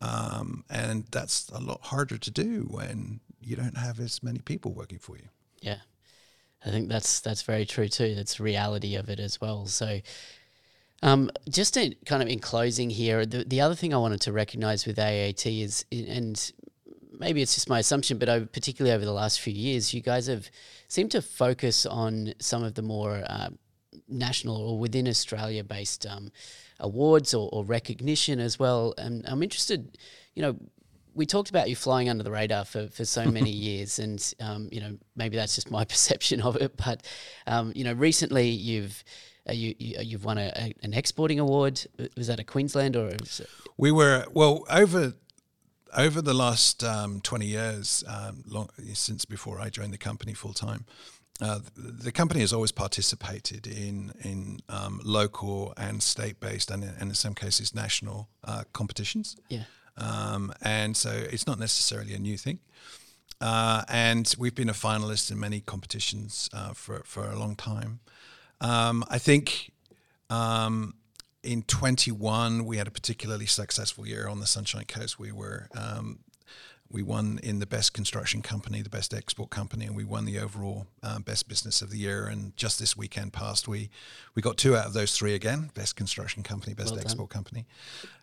Um, 0.00 0.64
and 0.70 1.06
that's 1.10 1.48
a 1.48 1.60
lot 1.60 1.80
harder 1.82 2.18
to 2.18 2.30
do 2.30 2.66
when 2.70 3.20
you 3.40 3.56
don't 3.56 3.76
have 3.76 3.98
as 3.98 4.22
many 4.22 4.38
people 4.38 4.72
working 4.72 4.98
for 4.98 5.16
you. 5.16 5.28
Yeah, 5.60 5.78
I 6.64 6.70
think 6.70 6.88
that's 6.88 7.20
that's 7.20 7.42
very 7.42 7.66
true 7.66 7.88
too. 7.88 8.14
That's 8.14 8.38
reality 8.38 8.94
of 8.94 9.08
it 9.08 9.18
as 9.18 9.40
well. 9.40 9.66
So, 9.66 10.00
um, 11.02 11.30
just 11.48 11.76
in, 11.76 11.96
kind 12.06 12.22
of 12.22 12.28
in 12.28 12.38
closing 12.38 12.90
here, 12.90 13.26
the 13.26 13.44
the 13.44 13.60
other 13.60 13.74
thing 13.74 13.92
I 13.92 13.98
wanted 13.98 14.20
to 14.22 14.32
recognise 14.32 14.86
with 14.86 14.98
AAT 14.98 15.46
is, 15.46 15.84
and 15.90 16.52
maybe 17.18 17.42
it's 17.42 17.54
just 17.54 17.68
my 17.68 17.80
assumption, 17.80 18.18
but 18.18 18.52
particularly 18.52 18.94
over 18.94 19.04
the 19.04 19.12
last 19.12 19.40
few 19.40 19.52
years, 19.52 19.92
you 19.92 20.00
guys 20.00 20.26
have 20.26 20.48
seemed 20.86 21.10
to 21.10 21.22
focus 21.22 21.86
on 21.86 22.34
some 22.38 22.62
of 22.62 22.74
the 22.74 22.82
more 22.82 23.24
uh, 23.26 23.48
national 24.08 24.56
or 24.56 24.78
within 24.78 25.06
Australia 25.08 25.64
based 25.64 26.06
um, 26.06 26.30
awards 26.80 27.34
or, 27.34 27.48
or 27.52 27.64
recognition 27.64 28.40
as 28.40 28.58
well. 28.58 28.94
And 28.98 29.24
I'm 29.26 29.42
interested, 29.42 29.98
you 30.34 30.42
know, 30.42 30.56
we 31.18 31.26
talked 31.26 31.50
about 31.50 31.68
you 31.68 31.76
flying 31.76 32.08
under 32.08 32.22
the 32.22 32.30
radar 32.30 32.64
for, 32.64 32.86
for 32.88 33.04
so 33.04 33.24
many 33.30 33.50
years, 33.50 33.98
and 33.98 34.34
um, 34.40 34.68
you 34.70 34.80
know 34.80 34.96
maybe 35.16 35.36
that's 35.36 35.56
just 35.56 35.70
my 35.70 35.84
perception 35.92 36.40
of 36.40 36.56
it. 36.56 36.76
But 36.76 37.04
um, 37.46 37.72
you 37.74 37.84
know, 37.84 37.92
recently 37.92 38.48
you've 38.48 39.04
uh, 39.48 39.52
you, 39.52 39.74
you 39.78 39.96
you've 40.00 40.24
won 40.24 40.38
a, 40.38 40.52
a, 40.56 40.74
an 40.82 40.94
exporting 40.94 41.40
award. 41.40 41.84
Was 42.16 42.28
that 42.28 42.40
a 42.40 42.44
Queensland 42.44 42.96
or? 42.96 43.10
We 43.76 43.90
were 43.90 44.26
well 44.32 44.64
over 44.70 45.14
over 45.96 46.22
the 46.22 46.34
last 46.34 46.84
um, 46.84 47.20
twenty 47.20 47.46
years, 47.46 48.04
um, 48.06 48.44
long, 48.46 48.70
since 48.94 49.24
before 49.24 49.60
I 49.60 49.68
joined 49.70 49.92
the 49.92 49.98
company 49.98 50.34
full 50.34 50.52
time. 50.52 50.86
Uh, 51.40 51.60
the, 51.76 52.10
company 52.10 52.40
has 52.40 52.52
always 52.52 52.72
participated 52.72 53.66
in 53.66 54.12
in 54.24 54.60
um, 54.68 55.00
local 55.04 55.72
and 55.76 56.02
state 56.02 56.40
based 56.40 56.70
and, 56.70 56.82
in- 56.82 56.94
and 56.98 57.10
in 57.10 57.14
some 57.14 57.34
cases 57.34 57.74
national 57.74 58.28
uh, 58.44 58.64
competitions. 58.72 59.36
yeah, 59.48 59.62
Um, 59.96 60.52
and 60.62 60.96
so 60.96 61.10
it's 61.10 61.46
not 61.46 61.58
necessarily 61.58 62.12
a 62.14 62.18
new 62.18 62.36
thing. 62.36 62.58
Uh, 63.40 63.84
and 63.88 64.34
we've 64.36 64.54
been 64.54 64.68
a 64.68 64.74
finalist 64.74 65.30
in 65.30 65.38
many 65.38 65.60
competitions 65.60 66.50
uh, 66.52 66.72
for, 66.72 67.02
for 67.04 67.30
a 67.30 67.38
long 67.38 67.54
time. 67.54 68.00
Um, 68.60 69.04
I 69.08 69.18
think 69.18 69.70
um, 70.30 70.94
in 71.44 71.62
21, 71.62 72.64
we 72.64 72.78
had 72.78 72.88
a 72.88 72.90
particularly 72.90 73.46
successful 73.46 74.04
year 74.08 74.26
on 74.26 74.40
the 74.40 74.46
Sunshine 74.46 74.86
Coast. 74.86 75.20
We 75.20 75.30
were. 75.30 75.68
Um, 76.88 76.94
we 76.94 77.02
won 77.02 77.38
in 77.42 77.58
the 77.58 77.66
best 77.66 77.92
construction 77.92 78.42
company, 78.42 78.82
the 78.82 78.88
best 78.90 79.14
export 79.14 79.50
company, 79.50 79.86
and 79.86 79.96
we 79.96 80.04
won 80.04 80.24
the 80.24 80.38
overall 80.38 80.86
uh, 81.02 81.18
best 81.18 81.48
business 81.48 81.82
of 81.82 81.90
the 81.90 81.98
year. 81.98 82.26
And 82.26 82.56
just 82.56 82.78
this 82.78 82.96
weekend 82.96 83.32
past, 83.32 83.68
we 83.68 83.90
we 84.34 84.42
got 84.42 84.56
two 84.56 84.76
out 84.76 84.86
of 84.86 84.92
those 84.92 85.16
three 85.16 85.34
again: 85.34 85.70
best 85.74 85.96
construction 85.96 86.42
company, 86.42 86.74
best 86.74 86.92
Well 86.92 87.00
export 87.00 87.30
company. 87.30 87.66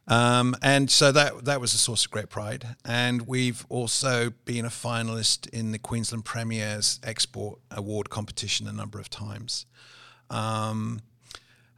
Um, 0.08 0.56
and 0.62 0.91
so 0.91 1.12
that 1.12 1.45
that 1.45 1.62
was 1.62 1.73
a 1.73 1.78
source 1.78 2.06
of 2.06 2.12
great 2.12 2.30
pride. 2.30 2.75
And 2.84 3.28
we've 3.28 3.65
also 3.69 4.32
been 4.45 4.65
a 4.65 4.69
finalist 4.69 5.49
in 5.49 5.71
the 5.71 5.80
Queensland 5.80 6.25
Premier's 6.25 6.99
Export 7.04 7.60
Award 7.71 8.10
competition 8.10 8.67
a 8.67 8.73
number 8.73 8.99
of 8.99 9.10
times. 9.10 9.65
Um, 10.30 11.01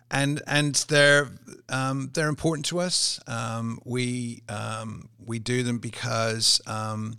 and 0.10 0.42
and 0.48 0.76
they're 0.88 1.30
um, 1.70 2.12
they're 2.14 2.30
important 2.30 2.66
to 2.68 2.80
us. 2.80 3.20
Um, 3.28 3.80
we 3.84 4.44
um, 4.50 5.10
we 5.26 5.40
do 5.40 5.64
them 5.64 5.80
because 5.80 6.62
um, 6.66 7.18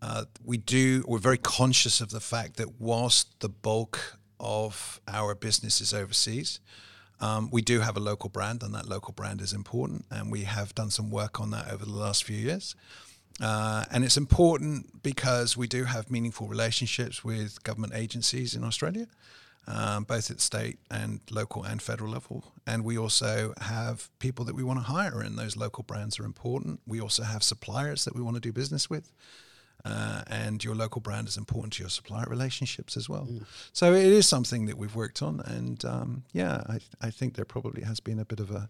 uh, 0.00 0.24
we 0.44 0.56
do. 0.56 1.04
We're 1.06 1.18
very 1.18 1.38
conscious 1.38 2.00
of 2.00 2.10
the 2.10 2.20
fact 2.20 2.56
that 2.56 2.80
whilst 2.80 3.40
the 3.40 3.48
bulk 3.48 4.18
of 4.38 5.00
our 5.08 5.34
business 5.34 5.80
is 5.80 5.92
overseas, 5.92 6.60
um, 7.20 7.50
we 7.50 7.62
do 7.62 7.80
have 7.80 7.96
a 7.96 8.00
local 8.00 8.30
brand, 8.30 8.62
and 8.62 8.74
that 8.74 8.88
local 8.88 9.12
brand 9.12 9.40
is 9.40 9.52
important. 9.52 10.04
And 10.10 10.30
we 10.30 10.44
have 10.44 10.74
done 10.74 10.90
some 10.90 11.10
work 11.10 11.40
on 11.40 11.50
that 11.50 11.70
over 11.72 11.84
the 11.84 11.92
last 11.92 12.24
few 12.24 12.36
years. 12.36 12.76
Uh, 13.40 13.84
and 13.92 14.04
it's 14.04 14.16
important 14.16 15.02
because 15.02 15.56
we 15.56 15.68
do 15.68 15.84
have 15.84 16.10
meaningful 16.10 16.48
relationships 16.48 17.24
with 17.24 17.62
government 17.62 17.92
agencies 17.94 18.54
in 18.54 18.64
Australia. 18.64 19.06
Um, 19.68 20.04
both 20.04 20.30
at 20.30 20.40
state 20.40 20.78
and 20.90 21.20
local 21.30 21.62
and 21.62 21.80
federal 21.80 22.10
level. 22.10 22.52
And 22.66 22.84
we 22.84 22.96
also 22.96 23.52
have 23.60 24.08
people 24.18 24.44
that 24.46 24.54
we 24.54 24.62
want 24.62 24.78
to 24.78 24.84
hire, 24.84 25.20
and 25.20 25.38
those 25.38 25.56
local 25.56 25.84
brands 25.84 26.18
are 26.18 26.24
important. 26.24 26.80
We 26.86 27.00
also 27.00 27.22
have 27.22 27.42
suppliers 27.42 28.04
that 28.04 28.14
we 28.14 28.22
want 28.22 28.36
to 28.36 28.40
do 28.40 28.52
business 28.52 28.88
with. 28.88 29.12
Uh, 29.84 30.22
and 30.26 30.64
your 30.64 30.74
local 30.74 31.00
brand 31.00 31.28
is 31.28 31.36
important 31.36 31.72
to 31.74 31.82
your 31.82 31.90
supplier 31.90 32.26
relationships 32.28 32.96
as 32.96 33.08
well. 33.08 33.28
Mm. 33.30 33.44
So 33.72 33.94
it 33.94 34.06
is 34.06 34.26
something 34.26 34.66
that 34.66 34.76
we've 34.76 34.94
worked 34.94 35.22
on, 35.22 35.40
and 35.40 35.84
um, 35.84 36.24
yeah, 36.32 36.62
I, 36.68 36.80
I, 37.00 37.10
think 37.10 37.36
there 37.36 37.44
probably 37.44 37.82
has 37.82 38.00
been 38.00 38.18
a 38.18 38.24
bit 38.24 38.40
of 38.40 38.50
a, 38.50 38.68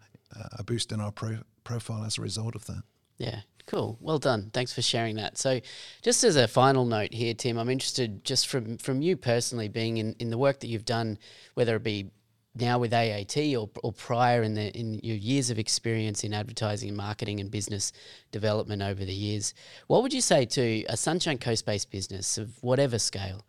a 0.59 0.63
boost 0.63 0.93
in 0.93 1.01
our 1.01 1.11
pro- 1.11 1.45
profile 1.65 2.05
as 2.05 2.19
a 2.19 2.21
result 2.21 2.55
of 2.55 2.67
that. 2.67 2.83
Yeah, 3.17 3.41
cool. 3.69 3.99
Well 4.01 4.19
done. 4.19 4.51
Thanks 4.53 4.73
for 4.73 4.83
sharing 4.83 5.17
that. 5.17 5.39
So, 5.39 5.61
just 6.03 6.25
as 6.25 6.37
a 6.37 6.49
final 6.49 6.85
note 6.85 7.13
here, 7.13 7.35
Tim, 7.35 7.59
I'm 7.59 7.69
interested 7.69 8.25
just 8.25 8.49
from 8.49 8.79
from 8.79 9.03
you 9.03 9.17
personally, 9.17 9.69
being 9.69 9.99
in, 9.99 10.17
in 10.19 10.31
the 10.31 10.39
work 10.39 10.61
that 10.61 10.69
you've 10.69 10.85
done, 10.85 11.19
whether 11.55 11.77
it 11.77 11.85
be 11.85 12.11
now 12.55 12.79
with 12.79 12.93
AAT 12.93 13.37
or, 13.57 13.71
or 13.85 13.93
prior 13.93 14.43
in 14.43 14.55
the 14.55 14.77
in 14.77 14.99
your 15.03 15.17
years 15.17 15.51
of 15.51 15.59
experience 15.59 16.25
in 16.25 16.35
advertising 16.35 16.89
and 16.89 16.97
marketing 16.97 17.39
and 17.41 17.51
business 17.51 17.93
development 18.33 18.83
over 18.83 19.05
the 19.05 19.15
years, 19.15 19.55
what 19.87 20.03
would 20.03 20.15
you 20.15 20.23
say 20.23 20.45
to 20.47 20.85
a 20.89 20.97
Sunshine 20.97 21.39
Coast 21.39 21.67
based 21.67 21.91
business 21.91 22.39
of 22.39 22.61
whatever 22.63 22.99
scale, 22.99 23.45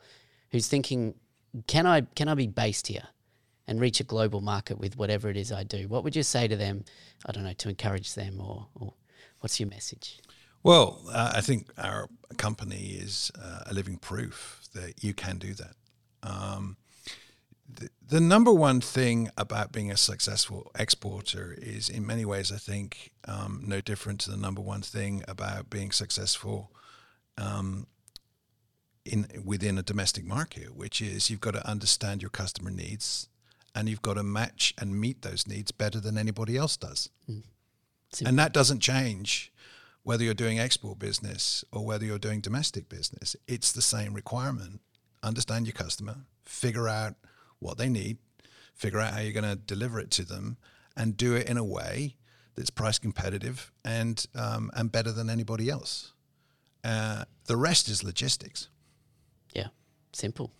who's 0.51 0.67
thinking, 0.67 1.15
can 1.65 1.87
I 1.87 2.01
can 2.01 2.27
I 2.27 2.35
be 2.35 2.47
based 2.47 2.87
here? 2.87 3.07
and 3.67 3.79
reach 3.79 3.99
a 3.99 4.03
global 4.03 4.41
market 4.41 4.79
with 4.79 4.97
whatever 4.97 5.29
it 5.29 5.37
is 5.37 5.51
I 5.51 5.61
do. 5.61 5.87
What 5.87 6.03
would 6.03 6.15
you 6.15 6.23
say 6.23 6.47
to 6.47 6.55
them? 6.55 6.85
I 7.23 7.31
don't 7.31 7.43
know 7.43 7.53
to 7.53 7.69
encourage 7.69 8.15
them, 8.15 8.41
or, 8.41 8.65
or 8.73 8.95
What's 9.39 9.59
your 9.59 9.69
message? 9.69 10.19
Well, 10.63 11.01
uh, 11.11 11.33
I 11.35 11.41
think 11.41 11.67
our 11.77 12.09
company 12.37 12.97
is 12.99 13.31
uh, 13.41 13.63
a 13.67 13.73
living 13.73 13.97
proof 13.97 14.61
that 14.73 15.03
you 15.03 15.13
can 15.13 15.37
do 15.37 15.53
that. 15.53 15.75
Um, 16.21 16.77
the, 17.71 17.89
the, 18.05 18.19
number 18.19 18.51
one 18.51 18.81
thing 18.81 19.29
about 19.37 19.71
being 19.71 19.91
a 19.91 19.97
successful 19.97 20.71
exporter 20.77 21.55
is, 21.57 21.87
in 21.87 22.05
many 22.05 22.25
ways, 22.25 22.51
I 22.51 22.57
think, 22.57 23.11
um, 23.25 23.63
no 23.65 23.79
different 23.79 24.19
to 24.21 24.31
the 24.31 24.37
number 24.37 24.61
one 24.61 24.81
thing 24.81 25.23
about 25.27 25.69
being 25.69 25.91
successful 25.91 26.71
um, 27.37 27.87
in 29.05 29.27
within 29.45 29.77
a 29.77 29.83
domestic 29.83 30.25
market, 30.25 30.75
which 30.75 31.01
is 31.01 31.29
you've 31.29 31.41
got 31.41 31.53
to 31.53 31.67
understand 31.67 32.21
your 32.21 32.31
customer 32.31 32.71
needs 32.71 33.29
and 33.75 33.87
you've 33.87 34.01
got 34.01 34.15
to 34.15 34.23
match 34.23 34.73
and 34.77 34.99
meet 34.99 35.21
those 35.21 35.47
needs 35.47 35.71
better 35.71 35.99
than 35.99 36.17
anybody 36.17 36.57
else 36.57 36.75
does. 36.75 37.09
Mm. 37.29 37.43
And 38.25 38.39
that 38.39 38.53
doesn't 38.53 38.79
change 38.79 39.51
whether 40.03 40.23
you're 40.23 40.33
doing 40.33 40.59
export 40.59 40.99
business 40.99 41.63
or 41.71 41.85
whether 41.85 42.05
you're 42.05 42.19
doing 42.19 42.41
domestic 42.41 42.89
business. 42.89 43.35
It's 43.47 43.71
the 43.71 43.81
same 43.81 44.13
requirement. 44.13 44.81
Understand 45.21 45.67
your 45.67 45.73
customer, 45.73 46.15
figure 46.45 46.87
out 46.87 47.15
what 47.59 47.77
they 47.77 47.89
need, 47.89 48.17
figure 48.73 48.99
out 48.99 49.13
how 49.13 49.19
you're 49.19 49.33
going 49.33 49.43
to 49.43 49.55
deliver 49.55 49.99
it 49.99 50.09
to 50.11 50.25
them, 50.25 50.57
and 50.95 51.15
do 51.15 51.35
it 51.35 51.47
in 51.47 51.57
a 51.57 51.63
way 51.63 52.15
that's 52.55 52.69
price 52.69 52.99
competitive 52.99 53.71
and 53.85 54.25
um, 54.35 54.71
and 54.73 54.91
better 54.91 55.11
than 55.11 55.29
anybody 55.29 55.69
else. 55.69 56.13
Uh, 56.83 57.25
the 57.45 57.57
rest 57.57 57.87
is 57.89 58.03
logistics. 58.03 58.69
Yeah, 59.53 59.67
simple. 60.13 60.51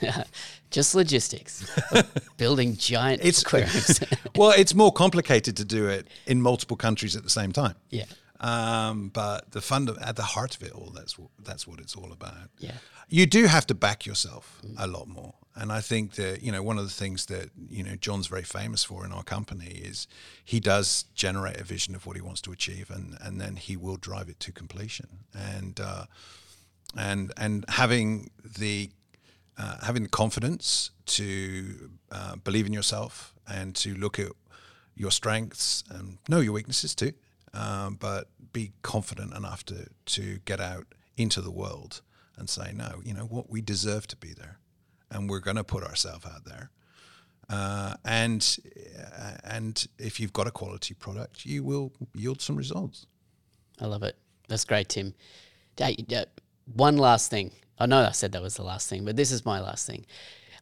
Just 0.70 0.94
logistics. 0.94 1.70
building 2.36 2.76
giant 2.76 3.22
it's, 3.24 3.42
aquariums. 3.46 4.00
well, 4.34 4.52
it's 4.56 4.74
more 4.74 4.92
complicated 4.92 5.56
to 5.56 5.64
do 5.64 5.86
it 5.88 6.06
in 6.26 6.42
multiple 6.42 6.76
countries 6.76 7.16
at 7.16 7.22
the 7.22 7.30
same 7.30 7.52
time. 7.52 7.74
Yeah. 7.90 8.04
Um, 8.40 9.08
but 9.08 9.52
the 9.52 9.60
fund 9.60 9.90
at 10.00 10.16
the 10.16 10.22
heart 10.22 10.56
of 10.56 10.62
it 10.62 10.72
all, 10.72 10.92
that's 10.94 11.18
what 11.18 11.30
that's 11.42 11.66
what 11.66 11.80
it's 11.80 11.96
all 11.96 12.12
about. 12.12 12.50
Yeah. 12.58 12.72
You 13.08 13.24
do 13.24 13.46
have 13.46 13.66
to 13.68 13.74
back 13.74 14.04
yourself 14.04 14.60
mm. 14.66 14.74
a 14.78 14.86
lot 14.86 15.08
more. 15.08 15.34
And 15.58 15.72
I 15.72 15.80
think 15.80 16.16
that, 16.16 16.42
you 16.42 16.52
know, 16.52 16.62
one 16.62 16.76
of 16.76 16.84
the 16.84 16.90
things 16.90 17.26
that, 17.26 17.48
you 17.70 17.82
know, 17.82 17.96
John's 17.96 18.26
very 18.26 18.42
famous 18.42 18.84
for 18.84 19.06
in 19.06 19.12
our 19.12 19.22
company 19.22 19.80
is 19.82 20.06
he 20.44 20.60
does 20.60 21.06
generate 21.14 21.58
a 21.58 21.64
vision 21.64 21.94
of 21.94 22.04
what 22.04 22.14
he 22.14 22.20
wants 22.20 22.42
to 22.42 22.52
achieve 22.52 22.90
and, 22.90 23.16
and 23.22 23.40
then 23.40 23.56
he 23.56 23.74
will 23.74 23.96
drive 23.96 24.28
it 24.28 24.38
to 24.40 24.52
completion. 24.52 25.24
And 25.32 25.80
uh, 25.80 26.04
and 26.96 27.32
and 27.36 27.64
having 27.68 28.30
the 28.58 28.90
uh, 29.58 29.76
having 29.84 30.02
the 30.02 30.08
confidence 30.08 30.90
to 31.06 31.90
uh, 32.10 32.36
believe 32.36 32.66
in 32.66 32.72
yourself 32.72 33.34
and 33.48 33.74
to 33.76 33.94
look 33.94 34.18
at 34.18 34.32
your 34.94 35.10
strengths 35.10 35.84
and 35.90 36.18
know 36.28 36.40
your 36.40 36.52
weaknesses 36.52 36.94
too, 36.94 37.12
um, 37.54 37.94
but 37.94 38.28
be 38.52 38.72
confident 38.82 39.34
enough 39.34 39.64
to 39.64 39.86
to 40.06 40.38
get 40.44 40.60
out 40.60 40.86
into 41.16 41.40
the 41.40 41.50
world 41.50 42.02
and 42.36 42.50
say, 42.50 42.72
no, 42.74 43.00
you 43.04 43.14
know 43.14 43.24
what, 43.24 43.48
we 43.48 43.62
deserve 43.62 44.06
to 44.08 44.16
be 44.16 44.32
there, 44.34 44.58
and 45.10 45.30
we're 45.30 45.40
going 45.40 45.56
to 45.56 45.64
put 45.64 45.82
ourselves 45.82 46.26
out 46.26 46.44
there. 46.44 46.70
Uh, 47.48 47.94
and 48.04 48.58
uh, 49.18 49.36
and 49.44 49.86
if 49.98 50.18
you've 50.18 50.32
got 50.32 50.46
a 50.46 50.50
quality 50.50 50.94
product, 50.94 51.46
you 51.46 51.62
will 51.62 51.92
yield 52.14 52.42
some 52.42 52.56
results. 52.56 53.06
I 53.80 53.86
love 53.86 54.02
it. 54.02 54.16
That's 54.48 54.64
great, 54.64 54.88
Tim. 54.88 55.14
One 56.74 56.96
last 56.96 57.30
thing 57.30 57.52
I 57.78 57.86
know 57.86 58.02
I 58.04 58.12
said 58.12 58.32
that 58.32 58.42
was 58.42 58.54
the 58.54 58.62
last 58.62 58.88
thing, 58.88 59.04
but 59.04 59.16
this 59.16 59.30
is 59.30 59.44
my 59.44 59.60
last 59.60 59.86
thing. 59.86 60.06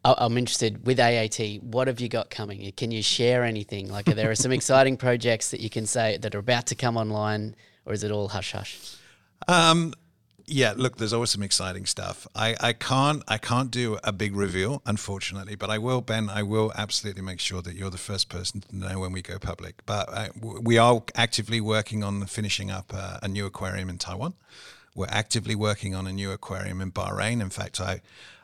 I'm 0.04 0.36
interested 0.36 0.86
with 0.86 1.00
AAT. 1.00 1.62
What 1.62 1.88
have 1.88 1.98
you 1.98 2.10
got 2.10 2.28
coming? 2.28 2.70
Can 2.72 2.90
you 2.90 3.02
share 3.02 3.42
anything? 3.42 3.90
Like, 3.90 4.06
are 4.08 4.14
there 4.14 4.34
some 4.34 4.52
exciting 4.58 4.98
projects 4.98 5.50
that 5.50 5.60
you 5.60 5.70
can 5.70 5.86
say 5.86 6.18
that 6.18 6.34
are 6.34 6.40
about 6.40 6.66
to 6.66 6.74
come 6.74 6.98
online, 6.98 7.56
or 7.86 7.94
is 7.94 8.04
it 8.04 8.10
all 8.10 8.28
hush 8.28 8.52
hush? 8.52 8.96
Um, 9.48 9.94
yeah, 10.44 10.74
look, 10.76 10.98
there's 10.98 11.14
always 11.14 11.30
some 11.30 11.42
exciting 11.42 11.86
stuff. 11.86 12.26
I, 12.34 12.54
I 12.60 12.74
can't 12.74 13.22
I 13.28 13.38
can't 13.38 13.70
do 13.70 13.98
a 14.04 14.12
big 14.12 14.36
reveal, 14.36 14.82
unfortunately, 14.84 15.54
but 15.54 15.70
I 15.70 15.78
will, 15.78 16.02
Ben. 16.02 16.28
I 16.28 16.42
will 16.42 16.70
absolutely 16.74 17.22
make 17.22 17.40
sure 17.40 17.62
that 17.62 17.74
you're 17.74 17.88
the 17.88 17.96
first 17.96 18.28
person 18.28 18.60
to 18.60 18.76
know 18.76 18.98
when 18.98 19.12
we 19.12 19.22
go 19.22 19.38
public. 19.38 19.86
But 19.86 20.08
uh, 20.12 20.28
we 20.42 20.76
are 20.76 21.02
actively 21.14 21.62
working 21.62 22.04
on 22.04 22.26
finishing 22.26 22.70
up 22.70 22.92
uh, 22.92 23.20
a 23.22 23.28
new 23.28 23.46
aquarium 23.46 23.88
in 23.88 23.96
Taiwan. 23.96 24.34
We're 24.94 25.06
actively 25.08 25.54
working 25.54 25.94
on 25.94 26.06
a 26.06 26.12
new 26.12 26.30
aquarium 26.30 26.80
in 26.80 26.92
Bahrain. 26.92 27.40
In 27.40 27.50
fact, 27.50 27.80
I 27.80 28.00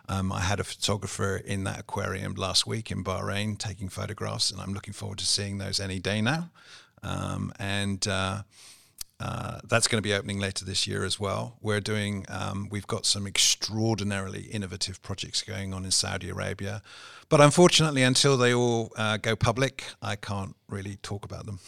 um, 0.09 0.33
I 0.33 0.41
had 0.41 0.59
a 0.59 0.65
photographer 0.65 1.37
in 1.37 1.63
that 1.65 1.79
aquarium 1.79 2.35
last 2.35 2.67
week 2.67 2.91
in 2.91 3.05
Bahrain 3.05 3.57
taking 3.57 3.89
photographs, 3.89 4.51
and 4.51 4.61
I'm 4.61 4.75
looking 4.75 4.93
forward 4.93 5.19
to 5.19 5.27
seeing 5.27 5.59
those 5.59 5.79
any 5.79 6.01
day 6.01 6.21
now. 6.21 6.51
Um, 7.05 7.53
and 7.61 8.07
uh, 8.09 8.43
uh, 9.21 9.61
that's 9.69 9.87
going 9.87 10.03
to 10.03 10.07
be 10.07 10.13
opening 10.13 10.41
later 10.41 10.65
this 10.65 10.85
year 10.85 11.05
as 11.05 11.21
well. 11.21 11.59
We're 11.61 11.81
doing, 11.81 12.27
um, 12.29 12.69
we've 12.73 12.89
got 12.89 13.07
some 13.07 13.27
extraordinarily 13.27 14.43
innovative 14.43 15.01
projects 15.01 15.43
going 15.43 15.73
on 15.73 15.85
in 15.85 15.93
Saudi 15.93 16.29
Arabia. 16.29 16.83
But 17.29 17.41
unfortunately, 17.41 18.03
until 18.03 18.37
they 18.37 18.53
all 18.53 18.93
uh, 18.97 19.19
go 19.19 19.37
public, 19.37 19.85
I 20.03 20.17
can't 20.17 20.57
really 20.69 20.97
talk 21.03 21.25
about 21.25 21.47
them. 21.47 21.61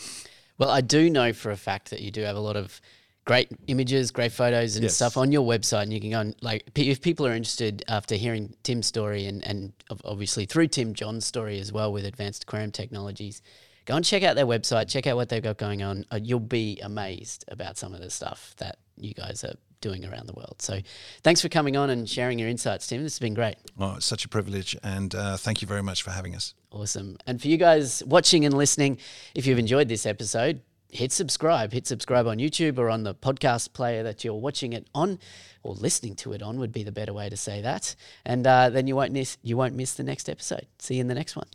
Well, 0.59 0.71
I 0.71 0.81
do 0.81 1.09
know 1.09 1.33
for 1.33 1.53
a 1.53 1.57
fact 1.57 1.91
that 1.91 2.01
you 2.01 2.11
do 2.11 2.23
have 2.23 2.37
a 2.37 2.41
lot 2.41 2.57
of 2.57 2.81
great 3.25 3.49
images, 3.69 4.11
great 4.11 4.33
photos 4.33 4.77
and 4.77 4.83
yes. 4.83 4.95
stuff 4.95 5.17
on 5.17 5.31
your 5.31 5.47
website. 5.47 5.83
And 5.83 5.93
you 5.93 6.01
can 6.01 6.11
go 6.11 6.21
and 6.21 6.35
like, 6.43 6.69
if 6.75 7.01
people 7.01 7.27
are 7.27 7.35
interested 7.35 7.85
after 7.89 8.17
hearing 8.17 8.55
Tim's 8.63 8.87
story 8.87 9.27
and, 9.27 9.47
and 9.47 9.73
obviously 10.05 10.45
through 10.45 10.69
Tim 10.69 10.95
John's 10.95 11.25
story 11.25 11.61
as 11.61 11.73
well 11.73 11.93
with 11.93 12.05
Advanced 12.05 12.45
Aquarium 12.45 12.73
Technologies, 12.73 13.43
go 13.85 13.97
and 13.97 14.05
check 14.05 14.23
out 14.23 14.35
their 14.35 14.47
website, 14.47 14.89
check 14.89 15.07
out 15.07 15.17
what 15.17 15.29
they've 15.29 15.43
got 15.43 15.57
going 15.57 15.83
on. 15.83 16.05
Uh, 16.11 16.19
you'll 16.23 16.41
be 16.41 16.81
amazed 16.83 17.45
about 17.49 17.77
some 17.77 17.95
of 17.95 18.01
the 18.01 18.11
stuff 18.11 18.55
that 18.59 18.79
you 18.97 19.15
guys 19.15 19.45
are 19.45 19.55
doing 19.81 20.05
around 20.05 20.27
the 20.27 20.33
world. 20.33 20.57
So 20.61 20.81
thanks 21.23 21.41
for 21.41 21.49
coming 21.49 21.77
on 21.77 21.91
and 21.91 22.09
sharing 22.09 22.39
your 22.39 22.49
insights, 22.49 22.87
Tim. 22.87 23.03
This 23.03 23.15
has 23.15 23.19
been 23.19 23.35
great. 23.35 23.57
Oh, 23.79 23.97
it's 23.97 24.07
such 24.07 24.25
a 24.25 24.29
privilege. 24.29 24.77
And 24.83 25.15
uh, 25.15 25.37
thank 25.37 25.61
you 25.61 25.69
very 25.69 25.83
much 25.83 26.03
for 26.03 26.11
having 26.11 26.35
us. 26.35 26.55
Awesome. 26.71 27.19
And 27.27 27.41
for 27.43 27.49
you 27.49 27.57
guys 27.57 28.03
watching 28.05 28.45
and 28.45 28.57
listening, 28.57 28.99
if 29.35 29.47
you've 29.47 29.59
enjoyed 29.59 29.89
this 29.89 30.07
episode, 30.07 30.61
hit 30.93 31.11
subscribe. 31.11 31.73
Hit 31.73 31.87
subscribe 31.87 32.27
on 32.27 32.39
YouTube 32.39 32.79
or 32.79 32.89
on 32.89 33.03
the 33.03 33.15
podcast 33.15 33.73
player 33.73 34.03
that 34.03 34.23
you're 34.23 34.35
watching 34.35 34.73
it 34.73 34.87
on, 34.95 35.19
or 35.63 35.75
listening 35.75 36.15
to 36.17 36.33
it 36.33 36.43
on 36.43 36.59
would 36.59 36.73
be 36.73 36.85
the 36.85 36.93
better 36.93 37.13
way 37.13 37.29
to 37.29 37.37
say 37.37 37.63
that. 37.63 37.97
And 38.25 38.47
uh, 38.47 38.71
then 38.71 38.87
you 38.87 38.95
won't 38.95 39.13
miss 39.13 39.39
you 39.43 39.57
won't 39.57 39.75
miss 39.75 39.95
the 39.95 40.05
next 40.05 40.29
episode. 40.29 40.67
See 40.79 40.97
you 40.97 41.01
in 41.01 41.09
the 41.09 41.15
next 41.15 41.35
one. 41.35 41.49